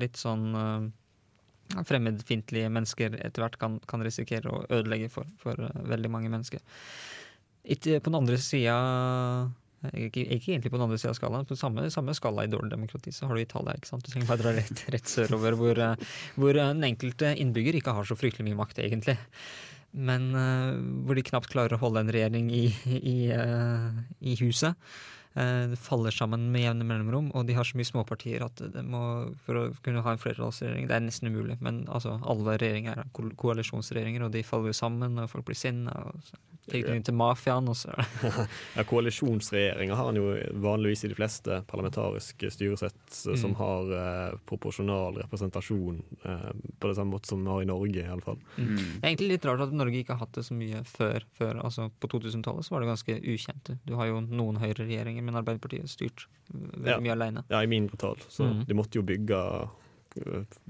litt 0.00 0.20
sånn 0.20 0.46
eh, 0.60 0.86
fremmedfiendtlige 1.88 2.70
mennesker 2.70 3.18
etter 3.18 3.44
hvert 3.44 3.58
kan, 3.58 3.80
kan 3.90 4.04
risikere 4.04 4.52
å 4.52 4.64
ødelegge 4.68 5.10
for, 5.12 5.28
for 5.42 5.58
eh, 5.58 5.84
veldig 5.90 6.12
mange 6.14 6.30
mennesker. 6.30 6.62
På 7.64 8.10
den 8.10 8.18
andre 8.18 8.38
sida 8.44 8.78
ikke, 9.92 10.24
ikke 10.36 10.52
egentlig 10.54 10.72
på 10.72 10.78
den 10.78 10.86
andre 10.86 10.98
sida 11.00 11.12
av 11.12 11.18
skalaen, 11.18 11.46
på 11.48 11.58
samme, 11.58 11.86
samme 11.92 12.14
skala 12.16 12.46
i 12.46 12.50
dårlig 12.52 12.72
demokrati 12.72 13.12
så 13.14 13.28
har 13.28 13.36
du 13.36 13.42
Italia. 13.44 13.76
ikke 13.76 13.90
sant? 13.90 14.06
Du 14.06 14.12
trenger 14.12 14.30
bare 14.30 14.42
dra 14.42 14.54
rett, 14.56 14.84
rett 14.94 15.10
sørover, 15.10 15.58
hvor, 15.60 15.80
eh, 15.86 16.16
hvor 16.40 16.56
eh, 16.56 16.72
den 16.72 16.88
enkelte 16.90 17.34
innbygger 17.40 17.78
ikke 17.80 17.96
har 17.96 18.08
så 18.08 18.18
fryktelig 18.18 18.48
mye 18.48 18.60
makt, 18.62 18.82
egentlig. 18.84 19.18
Men 19.94 20.32
uh, 20.34 20.74
hvor 21.06 21.14
de 21.14 21.22
knapt 21.22 21.52
klarer 21.52 21.76
å 21.76 21.82
holde 21.84 22.02
en 22.02 22.08
regjering 22.10 22.48
i, 22.50 22.64
i, 22.98 23.18
uh, 23.30 23.94
i 24.18 24.34
huset. 24.40 24.74
Eh, 25.36 25.66
det 25.72 25.78
faller 25.82 26.14
sammen 26.14 26.44
med 26.54 26.62
jevne 26.62 26.84
mellomrom, 26.86 27.32
og 27.34 27.46
de 27.48 27.56
har 27.58 27.64
så 27.66 27.74
mye 27.76 27.88
småpartier 27.88 28.44
at 28.46 28.60
det 28.70 28.84
må, 28.86 29.00
for 29.46 29.54
å 29.58 29.64
kunne 29.82 30.02
ha 30.06 30.12
en 30.14 30.18
flertallsregjering 30.22 30.86
Det 30.86 30.94
er 30.94 31.00
nesten 31.08 31.26
umulig, 31.32 31.56
men 31.60 31.84
altså, 31.90 32.20
alle 32.22 32.54
regjeringer 32.58 33.00
er 33.02 33.08
ko- 33.12 33.32
koalisjonsregjeringer, 33.42 34.22
og 34.28 34.30
de 34.36 34.44
faller 34.46 34.70
jo 34.70 34.78
sammen, 34.78 35.18
og 35.18 35.30
folk 35.32 35.44
blir 35.50 35.58
sinna. 35.58 35.96
Tilknytning 36.64 37.02
til 37.04 37.12
mafiaen, 37.18 37.66
og 37.68 37.76
så 37.76 37.92
det 37.92 38.30
Ja, 38.78 38.84
Koalisjonsregjeringer 38.88 39.98
har 39.98 40.08
en 40.08 40.16
jo 40.16 40.30
vanligvis 40.64 41.02
i 41.04 41.10
de 41.12 41.16
fleste 41.18 41.58
parlamentariske 41.68 42.48
styresett 42.54 43.18
eh, 43.28 43.34
som 43.36 43.50
Mm. 43.52 43.56
har 43.58 43.90
eh, 43.98 44.36
proporsjonal 44.48 45.18
representasjon, 45.26 45.98
eh, 46.24 46.46
på 46.80 46.88
det 46.88 46.96
samme 46.96 47.12
måte 47.18 47.28
som 47.28 47.42
vi 47.44 47.50
har 47.52 47.62
i 47.62 47.68
Norge, 47.68 48.06
iallfall. 48.06 48.38
Mm. 48.56 48.78
Det 48.78 49.02
er 49.04 49.10
egentlig 49.10 49.28
litt 49.34 49.44
rart 49.50 49.60
at 49.66 49.74
Norge 49.76 50.00
ikke 50.00 50.14
har 50.16 50.22
hatt 50.24 50.32
det 50.38 50.46
så 50.46 50.56
mye 50.56 50.80
før. 50.88 51.26
før 51.36 51.60
altså 51.66 51.90
På 52.00 52.08
2000-tallet 52.14 52.64
så 52.64 52.74
var 52.74 52.80
det 52.86 52.88
ganske 52.94 53.18
ukjent. 53.34 53.70
Du 53.84 53.94
har 54.00 54.08
jo 54.08 54.22
noen 54.24 54.56
høyreregjeringer, 54.62 55.22
men 55.24 55.34
Arbeiderpartiet 55.40 55.88
styrt 55.90 56.26
veldig 56.52 56.86
Ja. 56.86 56.98
mye 57.00 57.12
alene. 57.16 57.44
Ja, 57.50 57.62
i 57.62 57.66
min 57.66 57.88
portal. 57.88 58.16
Så 58.28 58.44
Mm. 58.44 58.66
de 58.66 58.74
måtte 58.74 58.94
jo 59.00 59.02
bygge 59.02 59.40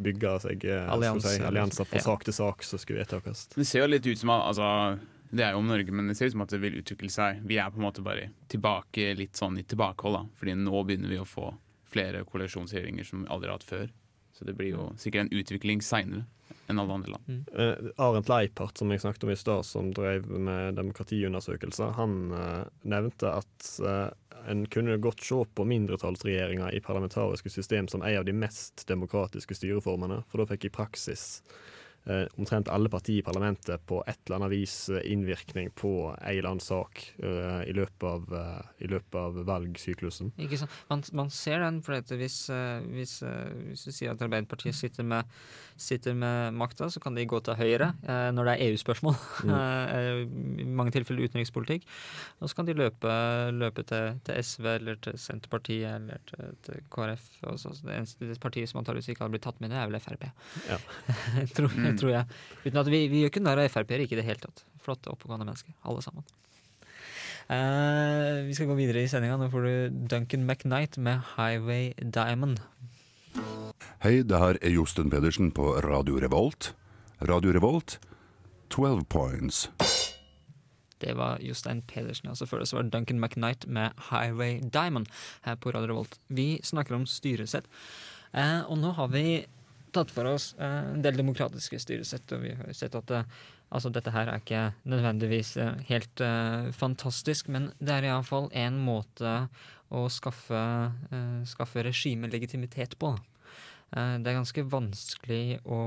bygge 0.00 0.30
seg 0.40 0.64
eh, 0.64 0.86
Allianser. 0.92 1.28
si, 1.36 1.42
allianser 1.44 1.84
fra 1.84 1.98
Ja. 1.98 2.02
sak 2.02 2.24
til 2.24 2.32
sak 2.32 2.62
som 2.62 2.78
skulle 2.78 3.04
vedtas. 3.04 3.48
Det 3.54 3.66
ser 3.66 3.80
jo 3.82 3.86
litt 3.88 4.06
ut 4.06 4.18
som 4.18 4.30
at 4.30 4.42
altså, 4.54 4.98
Det 5.34 5.42
er 5.42 5.50
jo 5.52 5.58
om 5.58 5.66
Norge, 5.66 5.90
men 5.90 6.06
det 6.06 6.16
ser 6.16 6.26
ut 6.26 6.32
som 6.32 6.42
at 6.42 6.48
det 6.50 6.60
vil 6.60 6.74
utvikle 6.80 7.10
seg. 7.10 7.42
Vi 7.44 7.56
er 7.58 7.68
på 7.68 7.76
en 7.76 7.82
måte 7.82 8.02
bare 8.04 8.30
tilbake 8.48 9.16
litt 9.16 9.32
sånn 9.32 9.58
i 9.58 9.62
tilbakehold, 9.64 10.14
da. 10.14 10.24
Fordi 10.38 10.54
nå 10.54 10.84
begynner 10.86 11.08
vi 11.08 11.16
å 11.16 11.26
få 11.26 11.52
flere 11.90 12.24
koalisjonsregjeringer 12.24 13.04
som 13.04 13.22
vi 13.24 13.28
aldri 13.28 13.46
har 13.48 13.58
hatt 13.58 13.64
før. 13.64 13.90
Så 14.32 14.44
det 14.46 14.56
blir 14.56 14.70
jo 14.76 14.92
sikkert 14.96 15.22
en 15.22 15.28
utvikling 15.30 15.80
seinere 15.82 16.24
enn 16.66 16.80
alle 16.80 16.96
andre 16.96 17.14
land. 17.14 17.50
Eh, 17.56 17.90
Arent 17.96 18.28
Leipart, 18.28 18.78
som 18.78 18.90
jeg 18.92 19.02
snakket 19.02 19.26
om 19.26 19.32
i 19.34 19.36
stad, 19.36 19.66
som 19.68 19.92
drev 19.94 20.26
med 20.28 20.78
demokratiundersøkelser, 20.78 21.94
han 21.98 22.18
uh, 22.32 22.64
nevnte 22.88 23.32
at 23.42 23.70
uh, 23.84 24.08
en 24.48 24.64
kunne 24.72 24.96
godt 25.02 25.24
se 25.24 25.40
på 25.54 25.66
mindretallsregjeringer 25.68 26.74
i 26.74 26.82
parlamentariske 26.84 27.52
system 27.52 27.88
som 27.88 28.02
en 28.02 28.18
av 28.20 28.28
de 28.28 28.36
mest 28.36 28.86
demokratiske 28.88 29.56
styreformene, 29.60 30.22
for 30.28 30.42
da 30.42 30.48
fikk 30.52 30.68
i 30.68 30.74
praksis 30.74 31.42
omtrent 32.36 32.68
alle 32.68 32.90
partier 32.92 33.22
i 33.22 33.24
parlamentet 33.24 33.80
på 33.88 34.02
et 34.04 34.18
eller 34.26 34.36
annet 34.38 34.52
vis 34.52 34.74
eh, 34.92 35.00
innvirkning 35.12 35.70
på 35.76 35.92
en 36.12 36.28
eller 36.28 36.50
annen 36.50 36.60
sak 36.60 37.00
eh, 37.18 37.62
i, 37.68 37.72
løpet 37.76 38.04
av, 38.08 38.34
eh, 38.36 38.84
i 38.84 38.90
løpet 38.92 39.16
av 39.20 39.38
valgsyklusen. 39.48 40.34
Ikke 40.44 40.58
sant? 40.60 40.74
Man, 40.90 41.04
man 41.16 41.32
ser 41.32 41.64
den, 41.64 41.80
for 41.84 41.96
hvis, 42.20 42.38
eh, 42.52 42.84
hvis, 42.94 43.18
eh, 43.24 43.52
hvis 43.70 43.86
du 43.86 43.92
sier 43.94 44.12
at 44.12 44.24
Arbeiderpartiet 44.24 44.76
sitter 44.76 45.06
med, 45.08 45.30
sitter 45.80 46.16
med 46.18 46.54
makta, 46.54 46.90
så 46.92 47.00
kan 47.02 47.16
de 47.16 47.26
gå 47.28 47.40
til 47.44 47.58
høyre 47.58 47.92
eh, 48.02 48.28
når 48.34 48.50
det 48.50 48.54
er 48.54 48.66
EU-spørsmål. 48.68 49.16
Mm. 49.48 49.54
I 50.64 50.68
mange 50.68 50.94
tilfeller 50.94 51.28
utenrikspolitikk. 51.28 51.88
Og 52.40 52.50
så 52.50 52.60
kan 52.60 52.68
de 52.68 52.76
løpe, 52.76 53.16
løpe 53.54 53.86
til, 53.88 54.20
til 54.26 54.44
SV 54.44 54.70
eller 54.74 55.00
til 55.04 55.18
Senterpartiet 55.20 55.88
eller 55.88 56.20
til, 56.28 56.52
til 56.66 56.84
KrF. 56.92 57.30
Også. 57.54 57.74
det 57.84 57.96
eneste 57.96 58.28
det 58.28 58.40
partiet 58.42 58.70
som 58.70 58.80
antakeligvis 58.80 59.12
ikke 59.12 59.24
hadde 59.24 59.36
blitt 59.36 59.44
tatt 59.46 59.60
med, 59.64 59.72
det 59.72 59.80
er 59.80 59.90
vel 59.90 60.00
Frp. 60.04 60.28
Ja. 60.68 60.78
tror, 61.56 61.72
Mm. 61.94 62.00
tror 62.00 62.12
jeg. 62.12 62.38
Uten 62.64 62.80
at 62.82 62.90
vi, 62.92 63.02
vi 63.12 63.22
gjør 63.22 63.32
ikke 63.32 63.44
narr 63.44 63.62
av 63.64 63.70
Frp-er, 63.72 64.04
ikke 64.04 64.18
i 64.18 64.20
det 64.20 64.26
hele 64.28 64.42
tatt. 64.42 64.64
Flotte, 64.84 65.12
oppegående 65.12 65.46
mennesker, 65.48 65.74
alle 65.86 66.04
sammen. 66.04 66.26
Uh, 67.44 68.40
vi 68.46 68.54
skal 68.56 68.70
gå 68.70 68.76
videre 68.78 69.02
i 69.04 69.08
sendinga. 69.10 69.36
Nå 69.40 69.50
får 69.52 69.66
du 69.66 69.98
Duncan 70.08 70.46
McKnight 70.48 70.96
med 70.96 71.20
'Highway 71.34 71.92
Diamond'. 72.00 72.62
Hei, 74.04 74.22
det 74.22 74.38
her 74.38 74.56
er 74.62 74.72
Josten 74.72 75.10
Pedersen 75.10 75.50
på 75.52 75.74
Radio 75.84 76.20
Revolt. 76.20 76.74
Radio 77.24 77.52
Revolt, 77.52 77.98
12 78.70 79.04
points. 79.08 79.68
Det 81.00 81.16
var 81.16 81.38
Jostein 81.40 81.82
Pedersen. 81.82 82.28
Altså 82.28 82.46
før 82.46 82.62
det 82.62 82.68
så 82.68 82.76
var 82.76 82.88
Duncan 82.88 83.20
McKnight 83.20 83.66
med 83.66 83.90
'Highway 83.96 84.60
Diamond' 84.60 85.10
her 85.42 85.54
på 85.54 85.70
Radio 85.70 85.92
Revolt. 85.92 86.18
Vi 86.28 86.60
snakker 86.62 86.94
om 86.94 87.06
styresett. 87.06 87.64
Eh, 88.34 88.60
og 88.70 88.78
nå 88.78 88.92
har 88.92 89.08
vi 89.08 89.46
tatt 89.94 90.12
for 90.14 90.28
oss 90.30 90.52
eh, 90.58 90.94
en 90.94 91.04
del 91.04 91.18
demokratiske 91.20 91.80
styresett, 91.82 92.34
og 92.36 92.44
vi 92.44 92.54
har 92.58 92.72
sett 92.76 92.96
at 92.98 93.10
det, 93.10 93.22
altså 93.74 93.92
dette 93.94 94.12
her 94.14 94.30
er 94.30 94.42
ikke 94.42 94.64
nødvendigvis 94.90 95.56
eh, 95.62 95.84
helt 95.90 96.24
uh, 96.24 96.70
fantastisk, 96.76 97.48
men 97.54 97.70
det 97.78 97.96
er 97.96 98.10
iallfall 98.10 98.50
en 98.52 98.80
måte 98.82 99.36
å 99.94 100.06
skaffe, 100.10 100.64
uh, 101.14 101.38
skaffe 101.48 101.86
regimet 101.86 102.34
legitimitet 102.34 102.98
på. 102.98 103.14
Eh, 103.94 104.16
Det 104.18 104.30
er 104.30 104.38
ganske 104.38 104.64
vanskelig 104.66 105.60
å, 105.64 105.80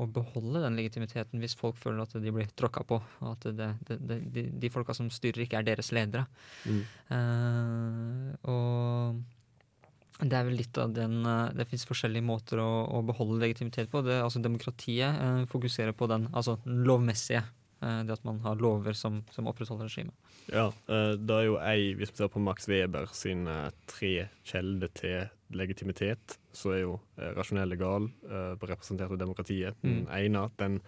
å 0.00 0.06
beholde 0.08 0.62
den 0.64 0.78
legitimiteten 0.80 1.42
hvis 1.42 1.56
folk 1.58 1.76
føler 1.80 2.04
at 2.04 2.14
de 2.16 2.32
blir 2.32 2.48
tråkka 2.56 2.84
på, 2.88 3.00
og 3.20 3.34
at 3.34 3.48
det, 3.56 3.68
det, 3.88 3.98
det, 4.00 4.20
de, 4.36 4.46
de 4.62 4.70
folka 4.72 4.96
som 4.96 5.10
styrer, 5.12 5.44
ikke 5.44 5.60
er 5.60 5.68
deres 5.68 5.92
ledere. 5.92 6.24
Mm. 6.64 6.80
Eh, 7.16 8.48
og 8.48 9.20
det 10.22 10.36
er 10.36 10.44
vel 10.48 10.58
litt 10.60 10.76
av 10.78 10.92
den 10.92 11.24
eh, 11.26 11.52
Det 11.56 11.68
fins 11.70 11.86
forskjellige 11.88 12.24
måter 12.26 12.60
å, 12.60 12.68
å 12.98 13.00
beholde 13.06 13.40
legitimitet 13.44 13.90
på. 13.92 14.02
Det, 14.06 14.18
altså 14.22 14.42
Demokratiet 14.44 15.16
eh, 15.16 15.40
fokuserer 15.50 15.92
på 15.96 16.08
den, 16.10 16.28
altså 16.32 16.58
den 16.64 16.82
lovmessige. 16.88 17.42
eh, 17.80 18.02
det 18.04 18.12
at 18.18 18.24
man 18.28 18.40
har 18.44 18.56
lover 18.60 18.92
som, 18.92 19.22
som 19.32 19.46
opprettholder 19.48 19.88
regimet. 19.88 20.14
Ja, 20.52 20.66
eh, 20.92 21.14
det 21.16 21.36
er 21.36 21.46
jo 21.46 21.58
ei, 21.62 21.94
hvis 21.96 22.12
vi 22.12 22.20
ser 22.20 22.28
på 22.32 22.42
Max 22.42 22.68
Weber 22.68 23.08
sine 23.16 23.70
tre 23.88 24.28
kilder 24.44 24.92
til 24.94 25.30
legitimitet, 25.56 26.36
så 26.52 26.74
er 26.74 26.82
jo 26.84 26.98
eh, 27.16 27.30
rasjonell 27.36 27.70
legal 27.72 28.10
eh, 28.28 28.52
representert 28.60 29.10
av 29.10 29.18
demokratiet 29.18 29.80
den 29.82 30.04
Mm. 30.04 30.12
ene, 30.18 30.44
den, 30.60 30.80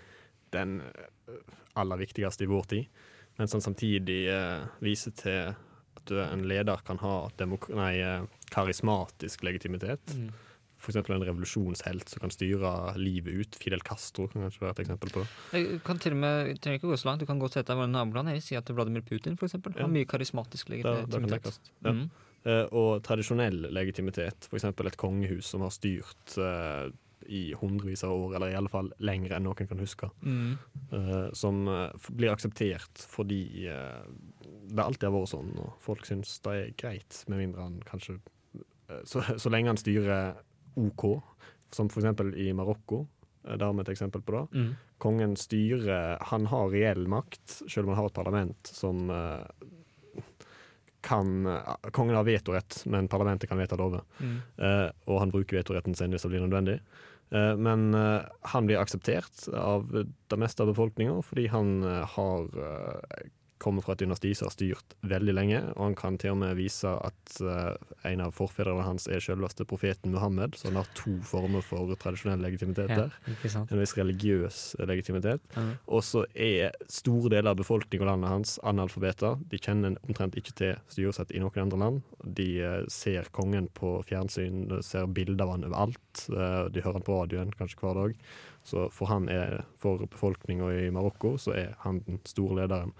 den 0.52 0.76
eh, 0.82 1.40
aller 1.80 1.96
viktigste 2.02 2.44
i 2.44 2.50
vår 2.50 2.68
tid, 2.74 2.86
men 3.38 3.48
som 3.48 3.60
samtidig 3.64 4.26
eh, 4.28 4.66
viser 4.84 5.14
til 5.16 5.54
at 5.96 6.12
en 6.28 6.44
leder 6.50 6.82
kan 6.84 6.98
ha 7.00 7.28
demok 7.38 7.68
nei, 7.72 7.94
eh, 8.02 8.22
karismatisk 8.52 9.44
legitimitet. 9.46 10.16
f.eks. 10.82 10.96
en 10.96 11.22
revolusjonshelt 11.22 12.08
som 12.10 12.24
kan 12.24 12.32
styre 12.34 12.72
livet 12.98 13.36
ut. 13.38 13.58
Fidel 13.58 13.84
Castro 13.86 14.26
kan 14.30 14.42
kanskje 14.42 14.64
være 14.64 14.74
et 14.76 14.82
eksempel 14.84 15.12
på 15.14 15.22
det. 15.22 15.28
Det 15.52 15.78
kan 15.86 16.00
til 16.02 16.16
og 16.16 16.22
med, 16.24 16.56
trenger 16.58 16.80
ikke 16.80 16.90
gå 16.90 16.98
så 16.98 17.10
langt. 17.10 17.22
Du 17.22 17.28
kan 17.28 17.38
gå 17.38 17.50
til 17.52 17.62
et 17.62 17.70
av 17.70 17.78
våre 17.78 17.92
naboland. 17.92 18.32
Jeg 18.32 18.40
vil 18.40 18.44
si 18.48 18.58
at 18.58 18.74
Vladimir 18.74 19.06
Putin 19.06 19.38
for 19.38 19.46
eksempel, 19.46 19.76
har 19.78 19.92
mye 19.92 20.08
karismatisk 20.10 20.74
Det, 20.74 20.82
Da, 20.82 20.98
legitimitet. 21.06 21.70
Ja. 21.84 21.94
Mm. 21.94 22.10
uh, 22.48 22.66
og 22.72 22.90
tradisjonell 23.06 23.68
legitimitet, 23.70 24.50
f.eks. 24.50 24.64
et 24.64 24.98
kongehus 24.98 25.54
som 25.54 25.62
har 25.62 25.70
styrt 25.70 26.38
uh, 26.38 26.90
i 27.26 27.54
hundrevis 27.54 28.04
av 28.04 28.12
år, 28.12 28.36
eller 28.36 28.50
i 28.50 28.56
alle 28.58 28.70
fall 28.72 28.90
lenger 28.98 29.36
enn 29.36 29.46
noen 29.46 29.68
kan 29.68 29.80
huske. 29.80 30.08
Mm. 30.22 30.56
Uh, 30.92 31.28
som 31.36 31.64
uh, 31.70 32.10
blir 32.10 32.32
akseptert 32.32 33.06
fordi 33.06 33.68
uh, 33.70 34.02
det 34.72 34.82
alltid 34.82 35.08
har 35.08 35.14
vært 35.14 35.32
sånn, 35.34 35.52
og 35.62 35.74
folk 35.82 36.06
syns 36.08 36.38
det 36.44 36.56
er 36.58 36.76
greit, 36.80 37.22
med 37.28 37.44
mindre 37.44 37.66
han 37.66 37.80
kanskje 37.88 38.18
så, 39.04 39.22
så 39.38 39.50
lenge 39.52 39.72
han 39.72 39.80
styrer 39.80 40.34
OK, 40.80 41.06
som 41.72 41.88
f.eks. 41.92 42.22
i 42.36 42.52
Marokko. 42.56 43.06
eh, 43.46 43.56
Der 43.56 43.66
har 43.66 43.74
vi 43.76 43.80
et 43.84 43.92
eksempel 43.94 44.22
på 44.22 44.32
det. 44.38 44.44
Mm. 44.58 44.72
Kongen 45.02 45.36
styrer 45.36 46.18
Han 46.30 46.46
har 46.46 46.68
reell 46.70 47.08
makt, 47.10 47.62
selv 47.68 47.88
om 47.88 47.94
han 47.94 48.02
har 48.04 48.10
et 48.12 48.14
parlament 48.20 48.70
som 48.70 49.10
eh, 49.10 50.20
kan 51.02 51.46
eh, 51.46 51.74
Kongen 51.90 52.16
har 52.16 52.24
vetorett, 52.24 52.82
men 52.86 53.08
parlamentet 53.08 53.48
kan 53.50 53.58
vedta 53.58 53.76
lover. 53.76 54.04
Mm. 54.20 54.36
Eh, 54.56 54.90
og 55.10 55.18
han 55.24 55.32
bruker 55.34 55.58
vetoretten 55.58 55.94
sin 55.98 56.12
hvis 56.14 56.22
det 56.22 56.30
blir 56.32 56.44
nødvendig. 56.46 56.78
Eh, 57.32 57.54
men 57.58 57.94
eh, 57.98 58.22
han 58.54 58.68
blir 58.68 58.78
akseptert 58.78 59.48
av 59.56 59.88
det 59.92 60.38
meste 60.38 60.62
av 60.62 60.70
befolkninga 60.72 61.18
fordi 61.26 61.48
han 61.52 61.78
eh, 61.82 62.04
har 62.16 62.46
eh, 62.68 63.22
kommer 63.62 63.84
fra 63.84 63.94
et 63.94 64.02
dynasti 64.02 64.32
som 64.36 64.48
har 64.48 64.54
styrt 64.56 64.96
veldig 65.06 65.34
lenge, 65.36 65.60
og 65.76 65.82
han 65.84 65.96
kan 65.98 66.18
til 66.20 66.34
og 66.34 66.40
med 66.42 66.56
vise 66.58 66.90
at 66.90 67.36
eh, 67.40 67.92
en 68.10 68.24
av 68.24 68.34
forfedrene 68.34 68.84
hans 68.86 69.06
er 69.06 69.22
selveste 69.22 69.66
profeten 69.68 70.14
Muhammed, 70.14 70.56
så 70.58 70.68
han 70.70 70.80
har 70.80 70.90
to 70.98 71.14
former 71.28 71.64
for 71.64 71.92
tradisjonell 72.02 72.42
legitimitet 72.42 72.90
Ja, 72.90 73.06
der. 73.06 73.16
En 73.62 73.80
viss 73.80 73.96
religiøs 73.98 74.60
legitimitet. 74.90 75.44
Mm. 75.56 75.72
Og 75.86 76.04
så 76.06 76.24
er 76.34 76.74
store 76.90 77.32
deler 77.36 77.52
av 77.52 77.60
befolkningen 77.62 78.06
og 78.06 78.10
landet 78.12 78.32
hans 78.32 78.56
analfabeter. 78.66 79.38
De 79.52 79.60
kjenner 79.62 79.98
omtrent 80.08 80.36
ikke 80.38 80.56
til 80.58 80.78
styresett 80.92 81.32
i 81.32 81.42
noen 81.42 81.64
andre 81.66 81.82
land. 81.84 82.02
De 82.24 82.48
eh, 82.60 82.78
ser 82.92 83.30
kongen 83.36 83.70
på 83.78 84.00
fjernsyn, 84.08 84.66
ser 84.82 85.06
bilder 85.06 85.46
av 85.46 85.56
han 85.56 85.68
overalt. 85.70 86.26
Eh, 86.32 86.62
De 86.74 86.82
hører 86.82 86.98
han 86.98 87.06
på 87.06 87.20
radioen 87.20 87.54
kanskje 87.58 87.82
hver 87.82 88.00
dag. 88.02 88.16
Så 88.64 88.86
for 88.94 89.10
han 89.10 89.28
er, 89.32 89.64
for 89.82 90.04
befolkninga 90.06 90.70
i 90.84 90.90
Marokko 90.94 91.34
så 91.40 91.54
er 91.56 91.74
han 91.82 92.02
den 92.06 92.20
store 92.28 92.62
lederen. 92.62 92.94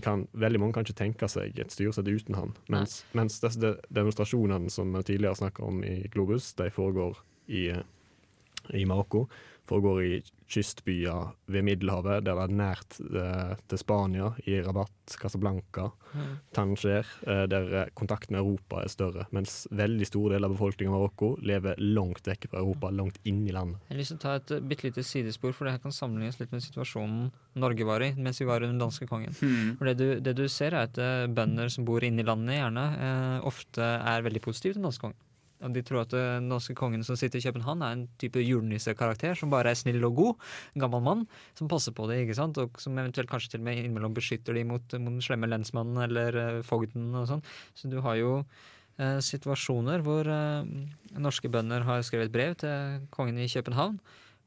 Kan, 0.00 0.26
veldig 0.32 0.60
mange 0.60 0.72
kan 0.74 0.84
ikke 0.84 0.96
tenke 0.98 1.28
seg 1.28 1.58
et 1.58 1.70
styresett 1.70 2.08
uten 2.08 2.34
han. 2.34 2.54
Mens, 2.68 3.04
mens 3.12 3.40
disse 3.40 3.60
de- 3.60 3.76
demonstrasjonene 3.94 4.70
som 4.70 4.92
vi 4.92 5.02
tidligere 5.02 5.36
snakka 5.36 5.62
om 5.62 5.82
i 5.84 6.08
Globus, 6.10 6.52
de 6.54 6.70
foregår 6.70 7.18
i 7.48 7.68
eh, 7.70 7.82
i 8.72 8.84
Marokko. 8.88 9.26
Foregår 9.68 10.02
i 10.04 10.14
kystbyer 10.50 11.32
ved 11.50 11.64
Middelhavet, 11.64 12.24
der 12.26 12.36
det 12.36 12.44
er 12.44 12.56
nært 12.58 12.98
eh, 13.00 13.54
til 13.70 13.80
Spania, 13.80 14.32
i 14.46 14.60
Rabat, 14.64 15.16
Casablanca, 15.20 15.90
Mm. 16.14 16.38
Tanger, 16.54 17.06
eh, 17.26 17.46
der 17.50 17.74
eh, 17.74 17.88
kontakten 17.94 18.36
med 18.36 18.40
Europa 18.40 18.82
er 18.82 18.88
større. 18.88 19.26
Mens 19.34 19.66
veldig 19.70 20.06
stor 20.06 20.34
del 20.34 20.46
av 20.46 20.54
befolkningen 20.54 20.92
i 20.92 20.94
Marokko 20.94 21.32
lever 21.42 21.80
langt 21.82 22.28
vekk 22.28 22.48
fra 22.52 22.62
Europa, 22.62 22.90
langt 22.94 23.18
inn 23.26 23.42
i 23.48 23.54
landet. 23.54 23.82
Jeg 23.88 23.96
har 23.96 24.00
lyst 24.00 24.14
til 24.14 24.20
å 24.20 24.22
ta 24.22 24.36
et 24.38 24.54
uh, 24.54 24.62
bitte 24.62 24.86
lite 24.86 25.02
sidespor, 25.06 25.54
for 25.56 25.66
det 25.66 25.74
her 25.74 25.82
kan 25.82 25.94
sammenlignes 25.94 26.38
litt 26.40 26.54
med 26.54 26.62
situasjonen 26.64 27.32
Norge 27.58 27.86
var 27.86 28.02
i 28.06 28.12
mens 28.14 28.40
vi 28.40 28.48
var 28.48 28.62
under 28.62 28.74
den 28.74 28.82
danske 28.82 29.08
kongen. 29.10 29.34
For 29.34 29.90
det 29.90 29.98
du, 29.98 30.06
det 30.22 30.36
du 30.38 30.46
ser, 30.50 30.74
er 30.74 30.88
at 30.88 31.02
uh, 31.02 31.26
bønder 31.30 31.72
som 31.72 31.86
bor 31.88 32.04
inne 32.04 32.22
i 32.22 32.26
landet, 32.26 32.60
gjerne 32.60 32.84
eh, 32.94 33.46
ofte 33.46 33.82
er 33.82 34.24
veldig 34.24 34.42
positive 34.44 34.74
til 34.74 34.82
den 34.82 34.88
danske 34.88 35.08
kongen. 35.08 35.18
De 35.74 35.82
tror 35.86 36.02
at 36.02 36.14
uh, 36.16 36.20
den 36.38 36.48
norske 36.50 36.74
kongen 36.76 37.04
som 37.06 37.16
sitter 37.16 37.38
i 37.38 37.44
København, 37.46 37.82
er 37.82 37.96
en 37.96 38.06
type 38.20 38.42
julenissekarakter 38.42 39.38
som 39.38 39.52
bare 39.52 39.72
er 39.72 39.78
snill 39.78 40.04
og 40.08 40.18
god. 40.18 40.48
En 40.74 40.84
gammel 40.84 41.04
mann 41.04 41.24
som 41.58 41.70
passer 41.70 41.94
på 41.96 42.08
det, 42.10 42.22
ikke 42.24 42.38
sant? 42.38 42.58
og 42.60 42.80
som 42.82 42.98
eventuelt 42.98 43.30
kanskje 43.30 43.54
til 43.54 43.62
og 43.62 43.68
med 43.68 43.80
innimellom 43.80 44.16
beskytter 44.16 44.56
de 44.56 44.66
mot, 44.68 44.98
mot 44.98 45.14
den 45.14 45.24
slemme 45.24 45.50
lensmannen 45.50 46.02
eller 46.08 46.40
uh, 46.40 46.62
fogden 46.66 47.12
og 47.14 47.28
sånn. 47.30 47.44
Så 47.78 47.92
du 47.92 48.00
har 48.04 48.18
jo 48.20 48.34
uh, 48.42 49.18
situasjoner 49.24 50.04
hvor 50.04 50.28
uh, 50.28 50.66
norske 51.16 51.48
bønder 51.52 51.86
har 51.88 52.04
skrevet 52.06 52.34
brev 52.34 52.58
til 52.60 53.08
kongen 53.14 53.40
i 53.40 53.50
København 53.50 54.00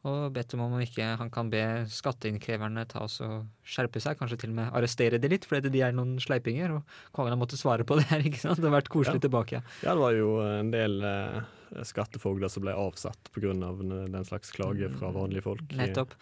og 0.08 0.32
bedt 0.36 0.54
om 0.56 0.62
om 0.68 0.78
ikke 0.84 1.10
han 1.20 1.30
kan 1.34 1.50
be 1.54 1.62
skatteinnkreverne 1.92 2.86
ta 2.90 3.04
oss 3.06 3.20
og 3.26 3.46
skjerpe 3.68 4.00
seg, 4.04 4.18
kanskje 4.20 4.40
til 4.46 4.54
og 4.54 4.60
med 4.62 4.72
arrestere 4.78 5.20
de 5.20 5.30
litt, 5.32 5.46
fordi 5.50 5.70
de 5.74 5.82
er 5.84 5.92
noen 5.96 6.16
sleipinger, 6.24 6.78
og 6.80 6.98
kongen 7.16 7.36
har 7.36 7.42
måttet 7.42 7.60
svare 7.60 7.84
på 7.88 8.00
det 8.00 8.08
her, 8.12 8.24
ikke 8.30 8.40
sant? 8.46 8.62
Det 8.62 8.70
har 8.70 8.78
vært 8.80 8.90
koselig 8.94 9.20
Ja. 9.22 9.26
tilbake. 9.28 9.62
Ja, 9.84 9.94
det 9.94 10.02
var 10.02 10.16
jo 10.18 10.30
en 10.46 10.72
del 10.72 10.98
eh, 11.04 11.42
skattefogder 11.84 12.48
som 12.50 12.64
ble 12.64 12.74
avsatt 12.80 13.30
pga. 13.36 13.52
Av 13.68 13.82
den 13.84 14.24
slags 14.28 14.52
klage 14.56 14.88
fra 14.98 15.10
vanlige 15.12 15.44
folk. 15.44 15.62
Nettopp. 15.76 16.14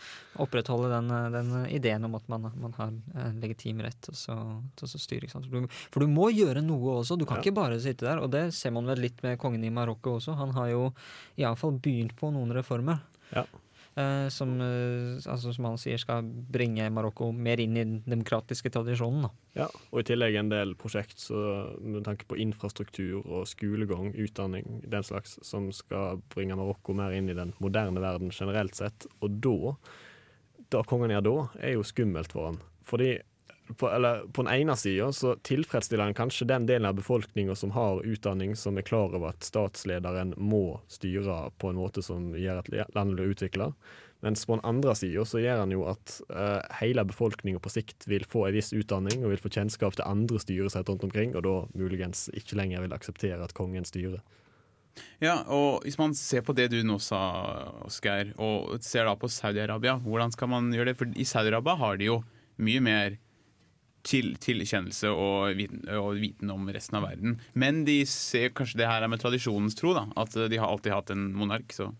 Opprettholde 0.41 0.89
den, 0.89 1.11
eh, 1.13 1.27
den 1.35 1.51
ideen 1.69 2.05
om 2.09 2.15
at 2.17 2.27
man, 2.31 2.49
man 2.57 2.73
har 2.79 2.89
en 2.89 3.39
legitim 3.43 3.81
rett 3.85 3.99
til 4.01 4.13
å 4.13 4.17
så- 4.75 4.89
styre. 4.99 5.27
Ikke 5.27 5.35
sant? 5.37 5.45
For, 5.51 5.61
du, 5.61 5.67
for 5.93 5.99
du 6.01 6.07
må 6.09 6.31
gjøre 6.33 6.63
noe 6.65 6.97
også, 7.03 7.17
du 7.21 7.25
kan 7.29 7.37
Ja. 7.37 7.43
ikke 7.45 7.55
bare 7.61 7.79
sitte 7.79 8.07
der. 8.09 8.19
Og 8.25 8.31
det 8.33 8.47
ser 8.57 8.71
man 8.73 8.85
vel 8.89 8.97
litt 9.05 9.21
med 9.23 9.37
kongen 9.39 9.63
i 9.63 9.69
Marokko 9.69 10.17
også. 10.17 10.35
Han 10.35 10.51
har 10.57 10.69
jo 10.73 10.93
iallfall 11.37 11.77
begynt 11.79 12.15
på 12.17 12.31
noen 12.33 12.51
reformer. 12.55 13.01
Ja. 13.33 13.45
Eh, 13.95 14.29
som, 14.29 14.61
eh, 14.61 15.15
altså, 15.31 15.53
som 15.55 15.69
han 15.69 15.77
sier 15.79 15.99
skal 16.01 16.25
bringe 16.27 16.83
Marokko 16.91 17.29
mer 17.31 17.61
inn 17.63 17.77
i 17.77 17.83
den 17.85 18.01
demokratiske 18.03 18.67
tradisjonen. 18.75 19.23
Da. 19.23 19.29
Ja, 19.61 19.67
og 19.87 20.01
i 20.01 20.07
tillegg 20.09 20.35
en 20.35 20.49
del 20.51 20.73
prosjekt 20.75 21.21
så, 21.23 21.37
med 21.79 22.03
tanke 22.03 22.27
på 22.27 22.35
infrastruktur 22.43 23.21
og 23.23 23.45
skolegang, 23.47 24.11
utdanning, 24.19 24.81
den 24.83 25.07
slags, 25.07 25.37
som 25.47 25.69
skal 25.71 26.19
bringe 26.33 26.57
Marokko 26.59 26.97
mer 26.97 27.15
inn 27.15 27.31
i 27.31 27.37
den 27.37 27.55
moderne 27.63 28.03
verden 28.03 28.35
generelt 28.35 28.75
sett. 28.75 29.07
Og 29.23 29.39
da, 29.39 29.71
det 30.75 30.83
kongen 30.91 31.15
gjør 31.15 31.27
da, 31.29 31.37
er 31.63 31.77
jo 31.77 31.87
skummelt 31.87 32.35
for 32.35 32.51
han. 32.51 32.59
Fordi 32.83 33.13
på, 33.77 33.89
eller, 33.89 34.27
på 34.27 34.43
den 34.43 34.53
ene 34.53 34.75
sida 34.77 35.09
så 35.13 35.35
tilfredsstiller 35.35 36.03
han 36.03 36.17
kanskje 36.17 36.47
den 36.49 36.67
delen 36.69 36.85
av 36.85 36.97
befolkninga 36.99 37.55
som 37.55 37.71
har 37.71 38.03
utdanning, 38.05 38.55
som 38.55 38.77
er 38.77 38.85
klar 38.85 39.15
over 39.15 39.31
at 39.31 39.45
statslederen 39.45 40.35
må 40.37 40.81
styre 40.87 41.49
på 41.57 41.71
en 41.71 41.79
måte 41.79 42.03
som 42.05 42.33
gjør 42.37 42.61
at 42.61 42.69
landet 42.95 43.17
blir 43.17 43.33
utvikla. 43.33 43.71
Mens 44.25 44.45
på 44.45 44.55
den 44.55 44.65
andre 44.65 44.95
sida 44.97 45.25
så 45.27 45.41
gjør 45.41 45.59
han 45.63 45.73
jo 45.73 45.83
at 45.89 46.15
uh, 46.33 46.61
hele 46.79 47.03
befolkninga 47.05 47.59
på 47.61 47.73
sikt 47.73 48.07
vil 48.09 48.23
få 48.29 48.47
en 48.47 48.55
viss 48.55 48.71
utdanning 48.73 49.25
og 49.25 49.33
vil 49.33 49.41
få 49.43 49.51
kjennskap 49.53 49.97
til 49.97 50.07
andre 50.07 50.39
styresett 50.41 50.89
rundt 50.89 51.05
omkring, 51.05 51.35
og 51.35 51.45
da 51.45 51.57
muligens 51.77 52.27
ikke 52.33 52.57
lenger 52.57 52.85
vil 52.85 52.95
akseptere 52.95 53.43
at 53.43 53.53
kongen 53.57 53.85
styrer. 53.85 54.23
Ja, 55.19 55.41
og 55.51 55.83
Hvis 55.83 55.97
man 55.99 56.15
ser 56.15 56.41
på 56.45 56.55
det 56.55 56.69
du 56.71 56.79
nå 56.87 56.97
sa, 57.03 57.19
Oskar, 57.83 58.31
og 58.39 58.79
ser 58.85 59.05
da 59.09 59.15
på 59.19 59.27
Saudi-Arabia, 59.27 59.97
hvordan 59.99 60.31
skal 60.31 60.49
man 60.53 60.71
gjøre 60.73 60.93
det? 60.93 60.97
For 61.01 61.11
I 61.11 61.27
Saudi-Arabia 61.27 61.75
har 61.81 61.99
de 61.99 62.09
jo 62.09 62.21
mye 62.55 62.81
mer 62.83 63.17
til, 64.05 64.35
tilkjennelse 64.41 65.09
og 65.11 65.55
viten, 65.57 65.81
og 65.97 66.19
viten 66.21 66.51
om 66.53 66.69
resten 66.73 66.99
av 66.99 67.07
verden. 67.07 67.39
Men 67.57 67.83
de 67.87 67.97
ser 68.09 68.53
kanskje 68.55 68.83
det 68.83 68.89
her 68.89 69.05
er 69.05 69.11
med 69.11 69.21
tradisjonens 69.23 69.77
tro, 69.77 69.95
da. 69.97 70.05
At 70.21 70.35
de 70.35 70.61
har 70.61 70.69
alltid 70.69 70.93
hatt 70.95 71.13
en 71.15 71.27
monark. 71.35 71.73
så... 71.75 71.91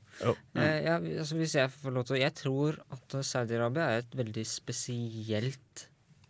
Eh, 0.55 0.77
ja, 0.85 0.95
altså 0.95 1.35
hvis 1.35 1.57
Jeg 1.57 1.67
får 1.73 1.91
lov 1.91 2.05
til 2.07 2.21
Jeg 2.21 2.31
tror 2.39 2.77
at 2.95 3.15
Saudi-Arabia 3.27 3.89
er 3.89 4.03
et 4.05 4.15
veldig 4.15 4.45
spesielt 4.47 5.87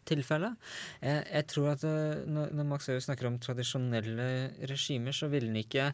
tilfelle. 0.10 0.56
Jeg, 1.02 1.26
jeg 1.30 1.48
tror 1.54 1.72
at 1.76 1.86
eh, 1.86 2.24
når, 2.26 2.54
når 2.56 2.70
Max 2.72 2.90
Eus 2.94 3.10
snakker 3.10 3.30
om 3.30 3.40
tradisjonelle 3.42 4.30
regimer, 4.70 5.16
så 5.16 5.30
ville 5.32 5.52
han 5.52 5.62
ikke 5.62 5.92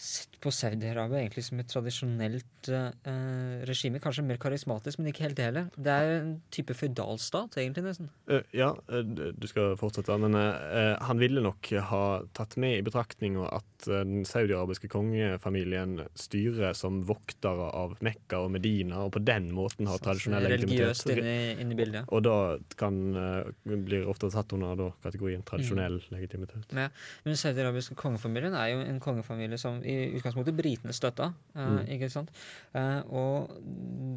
sett 0.00 0.38
på 0.40 0.52
Saudi-Arabia 0.54 1.20
egentlig 1.20 1.44
som 1.44 1.60
et 1.60 1.68
tradisjonelt 1.68 2.59
eh, 2.68 3.64
regime. 3.66 3.98
Kanskje 4.00 4.24
mer 4.26 4.36
karismatisk, 4.36 4.98
men 4.98 5.08
ikke 5.12 5.22
helt 5.24 5.36
det 5.36 5.44
heller. 5.44 5.70
Det 5.76 5.86
er 5.94 6.20
en 6.20 6.42
type 6.50 6.74
føydalstat, 6.74 7.56
egentlig, 7.56 7.84
nesten. 7.84 8.10
Uh, 8.28 8.42
ja, 8.52 8.74
eh, 8.90 9.02
du 9.02 9.46
skal 9.46 9.76
fortsette, 9.80 10.16
men 10.20 10.34
uh, 10.34 10.98
han 11.06 11.18
ville 11.18 11.40
nok 11.40 11.70
ha 11.90 12.22
tatt 12.36 12.56
med 12.60 12.78
i 12.78 12.82
betraktninga 12.82 13.48
at 13.52 13.64
den 13.86 14.24
saudiarabiske 14.28 14.88
kongefamilien 14.92 16.00
styrer 16.14 16.74
som 16.76 17.00
voktere 17.08 17.70
av 17.74 17.96
Mekka 18.04 18.42
og 18.44 18.50
Medina, 18.52 19.04
og 19.06 19.12
på 19.16 19.22
den 19.24 19.50
måten 19.56 19.88
har 19.88 19.98
tradisjonell 20.02 20.44
Religiøst 20.50 21.06
legitimitet. 21.06 21.24
inne, 21.24 21.56
i- 21.56 21.60
inne 21.62 21.72
i 21.72 21.78
bildet. 21.78 22.04
Og 22.12 22.22
da 22.22 22.58
kan, 22.76 23.00
uh, 23.16 23.44
blir 23.64 24.06
ofte 24.08 24.30
satt 24.30 24.52
under 24.52 24.76
da, 24.76 24.90
kategorien 25.02 25.42
tradisjonell 25.42 26.00
legitimitet. 26.10 26.70
Men 26.72 26.90
den 27.24 27.36
saudiarabiske 27.36 27.94
kongefamilien 27.96 28.54
er 28.54 28.68
jo 28.74 28.80
en 28.80 29.00
kongefamilie 29.00 29.58
som 29.58 29.82
i 29.84 30.10
utgangspunktet 30.18 30.56
britene 30.56 30.92
støtta. 30.92 31.32
Uh, 31.54 31.60
Mm. 31.70 31.86
ikke 31.88 32.10
sant? 32.10 32.30
Eh, 32.76 33.00
og 33.08 33.54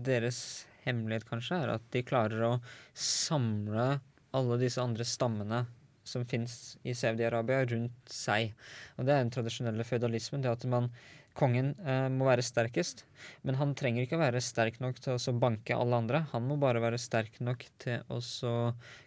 deres 0.06 0.66
hemmelighet 0.84 1.28
kanskje 1.30 1.62
er 1.64 1.76
at 1.78 1.88
de 1.96 2.04
klarer 2.06 2.44
å 2.48 2.54
samle 2.98 3.98
alle 4.34 4.60
disse 4.62 4.82
andre 4.84 5.06
stammene 5.08 5.64
som 6.04 6.26
fins 6.28 6.76
i 6.84 6.92
Saudi-Arabia, 6.98 7.64
rundt 7.70 8.12
seg. 8.12 8.52
Og 8.98 9.06
Det 9.08 9.14
er 9.14 9.24
den 9.24 9.32
tradisjonelle 9.32 9.86
føydalismen. 9.88 10.42
det 10.42 10.52
at 10.52 10.66
man 10.66 10.92
Kongen 11.34 11.72
eh, 11.82 12.10
må 12.14 12.28
være 12.28 12.44
sterkest, 12.46 13.08
men 13.42 13.58
han 13.58 13.72
trenger 13.74 14.06
ikke 14.06 14.20
være 14.22 14.42
sterk 14.44 14.76
nok 14.84 15.00
til 15.02 15.18
å 15.18 15.34
banke 15.42 15.74
alle 15.74 15.98
andre. 15.98 16.28
Han 16.30 16.46
må 16.46 16.60
bare 16.62 16.84
være 16.84 17.00
sterk 17.02 17.40
nok 17.42 17.66
til 17.82 18.04
å 18.14 18.20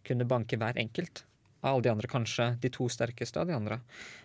kunne 0.02 0.26
banke 0.26 0.58
hver 0.58 0.74
enkelt 0.82 1.22
av 1.66 1.76
alle 1.76 1.86
de 1.86 1.94
andre, 1.94 2.10
kanskje 2.10 2.50
de 2.62 2.70
to 2.72 2.88
sterkeste 2.92 3.40
av 3.40 3.48
de 3.50 3.56
andre. 3.56 3.80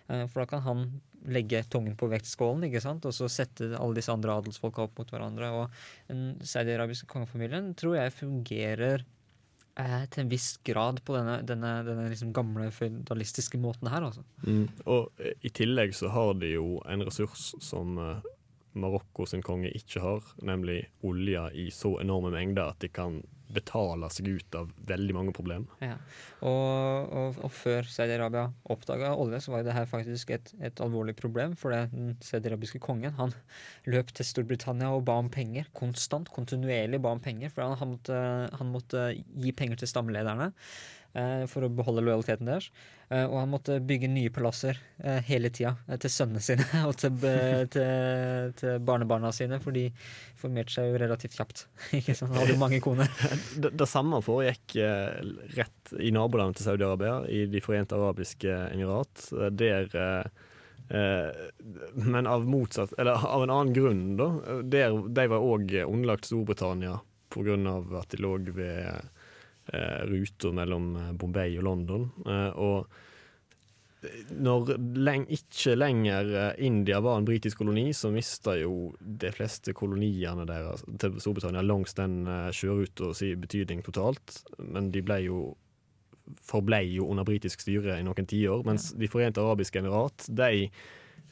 Eh, 0.08 0.26
For 0.26 0.42
da 0.42 0.50
kan 0.54 0.62
han 0.66 0.84
legge 1.28 1.62
tungen 1.70 1.96
på 1.96 2.08
vektskålen 2.10 2.66
ikke 2.66 2.82
sant? 2.82 3.06
og 3.06 3.14
så 3.14 3.28
sette 3.30 3.72
alle 3.78 3.98
disse 3.98 4.12
andre 4.12 4.34
adelsfolka 4.40 4.86
opp 4.86 4.98
mot 4.98 5.10
hverandre. 5.12 5.50
Og 5.54 6.10
den 6.10 6.38
saudiarabiske 6.42 7.08
kongefamilien 7.10 7.72
tror 7.78 7.98
jeg 7.98 8.16
fungerer 8.16 9.04
eh, 9.78 10.04
til 10.10 10.24
en 10.24 10.32
viss 10.32 10.56
grad 10.66 11.02
på 11.06 11.16
denne, 11.16 11.40
denne, 11.46 11.72
denne 11.86 12.08
liksom 12.10 12.34
gamle 12.36 12.70
føydalistiske 12.74 13.60
måten 13.62 13.90
her. 13.92 14.08
altså. 14.10 14.26
Mm. 14.46 14.66
Og 14.86 15.22
eh, 15.22 15.36
i 15.42 15.52
tillegg 15.54 15.94
så 15.98 16.12
har 16.14 16.34
de 16.40 16.54
jo 16.56 16.78
en 16.90 17.06
ressurs 17.06 17.52
som 17.62 17.98
eh, 18.02 18.30
Marokko 18.72 19.26
sin 19.28 19.44
konge 19.44 19.70
ikke 19.76 20.00
har, 20.00 20.24
nemlig 20.42 20.86
olje 21.04 21.44
i 21.60 21.68
så 21.74 21.98
enorme 22.00 22.32
mengder 22.32 22.72
at 22.72 22.80
de 22.80 22.88
kan 22.88 23.20
betale 23.54 24.08
seg 24.12 24.28
ut 24.32 24.56
av 24.58 24.70
veldig 24.88 25.16
mange 25.16 25.34
problemer. 25.36 25.68
Ja. 25.84 25.96
Og, 26.40 27.12
og, 27.12 27.40
og 27.46 27.52
før 27.54 27.88
Saudi-Arabia 27.88 28.46
oppdaga 28.72 29.12
olje, 29.18 29.42
så 29.44 29.54
var 29.54 29.66
det 29.66 29.76
her 29.76 29.88
faktisk 29.90 30.32
et, 30.34 30.52
et 30.62 30.82
alvorlig 30.84 31.14
problem. 31.18 31.56
For 31.58 31.74
den 31.74 32.16
saudi-arabiske 32.24 32.82
kongen 32.82 33.16
han 33.18 33.34
løp 33.92 34.14
til 34.16 34.28
Storbritannia 34.28 34.92
og 34.94 35.04
ba 35.08 35.18
om 35.20 35.30
penger. 35.32 35.68
Konstant, 35.76 36.32
kontinuerlig 36.32 37.02
ba 37.02 37.14
om 37.16 37.22
penger. 37.22 37.52
For 37.52 37.66
han, 37.66 37.76
han, 37.80 37.94
måtte, 37.96 38.18
han 38.58 38.72
måtte 38.72 39.06
gi 39.14 39.54
penger 39.56 39.82
til 39.82 39.92
stammelederne 39.92 40.52
eh, 40.52 40.56
for 41.50 41.66
å 41.66 41.68
beholde 41.68 42.04
lojaliteten 42.06 42.48
deres. 42.48 42.70
Eh, 43.12 43.26
og 43.26 43.34
han 43.42 43.50
måtte 43.52 43.76
bygge 43.84 44.08
nye 44.08 44.30
palasser 44.32 44.78
eh, 45.04 45.18
hele 45.26 45.50
tida 45.52 45.74
eh, 45.84 45.98
til 46.00 46.12
sønnene 46.12 46.40
sine 46.40 46.64
og 46.88 46.94
til, 47.00 47.18
til, 47.72 48.54
til 48.56 48.78
barnebarna 48.86 49.32
sine, 49.36 49.58
for 49.60 49.76
de 49.76 49.88
formerte 50.40 50.72
seg 50.72 50.88
jo 50.88 51.00
relativt 51.02 51.36
kjapt. 51.36 51.66
Ikke 51.98 52.16
sant? 52.16 52.32
Han 52.32 52.40
hadde 52.42 52.54
jo 52.56 52.62
mange 52.62 52.80
koner. 52.84 53.10
Det, 53.62 53.74
det 53.76 53.88
samme 53.90 54.22
foregikk 54.24 54.76
eh, 54.80 55.20
rett 55.58 55.92
i 56.00 56.12
nabolandet 56.14 56.60
til 56.60 56.70
Saudi-Arabia, 56.70 57.18
i 57.28 57.44
De 57.52 57.60
forente 57.64 57.98
arabiske 57.98 58.54
emirat. 58.72 59.26
eh, 59.36 59.50
Der 59.60 59.92
eh, 59.92 60.46
eh, 60.96 61.42
Men 62.00 62.26
av 62.30 62.46
motsatt 62.48 62.94
Eller 62.96 63.20
av 63.28 63.44
en 63.44 63.52
annen 63.52 63.74
grunn, 63.76 64.04
da. 64.16 64.30
Der, 64.64 64.96
de 65.08 65.26
var 65.28 65.44
òg 65.44 65.74
underlagt 65.84 66.30
Storbritannia 66.30 67.00
pga. 67.32 67.58
at 68.00 68.12
de 68.12 68.20
lå 68.20 68.38
ved 68.56 69.10
eh, 69.66 70.02
ruta 70.10 70.52
mellom 70.54 70.92
eh, 70.96 71.08
Bombay 71.18 71.56
og 71.60 71.66
London. 71.68 72.10
Eh, 72.26 72.50
og 72.58 72.86
når 74.34 74.72
leng, 74.98 75.28
ikke 75.30 75.76
lenger 75.76 76.56
India 76.58 76.98
var 76.98 77.20
en 77.20 77.26
britisk 77.28 77.60
koloni, 77.60 77.92
så 77.94 78.10
mista 78.10 78.56
jo 78.58 78.88
de 78.98 79.30
fleste 79.30 79.70
koloniene 79.78 80.42
deres 80.48 80.82
til 80.98 81.20
Storbritannia 81.22 81.62
langs 81.62 81.94
den 81.94 82.24
sjøruta 82.50 83.12
si 83.14 83.30
betydning 83.38 83.84
totalt. 83.86 84.40
Men 84.58 84.90
de 84.90 85.04
ble 85.06 85.20
jo 85.28 85.44
forblei 86.42 86.88
jo 86.96 87.06
under 87.12 87.26
britisk 87.26 87.62
styre 87.62 88.00
i 88.00 88.02
noen 88.06 88.26
tiår, 88.26 88.66
mens 88.66 88.90
De 88.98 89.10
forente 89.10 89.42
arabiske 89.42 89.78
emirat 89.78 90.26
de 90.28 90.66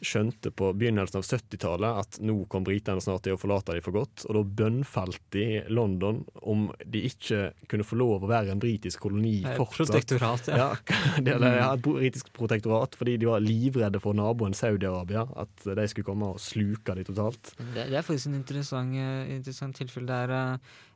skjønte 0.00 0.52
på 0.56 0.72
begynnelsen 0.76 1.20
av 1.20 1.26
70-tallet 1.26 2.00
at 2.04 2.20
nå 2.24 2.38
kom 2.50 2.64
britene 2.66 3.02
snart 3.02 3.26
til 3.26 3.36
å 3.36 3.40
forlate 3.40 3.76
dem 3.76 3.84
for 3.84 3.98
godt, 3.98 4.24
og 4.28 4.38
da 4.38 4.44
bønnfalt 4.62 5.22
de 5.34 5.62
London 5.68 6.22
om 6.40 6.68
de 6.84 7.04
ikke 7.10 7.50
kunne 7.70 7.86
få 7.86 7.98
lov 8.00 8.24
å 8.24 8.30
være 8.30 8.54
en 8.54 8.62
britisk 8.62 9.06
koloni 9.06 9.40
Eh, 9.44 9.56
fortsatt. 9.56 9.90
Protektorat, 9.90 10.48
ja. 10.48 10.56
Ja, 10.56 11.38
det, 11.38 11.52
ja, 11.56 11.72
et 11.74 11.82
britisk 11.84 12.32
protektorat, 12.36 12.96
fordi 12.98 13.16
de 13.20 13.28
var 13.28 13.42
livredde 13.44 14.00
for 14.02 14.16
naboen 14.16 14.54
Saudi-Arabia. 14.56 15.26
At 15.40 15.64
de 15.64 15.86
skulle 15.90 16.08
komme 16.08 16.32
og 16.34 16.40
sluke 16.42 16.96
dem 16.96 17.08
totalt. 17.08 17.54
Det, 17.58 17.88
det 17.90 17.98
er 17.98 18.06
faktisk 18.06 18.30
en 18.30 18.38
interessant, 18.40 18.96
eh, 18.96 19.34
interessant 19.36 19.76
tilfelle. 19.76 20.20
Det 20.30 20.44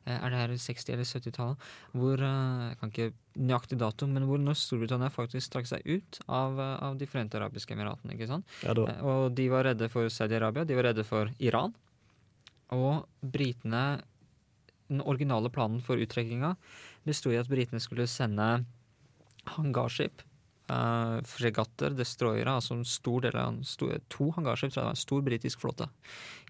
er, 0.05 0.13
eh, 0.13 0.25
er 0.25 0.29
det 0.29 0.39
her 0.39 0.49
60- 0.49 0.93
eller 0.93 1.03
70-tallet, 1.03 1.69
hvor 1.93 2.21
eh, 2.21 2.69
Jeg 2.69 2.77
kan 2.79 2.91
ikke 2.91 3.13
nøyaktig 3.35 3.77
dato, 3.77 4.07
men 4.07 4.27
hvor 4.29 4.39
når 4.39 4.55
Storbritannia 4.55 5.09
faktisk 5.09 5.51
trakk 5.51 5.67
seg 5.67 5.85
ut 5.85 6.19
av, 6.27 6.59
eh, 6.59 6.75
av 6.83 6.97
De 6.97 7.05
forente 7.05 7.37
arabiske 7.37 7.73
emiratene. 7.73 8.13
ikke 8.13 8.27
sant? 8.27 8.45
Ja, 8.63 8.73
Og 9.03 9.35
de 9.35 9.49
var 9.49 9.65
redde 9.65 9.89
for 9.89 10.07
Saudi-Arabia, 10.07 10.65
de 10.65 10.75
var 10.75 10.83
redde 10.91 11.03
for 11.03 11.29
Iran. 11.39 11.73
Og 12.71 13.05
britene 13.21 14.01
Den 14.87 15.01
originale 15.01 15.49
planen 15.49 15.81
for 15.81 15.97
uttrekkinga 15.97 16.55
besto 17.05 17.31
i 17.31 17.37
at 17.37 17.49
britene 17.49 17.81
skulle 17.81 18.05
sende 18.05 18.65
hangarskip. 19.55 20.21
Uh, 20.65 21.21
fregatter, 21.29 21.93
destroyere, 21.93 22.49
altså 22.49 22.73
en 22.73 22.85
stor 22.85 23.21
del 23.21 23.35
av 23.37 23.59
stor, 23.69 23.99
to 24.09 24.31
hangarskip, 24.33 24.71
tror 24.73 24.81
jeg 24.81 24.81
det 24.81 24.87
var 24.87 24.95
en 24.95 25.01
stor 25.03 25.21
britisk 25.21 25.61
flåte, 25.61 25.87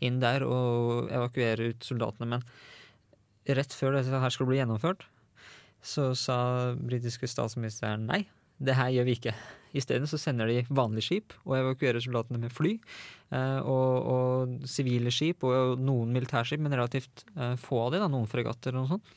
inn 0.01 0.21
der 0.21 0.45
og 0.47 1.11
evakuere 1.11 1.73
ut 1.73 1.83
soldatene. 1.83 2.27
Men 2.27 2.45
rett 3.47 3.75
før 3.75 3.99
dette 3.99 4.21
her 4.21 4.33
skulle 4.33 4.53
bli 4.53 4.61
gjennomført, 4.61 5.05
så 5.85 6.13
sa 6.17 6.37
britiske 6.79 7.29
statsministeren 7.29 8.07
nei, 8.09 8.23
det 8.57 8.77
her 8.77 8.89
gjør 8.95 9.07
vi 9.09 9.15
ikke. 9.19 9.35
Isteden 9.75 10.07
så 10.07 10.17
sender 10.19 10.47
de 10.47 10.63
vanlige 10.71 11.09
skip 11.09 11.35
og 11.43 11.57
evakuerer 11.57 11.99
soldatene 11.99 12.39
med 12.45 12.53
fly. 12.55 12.77
eh, 13.35 13.59
og, 13.59 14.07
og 14.15 14.67
sivile 14.69 15.11
skip 15.11 15.43
og 15.43 15.79
noen 15.83 16.13
militærskip, 16.15 16.63
men 16.63 16.73
relativt 16.73 17.25
eh, 17.35 17.55
få 17.59 17.81
av 17.83 17.91
de, 17.91 17.99
da, 17.99 18.07
noen 18.11 18.29
fregatter 18.31 18.73
og 18.73 18.85
noe 18.85 18.93
sånt. 18.95 19.13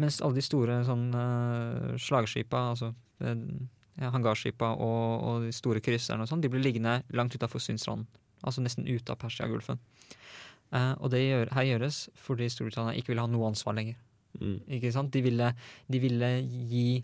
Mens 0.00 0.20
alle 0.22 0.38
de 0.38 0.44
store 0.46 0.78
sånn 0.86 1.10
uh, 1.12 1.92
slagskipa, 2.00 2.62
altså 2.72 2.94
eh, 3.20 4.06
hangarskipa 4.14 4.70
og, 4.80 5.26
og 5.28 5.44
de 5.44 5.52
store 5.54 5.82
krysserne 5.84 6.24
og 6.24 6.30
sånn, 6.30 6.40
de 6.42 6.48
blir 6.50 6.62
liggende 6.64 7.02
langt 7.12 7.36
utafor 7.36 7.60
Synsranden. 7.60 8.08
Altså 8.42 8.64
nesten 8.64 8.88
ute 8.88 9.12
av 9.12 9.20
Persiagulfen. 9.20 9.78
Eh, 10.72 10.92
og 10.98 11.12
det 11.12 11.22
gjør, 11.22 11.52
her 11.56 11.68
gjøres 11.68 12.02
fordi 12.20 12.48
Storbritannia 12.52 12.96
ikke 12.98 13.12
ville 13.12 13.24
ha 13.24 13.30
noe 13.30 13.50
ansvar 13.52 13.76
lenger. 13.78 13.98
mm. 14.40 14.58
Ikke 14.78 14.92
sant? 14.94 15.12
De 15.12 15.22
ville, 15.24 15.52
de 15.88 16.02
ville 16.02 16.32
gi 16.72 17.02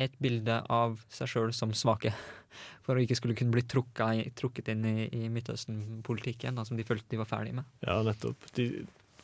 et 0.00 0.12
bilde 0.22 0.60
av 0.70 1.00
seg 1.12 1.28
sjøl 1.30 1.52
som 1.54 1.74
svake. 1.76 2.12
For 2.84 2.98
å 2.98 3.02
ikke 3.02 3.18
skulle 3.18 3.36
kunne 3.38 3.54
bli 3.54 3.62
trukka, 3.68 4.10
trukket 4.38 4.72
inn 4.72 4.86
i, 4.88 4.96
i 5.14 5.28
Midtøsten-politikken, 5.30 6.58
som 6.66 6.78
de 6.78 6.86
følte 6.86 7.12
de 7.12 7.20
var 7.20 7.28
ferdig 7.30 7.54
med. 7.60 7.68
ja, 7.86 8.00
nettopp. 8.06 8.48
De, 8.56 8.70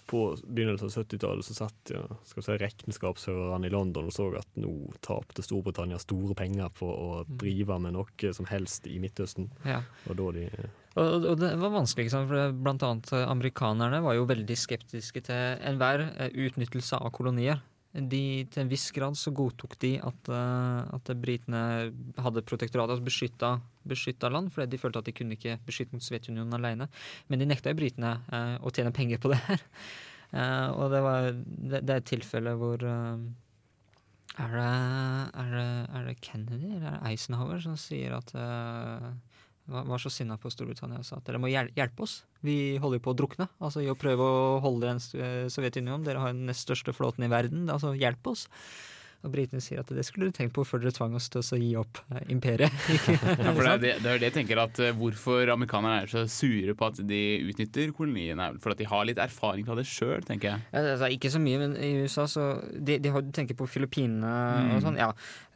på 0.07 0.21
begynnelsen 0.47 0.87
av 0.87 0.93
70-tallet 1.03 1.45
så 1.45 1.55
satt 1.57 1.91
ja, 1.91 2.05
skal 2.29 2.45
si, 2.47 2.57
regnskapsførerne 2.63 3.67
i 3.67 3.73
London 3.75 4.07
og 4.07 4.15
så 4.15 4.29
at 4.39 4.61
nå 4.63 4.71
tapte 5.03 5.43
Storbritannia 5.43 5.99
store 5.99 6.37
penger 6.39 6.71
på 6.79 6.87
å 6.87 7.09
drive 7.27 7.81
med 7.83 7.97
noe 7.97 8.31
som 8.37 8.47
helst 8.47 8.87
i 8.87 9.01
Midtøsten. 9.03 9.51
Ja. 9.67 9.81
Og 10.07 10.21
da 10.21 10.29
de 10.37 10.47
Og, 10.97 11.27
og 11.33 11.39
det 11.41 11.53
var 11.61 11.75
vanskelig, 11.75 12.07
ikke 12.07 12.15
sant? 12.15 12.31
for 12.31 12.59
blant 12.65 12.85
annet 12.87 13.11
eh, 13.13 13.25
amerikanerne 13.29 14.01
var 14.05 14.17
jo 14.17 14.29
veldig 14.29 14.57
skeptiske 14.57 15.27
til 15.29 15.65
enhver 15.69 16.07
eh, 16.09 16.31
utnyttelse 16.47 17.01
av 17.01 17.13
kolonier. 17.17 17.61
De, 17.97 18.45
til 18.53 18.61
en 18.61 18.69
viss 18.69 18.91
grad 18.93 19.17
så 19.17 19.31
godtok 19.33 19.79
de 19.81 19.95
at, 20.05 20.29
eh, 20.29 20.81
at 20.97 21.13
britene 21.21 21.61
hadde 22.21 22.45
protektoratet, 22.45 22.97
altså 22.97 23.07
beskytta, 23.07 23.53
beskytta 23.89 24.31
land, 24.33 24.51
fordi 24.53 24.75
de 24.75 24.81
følte 24.81 25.01
at 25.01 25.09
de 25.09 25.15
kunne 25.17 25.39
ikke 25.39 25.57
beskytte 25.65 25.97
mot 25.97 26.05
Sovjetunionen 26.05 26.59
alene. 26.59 26.91
Men 27.29 27.41
de 27.41 27.49
nekta 27.49 27.73
jo 27.73 27.81
britene 27.81 28.19
eh, 28.29 28.57
å 28.61 28.73
tjene 28.73 28.93
penger 28.97 29.23
på 29.23 29.33
det 29.35 29.41
her. 29.49 29.65
Eh, 30.35 30.71
og 30.75 30.91
det, 30.91 31.01
var, 31.05 31.27
det, 31.39 31.79
det 31.87 31.93
er 31.95 32.01
et 32.01 32.09
tilfelle 32.11 32.51
hvor 32.59 32.83
eh, 32.83 33.21
er, 34.43 34.57
det, 34.57 34.65
er, 35.39 35.53
det, 35.53 35.67
er 35.87 36.09
det 36.09 36.15
Kennedy 36.19 36.73
eller 36.75 36.97
er 36.97 37.05
Eisenhower 37.13 37.63
som 37.63 37.77
sier 37.79 38.17
at 38.19 38.35
var 39.67 39.99
så 39.99 40.11
sinna 40.13 40.37
på 40.39 40.51
Storbritannia 40.53 41.01
og 41.03 41.07
sa 41.09 41.19
at 41.19 41.27
dere 41.27 41.41
må 41.43 41.51
hjelpe 41.51 42.05
oss. 42.05 42.21
Vi 42.47 42.77
holder 42.83 43.03
på 43.03 43.13
å 43.13 43.19
drukne. 43.19 43.49
Altså 43.59 43.83
i 43.83 43.91
å 43.91 43.99
prøve 43.99 44.23
å 44.27 44.59
holde 44.63 44.93
en 44.93 45.01
eh, 45.19 45.47
Sovjetunionen. 45.53 46.05
Dere 46.07 46.23
har 46.23 46.35
den 46.35 46.47
nest 46.51 46.67
største 46.67 46.95
flåten 46.95 47.27
i 47.27 47.31
verden. 47.33 47.67
Altså 47.73 47.95
hjelp 47.99 48.31
oss. 48.31 48.47
Og 49.27 49.33
britene 49.35 49.61
sier 49.65 49.83
at 49.83 49.91
det 49.93 50.05
skulle 50.07 50.31
du 50.31 50.37
tenkt 50.37 50.55
på 50.57 50.65
før 50.67 50.85
dere 50.85 50.95
tvang 50.97 51.17
oss 51.19 51.29
til 51.33 51.43
å 51.43 51.59
gi 51.61 51.73
opp 51.81 52.01
eh, 52.15 52.25
imperiet. 52.33 52.73
Ja, 53.47 53.53
for 53.53 53.63
det, 53.67 53.73
er 53.73 53.81
det, 53.83 53.93
det 54.05 54.11
er 54.11 54.21
det 54.23 54.29
jeg 54.31 54.35
tenker 54.39 54.61
at 54.63 54.79
eh, 54.83 54.95
Hvorfor 54.97 55.51
amerikanerne 55.53 56.05
er 56.05 56.11
så 56.11 56.23
sure 56.31 56.75
på 56.79 56.89
at 56.89 57.01
de 57.07 57.21
utnytter 57.51 57.93
koloniene, 57.97 58.49
er 58.53 58.61
for 58.63 58.73
at 58.73 58.81
de 58.81 58.87
har 58.89 59.05
litt 59.09 59.21
erfaring 59.23 59.67
fra 59.67 59.77
det 59.79 59.85
sjøl, 59.89 60.25
tenker 60.27 60.53
jeg. 60.55 60.65
Ja, 60.73 60.83
altså, 60.95 61.11
ikke 61.13 61.31
så 61.35 61.41
mye, 61.43 61.61
men 61.63 61.77
i 61.77 61.93
USA 62.05 62.27
så 62.31 62.47
De, 62.73 62.97
de 63.03 63.13
har, 63.13 63.25
du 63.27 63.33
tenker 63.37 63.59
på 63.59 63.69
Filippinene 63.71 64.33
Mm. 64.37 64.71
og 64.77 64.83
sånn. 64.85 64.97
Ja. 65.01 65.09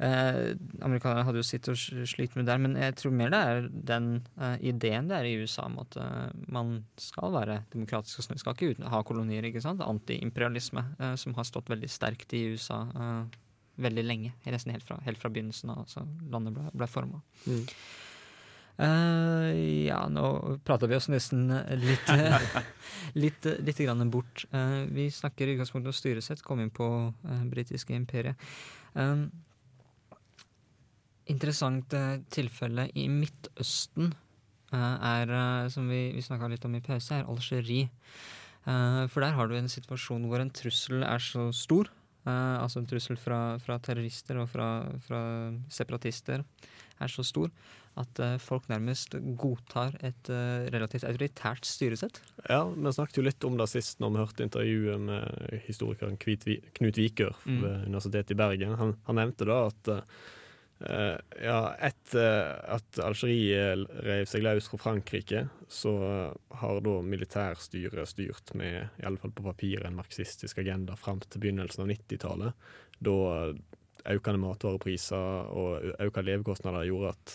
Eh, 0.02 0.54
amerikanerne 0.84 1.24
hadde 1.26 1.40
jo 1.40 1.46
sitt 1.46 1.68
og 1.70 1.76
slite 1.78 2.38
med 2.38 2.48
der, 2.48 2.60
men 2.62 2.76
jeg 2.78 2.96
tror 2.98 3.14
mer 3.16 3.32
det 3.32 3.40
er 3.50 3.68
den 3.90 4.08
eh, 4.40 4.56
ideen 4.72 5.08
det 5.10 5.18
er 5.18 5.28
i 5.28 5.34
USA 5.42 5.66
om 5.68 5.78
at 5.82 5.96
eh, 6.00 6.30
man 6.52 6.72
skal 7.00 7.32
være 7.34 7.60
demokratisk 7.74 8.22
og 8.22 8.26
snill. 8.28 8.40
Skal 8.42 8.56
ikke 8.56 8.72
uten, 8.74 8.88
ha 8.92 9.02
kolonier, 9.06 9.46
ikke 9.48 9.62
sant. 9.64 9.82
Antiimperialisme, 9.84 10.84
uh, 11.00 11.14
som 11.20 11.34
har 11.36 11.46
stått 11.48 11.70
veldig 11.72 11.90
sterkt 11.90 12.32
i 12.36 12.44
USA 12.54 12.82
eh, 12.94 13.38
veldig 13.82 14.04
lenge. 14.06 14.34
Nesten 14.46 14.74
helt 14.74 14.86
fra, 14.86 15.00
helt 15.06 15.20
fra 15.20 15.30
begynnelsen 15.32 15.72
av 15.72 15.84
altså, 15.84 16.04
landet 16.32 16.56
ble, 16.56 16.68
ble 16.76 16.88
forma. 16.90 17.22
Mm. 17.46 17.66
Uh, 18.80 19.50
ja, 19.84 19.98
nå 20.08 20.56
prata 20.64 20.88
vi 20.88 20.96
oss 20.96 21.10
nesten 21.12 21.50
litt 21.82 22.08
litt, 23.22 23.48
litt 23.60 23.82
grann 23.84 24.08
bort. 24.12 24.46
Uh, 24.54 24.86
vi 24.88 25.10
snakker 25.12 25.48
i 25.48 25.56
utgangspunktet 25.56 25.92
om 25.92 25.96
styresett, 25.96 26.44
kom 26.46 26.62
inn 26.64 26.72
på 26.72 26.88
uh, 27.12 27.44
britiske 27.50 27.92
imperiet. 27.96 28.40
Um, 28.94 29.28
interessant 31.30 31.92
tilfelle 32.32 32.88
i 32.98 33.04
Midtøsten 33.12 34.14
er, 34.74 35.30
som 35.70 35.86
vi, 35.90 36.08
vi 36.14 36.22
snakka 36.22 36.48
litt 36.50 36.64
om 36.66 36.74
i 36.74 36.80
pause, 36.82 37.14
er 37.14 37.28
Algerie. 37.30 37.86
For 38.62 39.22
der 39.22 39.34
har 39.36 39.50
du 39.50 39.54
en 39.54 39.70
situasjon 39.70 40.26
hvor 40.30 40.42
en 40.42 40.50
trussel 40.54 41.04
er 41.06 41.22
så 41.22 41.48
stor 41.54 41.90
eh, 42.26 42.56
altså 42.60 42.80
en 42.80 42.88
trussel 42.90 43.18
fra, 43.20 43.58
fra 43.62 43.78
terrorister 43.82 44.40
og 44.42 44.48
fra, 44.52 44.70
fra 45.06 45.20
separatister, 45.72 46.44
er 47.00 47.08
så 47.08 47.24
stor 47.24 47.48
at 47.98 48.20
uh, 48.22 48.36
folk 48.38 48.68
nærmest 48.70 49.16
godtar 49.40 49.96
et 50.06 50.28
uh, 50.30 50.66
relativt 50.70 51.04
autoritært 51.08 51.66
styresett. 51.66 52.20
Ja, 52.46 52.62
vi 52.70 52.92
snakket 52.94 53.18
jo 53.18 53.24
litt 53.26 53.46
om 53.48 53.56
det 53.58 53.66
sist 53.72 53.98
når 54.00 54.12
vi 54.12 54.20
hørte 54.20 54.46
intervjuet 54.46 55.02
med 55.08 55.56
historikeren 55.66 56.20
Kvit 56.20 56.46
Knut 56.78 57.00
Vikør 57.00 57.34
Mm. 57.46 57.62
ved 57.64 57.88
Universitetet 57.88 58.30
i 58.30 58.38
Bergen. 58.38 58.76
Han, 58.78 58.94
han 59.08 59.18
nevnte 59.18 59.48
da 59.48 59.58
at 59.70 59.90
ja, 60.80 61.58
etter 61.84 62.46
at 62.72 62.98
Algerie 63.04 63.74
rev 64.00 64.24
seg 64.28 64.44
løs 64.46 64.68
fra 64.70 64.78
Frankrike, 64.80 65.42
så 65.68 65.92
har 66.62 66.80
da 66.86 66.94
militærstyret 67.04 68.08
styrt 68.08 68.54
med, 68.56 68.88
i 68.96 69.04
alle 69.04 69.20
fall 69.20 69.34
på 69.36 69.44
papiret, 69.44 69.84
en 69.88 69.98
marxistisk 69.98 70.62
agenda 70.62 70.96
fram 70.96 71.20
til 71.26 71.44
begynnelsen 71.44 71.84
av 71.84 71.92
90-tallet. 71.92 72.70
Da 73.00 73.18
økende 74.08 74.40
matvarepriser 74.40 75.50
og 75.56 75.96
økte 76.00 76.24
levekostnader 76.24 76.86
gjorde 76.88 77.14
at, 77.14 77.34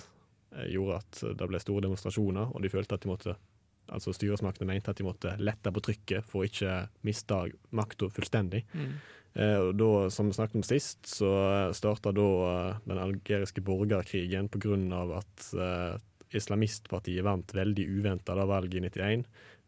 eh, 0.55 0.69
gjorde 0.73 1.01
at 1.01 1.21
det 1.39 1.49
ble 1.49 1.61
store 1.61 1.85
demonstrasjoner, 1.87 2.55
og 2.55 2.61
de 2.61 2.71
følte 2.71 2.95
at 2.95 3.05
de 3.05 3.13
måtte 3.13 3.37
Altså 3.85 4.09
Styresmaktene 4.17 4.65
mente 4.65 4.89
at 4.89 4.97
de 4.97 5.03
måtte 5.05 5.35
lette 5.37 5.69
på 5.69 5.81
trykket 5.85 6.25
for 6.25 6.41
å 6.41 6.47
ikke 6.47 6.87
miste 7.05 7.35
makta 7.69 8.07
fullstendig. 8.09 8.63
Eh, 8.73 8.95
og 9.35 9.73
da, 9.75 9.89
som 10.13 10.29
vi 10.29 10.37
snakket 10.37 10.59
om 10.61 10.65
sist, 10.67 11.01
så 11.11 11.29
starta 11.75 12.13
da 12.15 12.27
eh, 12.49 12.81
den 12.87 13.01
algeriske 13.03 13.63
borgerkrigen 13.65 14.47
pga. 14.53 14.77
at 15.17 15.47
eh, 15.53 15.97
islamistpartiet 16.35 17.23
vant 17.23 17.53
veldig 17.55 17.87
uventa 17.97 18.35
da 18.35 18.45
valget 18.47 18.79
i 18.79 18.87
91. 18.87 19.25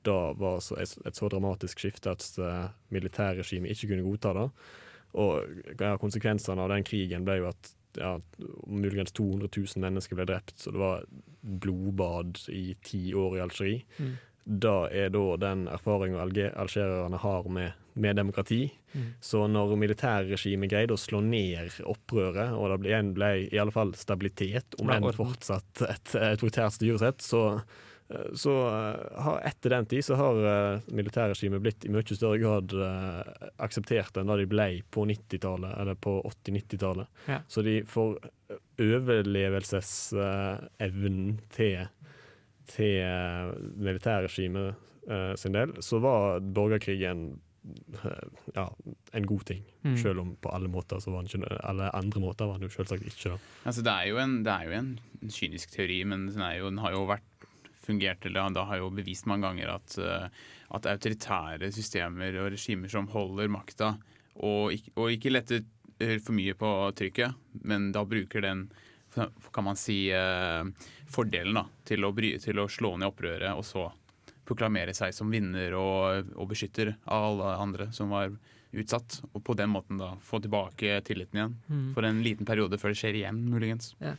Da 0.07 0.17
var 0.39 0.59
så, 0.63 0.77
et, 0.79 1.15
så 1.15 1.29
dramatisk 1.29 1.79
skifte 1.79 2.11
at 2.11 2.23
militærregimet 2.93 3.71
ikke 3.73 3.89
kunne 3.91 4.05
godta 4.05 4.33
det. 4.37 4.45
Og 5.17 5.73
konsekvensene 5.99 6.63
av 6.63 6.71
den 6.71 6.85
krigen 6.87 7.25
ble 7.27 7.39
jo 7.41 7.49
at 7.49 7.71
ja, 7.97 8.13
muligens 8.67 9.11
200 9.11 9.49
000 9.57 9.83
mennesker 9.83 10.17
ble 10.17 10.27
drept, 10.29 10.55
så 10.59 10.71
det 10.73 10.81
var 10.81 11.05
blodbad 11.41 12.39
i 12.53 12.75
ti 12.85 13.13
år 13.17 13.37
i 13.37 13.43
Algerie. 13.43 13.83
Mm. 13.97 14.15
Da 14.45 14.75
er 14.93 15.11
da 15.11 15.23
den 15.41 15.65
erfaringa 15.71 16.21
alge- 16.23 16.53
algererne 16.55 17.19
har 17.19 17.49
med, 17.51 17.73
med 17.97 18.15
demokrati. 18.15 18.71
Mm. 18.93 19.13
Så 19.21 19.47
når 19.51 19.75
militærregimet 19.79 20.69
greide 20.71 20.93
å 20.95 21.01
slå 21.01 21.21
ned 21.25 21.69
opprøret, 21.85 22.53
og 22.55 22.69
det 22.71 22.77
ble, 22.81 22.89
igjen 22.93 23.13
ble 23.17 23.29
i 23.49 23.59
alle 23.61 23.75
fall 23.75 23.91
stabilitet, 23.97 24.67
om 24.81 24.87
enn 24.93 25.13
fortsatt 25.15 25.73
et 25.87 26.07
autoritært 26.21 26.73
styresett, 26.77 27.19
så, 27.25 27.41
så 28.37 28.53
eh, 28.69 28.95
har 29.25 29.37
etter 29.49 29.69
den 29.75 29.85
tid 29.91 30.03
så 30.07 30.13
har 30.19 30.35
eh, 30.51 30.75
militærregimet 30.95 31.63
blitt 31.63 31.81
i 31.85 31.93
mye 31.93 32.05
større 32.07 32.41
grad 32.41 32.67
eh, 32.73 33.21
akseptert 33.65 34.13
enn 34.17 34.29
da 34.31 34.35
de 34.39 34.47
ble 34.49 34.69
på 34.93 34.99
90-tallet, 35.09 35.71
eller 35.81 35.95
på 35.99 36.13
80-90-tallet. 36.23 37.07
Ja. 37.27 37.39
Så 37.51 37.59
de 37.67 37.75
får 37.89 38.09
overlevelsesevnen 38.81 41.27
til, 41.53 41.77
til 42.71 42.95
eh, 43.03 43.45
militærregimet 43.75 44.69
eh, 45.09 45.35
sin 45.35 45.55
del, 45.55 45.73
så 45.83 45.99
var 46.03 46.39
borgerkrigen 46.39 47.31
eh, 47.31 47.37
ja, 48.55 48.65
en 49.17 49.27
god 49.27 49.45
ting. 49.49 49.63
Mm. 49.83 49.95
Selv 50.01 50.21
om 50.23 50.33
på 50.41 50.51
alle 50.53 50.69
måter 50.71 51.01
så 51.03 51.13
var 51.13 51.23
den 51.23 51.31
ikke 51.31 51.59
Alle 51.67 51.89
andre 51.95 52.21
måter 52.23 52.49
var 52.49 52.59
den 52.59 52.67
jo 52.67 52.75
selvsagt 52.75 53.05
ikke 53.07 53.33
det. 53.33 53.39
Altså, 53.63 53.83
det, 53.85 53.93
er 53.93 54.11
jo 54.11 54.19
en, 54.23 54.37
det 54.45 54.53
er 54.53 54.67
jo 54.67 54.77
en 54.77 54.91
kynisk 55.33 55.73
teori, 55.75 56.01
men 56.07 56.27
den, 56.29 56.43
er 56.43 56.59
jo, 56.59 56.71
den 56.71 56.81
har 56.83 56.95
jo 56.95 57.05
vært 57.09 57.47
fungert, 57.87 58.25
eller 58.27 58.51
da 58.55 58.65
har 58.67 58.81
jo 58.81 58.91
bevist 58.93 59.27
mange 59.29 59.47
ganger 59.47 59.71
at, 59.77 59.97
eh, 60.01 60.27
at 60.75 60.89
autoritære 60.91 61.71
systemer 61.75 62.35
og 62.41 62.51
regimer 62.55 62.91
som 62.91 63.07
holder 63.13 63.51
makta, 63.51 63.93
og, 64.43 64.75
og 64.95 65.13
ikke 65.13 65.31
letter 65.31 65.63
eh, 66.03 66.17
for 66.19 66.35
mye 66.37 66.57
på 66.57 66.73
trykket, 66.97 67.47
men 67.63 67.91
da 67.95 68.03
bruker 68.07 68.43
den 68.43 68.67
kan 69.17 69.65
man 69.65 69.79
si 69.79 70.11
eh, 70.13 70.67
fordelen 71.09 71.57
da, 71.57 71.63
til 71.87 72.05
å, 72.05 72.11
bry, 72.13 72.35
til 72.43 72.59
å 72.61 72.67
slå 72.69 72.97
ned 72.99 73.09
opprøret, 73.09 73.53
og 73.55 73.65
så 73.65 73.87
proklamere 74.47 74.95
seg 74.97 75.15
som 75.15 75.31
vinner 75.31 75.75
og, 75.77 76.31
og 76.37 76.51
beskytter 76.51 76.95
av 77.05 77.27
alle 77.31 77.57
andre 77.67 77.91
som 77.95 78.13
var 78.15 78.31
utsatt. 78.77 79.21
Og 79.33 79.43
på 79.45 79.55
den 79.57 79.71
måten 79.71 79.99
da 79.99 80.13
få 80.23 80.39
tilbake 80.43 80.99
tilliten 81.07 81.39
igjen. 81.39 81.53
Mm. 81.67 81.85
For 81.95 82.07
en 82.07 82.23
liten 82.25 82.47
periode 82.47 82.79
før 82.81 82.93
det 82.93 82.99
skjer 82.99 83.19
igjen, 83.19 83.39
muligens. 83.51 83.93
Eh, 84.01 84.13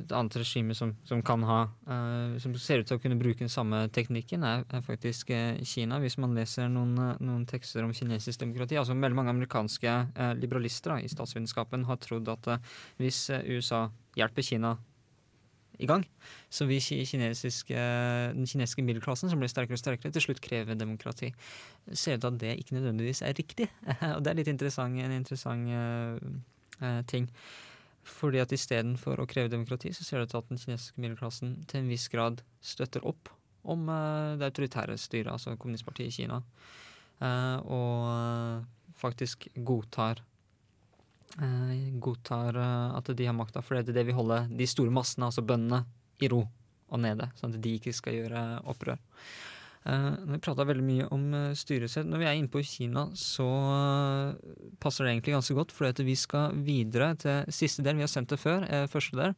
et 0.00 0.14
annet 0.16 0.38
regime 0.40 0.76
som, 0.76 0.94
som 1.04 1.20
kan 1.20 1.42
ha 1.44 1.58
eh, 1.92 2.38
Som 2.40 2.54
ser 2.56 2.80
ut 2.80 2.86
til 2.88 2.96
å 2.96 3.02
kunne 3.02 3.18
bruke 3.20 3.42
den 3.42 3.52
samme 3.52 3.82
teknikken, 3.92 4.46
er, 4.48 4.64
er 4.64 4.84
faktisk 4.86 5.34
eh, 5.34 5.60
Kina. 5.68 6.00
Hvis 6.02 6.16
man 6.22 6.36
leser 6.36 6.70
noen, 6.72 6.96
noen 7.20 7.44
tekster 7.48 7.84
om 7.84 7.92
kinesisk 7.96 8.40
demokrati 8.40 8.80
altså 8.80 8.96
Veldig 8.96 9.18
mange 9.18 9.34
amerikanske 9.34 9.92
liberalister 10.38 10.94
da, 10.94 11.02
i 11.02 11.10
statsvitenskapen 11.10 11.84
har 11.88 11.98
trodd 12.00 12.28
at 12.32 12.46
hvis 13.00 13.26
USA 13.52 13.86
hjelper 14.16 14.46
Kina 14.46 14.72
i 15.82 15.88
gang, 15.90 16.04
så 16.52 16.66
vi 16.68 16.78
kinesiske, 16.80 17.84
den 18.36 18.46
kinesiske 18.46 18.84
middelklassen, 18.86 19.30
som 19.30 19.40
blir 19.42 19.50
sterkere 19.50 19.78
og 19.78 19.82
sterkere, 19.82 20.14
til 20.14 20.26
slutt 20.28 20.42
krever 20.44 20.78
demokrati. 20.78 21.32
Ser 21.92 22.18
ut 22.18 22.24
til 22.24 22.30
at 22.30 22.40
det 22.42 22.56
ikke 22.60 22.76
nødvendigvis 22.78 23.22
er 23.22 23.36
riktig. 23.38 23.68
og 24.14 24.22
det 24.24 24.32
er 24.32 24.40
litt 24.40 24.50
interessant, 24.52 24.98
en 25.00 25.16
interessant 25.16 25.70
eh, 25.74 27.00
ting. 27.10 27.30
Fordi 28.04 28.42
at 28.42 28.52
istedenfor 28.52 29.22
å 29.22 29.28
kreve 29.28 29.52
demokrati, 29.52 29.92
så 29.96 30.04
ser 30.04 30.20
det 30.20 30.28
ut 30.28 30.34
til 30.34 30.42
at 30.42 30.52
den 30.52 30.60
kinesiske 30.60 31.00
middelklassen 31.00 31.56
til 31.70 31.80
en 31.80 31.90
viss 31.90 32.06
grad 32.12 32.44
støtter 32.64 33.04
opp 33.08 33.32
om 33.64 33.88
uh, 33.88 34.36
det 34.36 34.50
autoritære 34.50 34.98
styret, 35.00 35.30
altså 35.32 35.56
kommunistpartiet 35.56 36.12
i 36.12 36.16
Kina. 36.18 36.42
uh, 37.24 37.58
og 37.64 38.66
faktisk 39.00 39.48
godtar 39.56 40.20
godtar 42.00 42.56
eh, 42.56 42.96
at 42.98 43.10
de 43.16 43.26
har 43.26 43.36
makta, 43.36 43.62
for 43.62 43.76
det 43.76 43.92
er 43.92 44.00
det 44.00 44.06
vil 44.08 44.18
holde 44.18 44.44
de 44.54 44.66
store 44.68 44.92
massene, 44.94 45.30
altså 45.30 45.42
bøndene, 45.42 45.84
i 46.22 46.28
ro 46.30 46.44
og 46.94 47.00
nede, 47.02 47.26
sånn 47.34 47.56
at 47.56 47.62
de 47.62 47.72
ikke 47.74 47.92
skal 47.96 48.14
gjøre 48.14 48.42
opprør. 48.70 49.00
Eh, 49.84 50.10
vi 50.30 50.38
prata 50.40 50.64
veldig 50.64 50.84
mye 50.84 51.06
om 51.12 51.24
uh, 51.36 51.50
styresett. 51.56 52.06
Når 52.08 52.22
vi 52.22 52.28
er 52.28 52.38
inne 52.38 52.52
på 52.52 52.62
Kina, 52.64 53.04
så 53.18 53.44
eh, 53.44 54.54
passer 54.80 55.04
det 55.04 55.12
egentlig 55.12 55.34
ganske 55.36 55.56
godt, 55.58 55.74
for 55.76 56.04
vi 56.06 56.16
skal 56.16 56.56
videre 56.64 57.10
til 57.20 57.52
siste 57.52 57.84
del. 57.84 57.98
Vi 58.00 58.06
har 58.06 58.12
sendt 58.12 58.32
det 58.32 58.40
før, 58.40 58.64
eh, 58.64 58.86
første 58.88 59.18
del. 59.20 59.36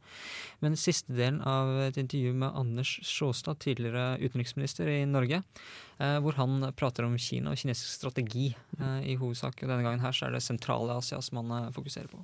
Men 0.63 0.79
siste 0.79 1.17
delen 1.19 1.41
av 1.43 1.73
et 1.89 1.99
intervju 1.99 2.37
med 2.39 2.55
Anders 2.55 2.95
Sjåstad, 3.03 3.59
tidligere 3.65 4.21
utenriksminister 4.23 4.87
i 4.93 5.03
Norge, 5.11 5.43
eh, 5.99 6.19
hvor 6.23 6.39
han 6.39 6.71
prater 6.79 7.09
om 7.09 7.19
Kina 7.19 7.51
og 7.51 7.59
kinesisk 7.59 7.99
strategi 7.99 8.53
eh, 8.79 9.03
i 9.03 9.19
hovedsak. 9.19 9.67
Denne 9.67 9.83
gangen 9.83 10.05
her 10.05 10.15
så 10.15 10.29
er 10.29 10.39
det 10.39 10.47
sentrale 10.47 10.95
Asia 10.95 11.19
som 11.25 11.43
han 11.43 11.59
eh, 11.59 11.73
fokuserer 11.75 12.13
på. 12.13 12.23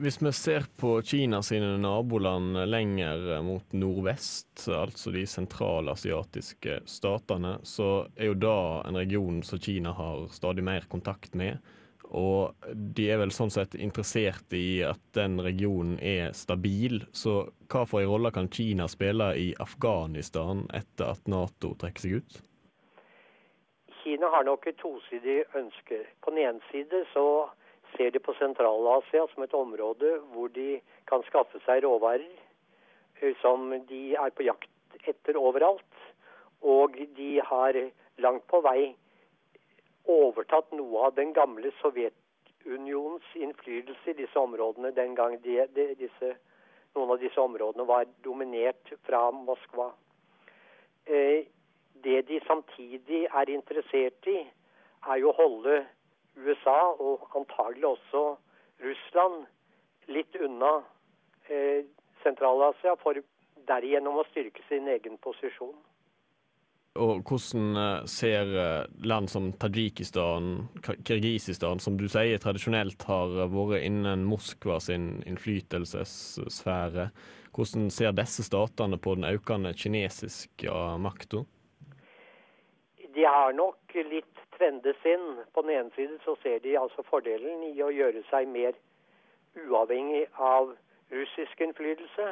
Hvis 0.00 0.22
vi 0.22 0.30
ser 0.32 0.64
på 0.80 1.02
Kina 1.02 1.42
sine 1.42 1.74
naboland 1.76 2.56
lenger 2.70 3.42
mot 3.42 3.72
nordvest, 3.72 4.62
altså 4.72 5.12
de 5.12 5.26
sentralasiatiske 5.28 6.78
statene, 6.88 7.58
så 7.68 8.06
er 8.16 8.30
jo 8.30 8.38
da 8.40 8.54
en 8.88 8.96
region 8.96 9.42
som 9.44 9.60
Kina 9.60 9.92
har 9.92 10.24
stadig 10.32 10.64
mer 10.64 10.88
kontakt 10.88 11.36
med. 11.36 11.60
Og 12.16 12.56
de 12.96 13.10
er 13.12 13.20
vel 13.20 13.34
sånn 13.34 13.52
sett 13.52 13.76
interessert 13.76 14.56
i 14.56 14.80
at 14.88 15.02
den 15.20 15.36
regionen 15.44 16.00
er 16.00 16.32
stabil. 16.32 17.02
Så 17.12 17.50
hva 17.68 17.84
for 17.84 18.00
en 18.00 18.08
rolle 18.08 18.32
kan 18.32 18.48
Kina 18.48 18.88
spille 18.88 19.34
i 19.36 19.50
Afghanistan 19.60 20.64
etter 20.72 21.12
at 21.12 21.28
Nato 21.28 21.76
trekker 21.76 22.06
seg 22.06 22.22
ut? 22.22 22.42
Kina 24.00 24.32
har 24.32 24.48
nok 24.48 24.64
et 24.64 24.80
tosidig 24.80 25.42
ønske. 25.52 26.06
På 26.24 26.32
den 26.32 26.46
ene 26.48 26.70
side 26.72 27.04
så 27.12 27.50
ser 27.96 28.10
de 28.10 28.22
på 28.22 28.34
Sentral-Asia 28.38 29.26
som 29.32 29.44
et 29.44 29.54
område 29.56 30.16
hvor 30.32 30.50
de 30.54 30.80
kan 31.10 31.24
skaffe 31.28 31.60
seg 31.66 31.84
råvarer 31.84 32.28
eh, 33.20 33.34
som 33.42 33.70
de 33.88 34.02
er 34.14 34.34
på 34.34 34.46
jakt 34.46 34.70
etter 35.08 35.38
overalt. 35.40 35.86
Og 36.60 36.98
de 37.16 37.30
har 37.44 37.76
langt 38.20 38.46
på 38.50 38.60
vei 38.64 38.90
overtatt 40.10 40.72
noe 40.76 41.06
av 41.08 41.14
den 41.16 41.32
gamle 41.36 41.72
Sovjetunionens 41.80 43.36
innflytelse 43.36 44.12
i 44.12 44.18
disse 44.18 44.38
områdene 44.38 44.92
den 44.96 45.14
gang 45.16 45.38
de, 45.44 45.62
de, 45.74 45.86
disse, 46.00 46.34
noen 46.96 47.14
av 47.14 47.22
disse 47.22 47.40
områdene 47.40 47.86
var 47.88 48.08
dominert 48.24 48.92
fra 49.06 49.28
Moskva. 49.34 49.90
Eh, 51.06 51.46
det 52.04 52.22
de 52.28 52.40
samtidig 52.46 53.26
er 53.26 53.52
interessert 53.52 54.28
i, 54.30 54.40
er 55.08 55.20
jo 55.20 55.30
å 55.32 55.38
holde 55.38 55.80
USA, 56.36 56.78
og 56.98 57.28
antagelig 57.36 57.86
også 57.94 58.24
Russland, 58.84 59.44
litt 60.08 60.36
unna 60.40 60.80
eh, 61.48 61.86
Sentral-Asia, 62.24 62.96
for 63.02 63.20
derigjennom 63.68 64.20
å 64.20 64.26
styrke 64.30 64.64
sin 64.68 64.88
egen 64.90 65.18
posisjon. 65.22 65.76
Og 66.98 67.20
hvordan 67.22 67.76
eh, 67.78 68.06
ser 68.10 68.48
eh, 68.58 68.88
land 69.06 69.30
som 69.30 69.52
Tadsjikistan, 69.62 70.48
Kirgisistan, 70.82 71.78
som 71.78 71.94
du 72.00 72.08
sier 72.10 72.40
tradisjonelt 72.42 73.04
har 73.06 73.36
eh, 73.44 73.52
vært 73.52 73.86
innen 73.86 74.24
Moskva 74.26 74.80
sin 74.82 75.20
innflytelsessfære, 75.22 77.06
hvordan 77.54 77.88
ser 77.94 78.16
disse 78.18 78.42
statene 78.46 78.98
på 78.98 79.14
den 79.18 79.28
økende 79.30 79.70
kinesiske 79.78 80.74
makta? 80.98 81.44
De 83.14 83.22
har 83.26 83.54
nok 83.54 83.94
litt 84.10 84.39
frende 84.60 84.94
sin. 85.02 85.24
På 85.54 85.62
den 85.62 85.70
ene 85.70 85.90
side 85.96 86.18
så 86.24 86.36
ser 86.42 86.58
de 86.58 86.78
altså 86.78 87.02
fordelen 87.08 87.62
i 87.72 87.82
å 87.82 87.90
gjøre 87.90 88.22
seg 88.28 88.48
mer 88.48 88.76
uavhengig 89.56 90.26
av 90.36 90.74
russisk 91.10 91.60
innflytelse, 91.64 92.26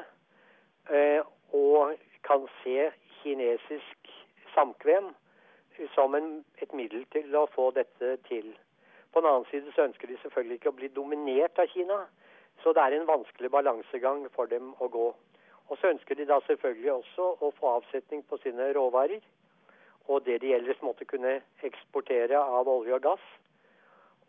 eh, 0.91 1.23
og 1.57 1.97
kan 2.23 2.45
se 2.63 2.91
kinesisk 3.23 4.13
samkvem 4.55 5.11
som 5.95 6.15
en, 6.15 6.45
et 6.63 6.73
middel 6.75 7.07
til 7.15 7.35
å 7.39 7.47
få 7.55 7.71
dette 7.75 8.17
til. 8.29 8.53
På 9.13 9.23
den 9.23 9.31
annen 9.31 9.49
side 9.51 9.73
så 9.75 9.87
ønsker 9.89 10.11
de 10.11 10.19
selvfølgelig 10.23 10.61
ikke 10.61 10.73
å 10.73 10.79
bli 10.79 10.93
dominert 10.95 11.59
av 11.59 11.71
Kina, 11.73 12.03
så 12.63 12.75
det 12.75 12.85
er 12.85 12.99
en 12.99 13.09
vanskelig 13.09 13.51
balansegang 13.51 14.27
for 14.35 14.51
dem 14.51 14.75
å 14.79 14.91
gå. 14.93 15.09
Og 15.69 15.79
så 15.79 15.93
ønsker 15.93 16.19
de 16.19 16.27
da 16.29 16.41
selvfølgelig 16.47 16.93
også 16.93 17.29
å 17.41 17.51
få 17.59 17.75
avsetning 17.79 18.25
på 18.29 18.39
sine 18.43 18.73
råvarer, 18.77 19.23
og 20.09 20.25
det 20.27 20.41
de 20.43 20.55
ellers 20.57 20.81
måtte 20.83 21.05
kunne 21.05 21.41
eksportere 21.63 22.41
av 22.41 22.69
olje 22.69 22.95
og 22.97 23.03
gass. 23.03 23.25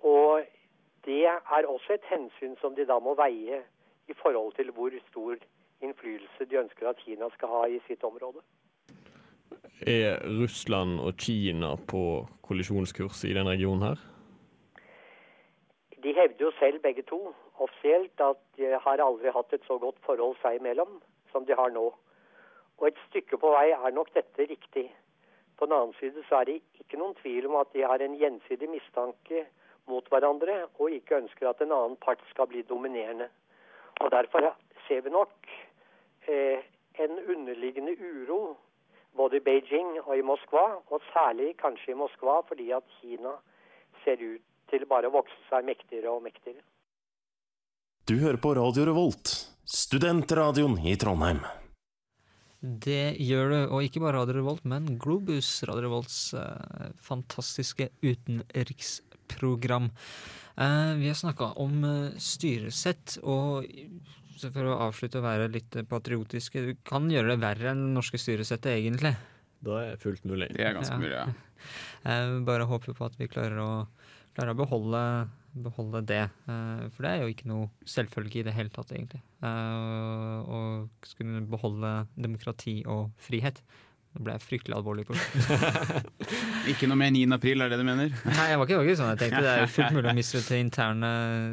Og 0.03 0.43
det 1.05 1.25
er 1.27 1.67
også 1.67 1.95
et 1.95 2.07
hensyn 2.11 2.55
som 2.61 2.75
de 2.75 2.85
da 2.87 2.99
må 2.99 3.15
veie 3.19 3.61
i 4.09 4.15
forhold 4.21 4.53
til 4.57 4.71
hvor 4.75 4.91
stor 5.09 5.35
innflytelse 5.81 6.45
de 6.49 6.59
ønsker 6.59 6.89
at 6.89 6.99
Kina 7.05 7.29
skal 7.35 7.53
ha 7.55 7.65
i 7.67 7.79
sitt 7.87 8.03
område. 8.03 8.43
Er 9.87 10.19
Russland 10.41 10.99
og 10.99 11.13
Kina 11.17 11.75
på 11.87 12.27
kollisjonskurs 12.43 13.23
i 13.23 13.33
denne 13.33 13.55
regionen 13.55 13.85
her? 13.87 14.01
De 16.03 16.13
hevder 16.15 16.45
jo 16.45 16.51
selv 16.59 16.81
begge 16.83 17.03
to 17.07 17.19
offisielt 17.59 18.21
at 18.23 18.39
de 18.57 18.75
har 18.83 19.03
aldri 19.03 19.31
hatt 19.35 19.53
et 19.53 19.65
så 19.67 19.77
godt 19.79 19.99
forhold 20.05 20.35
seg 20.41 20.59
imellom 20.59 20.99
som 21.31 21.45
de 21.45 21.55
har 21.55 21.71
nå. 21.75 21.87
Og 22.79 22.87
et 22.87 22.99
stykke 23.09 23.37
på 23.37 23.51
vei 23.55 23.69
er 23.75 23.95
nok 23.95 24.11
dette 24.15 24.47
riktig. 24.51 24.87
På 25.59 25.67
den 25.67 25.75
annen 25.75 25.95
side 25.99 26.23
så 26.29 26.39
er 26.39 26.47
det 26.47 26.61
ikke 26.79 26.99
noen 27.01 27.17
tvil 27.19 27.49
om 27.49 27.57
at 27.59 27.73
de 27.75 27.83
har 27.83 27.99
en 27.99 28.15
gjensidig 28.15 28.69
mistanke 28.71 29.43
mot 29.91 30.07
hverandre 30.07 30.55
og 30.79 30.95
ikke 30.95 31.19
ønsker 31.19 31.49
at 31.49 31.61
en 31.65 31.75
annen 31.75 31.97
part 31.99 32.21
skal 32.31 32.47
bli 32.47 32.63
dominerende. 32.69 33.27
Og 33.99 34.11
Derfor 34.11 34.53
ser 34.87 35.03
vi 35.03 35.11
nok 35.11 35.51
eh, 36.31 36.63
en 37.03 37.19
underliggende 37.35 37.97
uro 37.99 38.55
både 39.15 39.37
i 39.37 39.43
Beijing 39.43 39.99
og 40.05 40.17
i 40.17 40.23
Moskva, 40.23 40.65
og 40.87 41.01
særlig 41.13 41.57
kanskje 41.59 41.91
i 41.91 41.99
Moskva 41.99 42.39
fordi 42.47 42.71
at 42.71 42.83
Kina 42.99 43.35
ser 44.03 44.21
ut 44.23 44.45
til 44.71 44.85
bare 44.87 45.09
å 45.09 45.15
vokse 45.19 45.39
seg 45.49 45.65
mektigere 45.65 46.13
og 46.13 46.23
mektigere. 46.23 46.61
Du 48.07 48.15
hører 48.21 48.39
på 48.41 48.53
Radio 48.57 48.85
Revolt, 48.89 49.33
studentradioen 49.65 50.77
i 50.87 50.95
Trondheim. 50.97 51.41
Det 52.61 53.15
gjør 53.23 53.49
du, 53.53 53.57
og 53.71 53.83
ikke 53.85 54.01
bare 54.03 54.17
Radio 54.19 54.35
Revolt, 54.41 54.65
men 54.67 54.97
Globus, 54.99 55.61
Radio 55.69 55.85
Revolts 55.87 56.33
eh, 56.35 56.89
fantastiske 56.99 57.87
utenriksprogram. 58.03 59.87
Eh, 60.59 60.93
vi 60.99 61.07
har 61.07 61.15
snakka 61.15 61.53
om 61.63 61.77
eh, 61.87 62.17
styresett, 62.19 63.15
og 63.23 63.63
så 64.39 64.51
for 64.55 64.67
å 64.71 64.75
avslutte 64.89 65.19
å 65.21 65.25
være 65.25 65.47
litt 65.51 65.77
patriotiske, 65.91 66.61
du 66.63 66.73
kan 66.87 67.07
gjøre 67.11 67.33
det 67.33 67.41
verre 67.43 67.71
enn 67.73 67.85
det 67.87 67.95
norske 67.95 68.19
styresettet, 68.19 68.73
egentlig. 68.75 69.13
Da 69.63 69.79
er 69.83 69.97
fullt 69.99 70.23
mulig. 70.27 70.51
Det 70.55 70.63
er 70.67 70.75
ganske 70.77 70.95
Ja. 70.95 70.99
mulig, 70.99 71.15
ja. 71.15 71.25
Jeg 72.05 72.43
bare 72.51 72.67
håper 72.69 72.95
på 72.95 73.07
at 73.07 73.15
vi 73.19 73.27
klarer 73.31 73.59
å, 73.63 73.71
klarer 74.35 74.51
å 74.55 74.59
beholde, 74.65 75.01
beholde 75.63 76.01
det. 76.07 76.23
Eh, 76.49 76.87
For 76.95 77.05
det 77.05 77.11
er 77.11 77.21
jo 77.23 77.33
ikke 77.33 77.49
noe 77.49 77.69
selvfølge 77.87 78.41
i 78.41 78.45
det 78.47 78.55
hele 78.55 78.71
tatt, 78.73 78.91
egentlig. 78.95 79.21
Eh, 79.43 80.49
Å 80.49 80.59
skulle 81.05 81.43
beholde 81.49 81.93
demokrati 82.15 82.81
og 82.87 83.11
frihet. 83.21 83.61
Nå 84.09 84.23
ble 84.25 84.33
jeg 84.33 84.41
fryktelig 84.41 84.73
alvorlig 84.73 85.03
på 85.05 85.13
slutten. 85.13 86.07
Ikke 86.71 86.87
noe 86.89 86.97
mer 86.97 87.11
9. 87.13 87.27
april, 87.35 87.61
er 87.61 87.69
det 87.69 87.77
du 87.77 87.85
mener? 87.85 88.09
Nei, 88.25 88.47
jeg 88.49 88.57
var 88.57 88.65
ikke, 88.65 88.79
var 88.79 88.87
ikke 88.87 88.97
sånn 88.97 89.11
jeg 89.11 89.19
tenkte. 89.21 89.41
Det 89.45 89.51
er 89.51 89.61
jo 89.61 89.67
fullt 89.75 89.93
mulig 89.93 90.09
å 90.09 90.15
miste 90.17 90.41
til 90.47 90.63
interne 90.63 91.11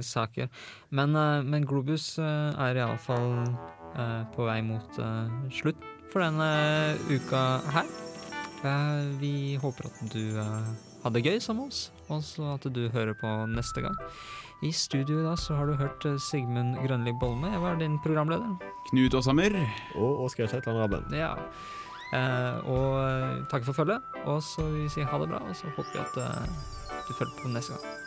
saker. 0.09 0.49
Men, 0.97 1.13
eh, 1.21 1.45
men 1.45 1.69
Globus 1.69 2.07
er 2.23 2.81
iallfall 2.81 3.29
uh, 3.45 4.25
på 4.33 4.49
vei 4.49 4.57
mot 4.65 4.99
slutt 5.53 5.85
for 6.15 6.25
denne 6.25 6.49
uka 7.13 7.45
her. 7.77 7.93
Vi 9.21 9.35
håper 9.61 9.91
at 9.91 10.01
du 10.17 10.23
uh, 10.41 10.73
hadde 11.05 11.21
det 11.21 11.29
gøy 11.29 11.39
sammen 11.45 11.67
med 11.69 11.75
oss, 11.75 11.91
og 12.09 12.23
så 12.25 12.53
at 12.55 12.67
du 12.75 12.87
hører 12.95 13.17
på 13.19 13.31
neste 13.51 13.83
gang. 13.85 13.97
I 14.65 14.73
studio 14.73 15.21
i 15.21 15.25
dag 15.27 15.39
så 15.39 15.57
har 15.59 15.67
du 15.69 15.75
hørt 15.77 16.05
eh, 16.09 16.21
Sigmund 16.31 16.79
Grønli 16.81 17.13
Bolme. 17.21 17.51
Jeg 17.53 17.61
var 17.61 17.77
din 17.81 17.99
programleder. 18.05 18.57
Knut 18.91 19.15
Åshammer. 19.15 19.59
Og 20.01 20.25
Oskar 20.25 20.49
Kjetland 20.49 20.79
Rabben. 20.81 21.05
Ja. 21.13 21.35
Eh, 22.15 22.69
og 22.71 22.97
uh, 23.03 23.45
takk 23.51 23.67
for 23.67 23.77
følget. 23.77 24.01
Og 24.25 24.43
så 24.43 24.65
vil 24.65 24.87
vi 24.87 24.89
si 24.95 25.05
ha 25.05 25.21
det 25.21 25.29
bra, 25.29 25.43
og 25.45 25.57
så 25.57 25.69
håper 25.77 25.93
vi 25.93 26.05
at 26.05 26.19
eh, 26.25 26.51
du 27.09 27.13
følger 27.13 27.41
på 27.43 27.53
neste 27.53 27.77
gang. 27.77 28.06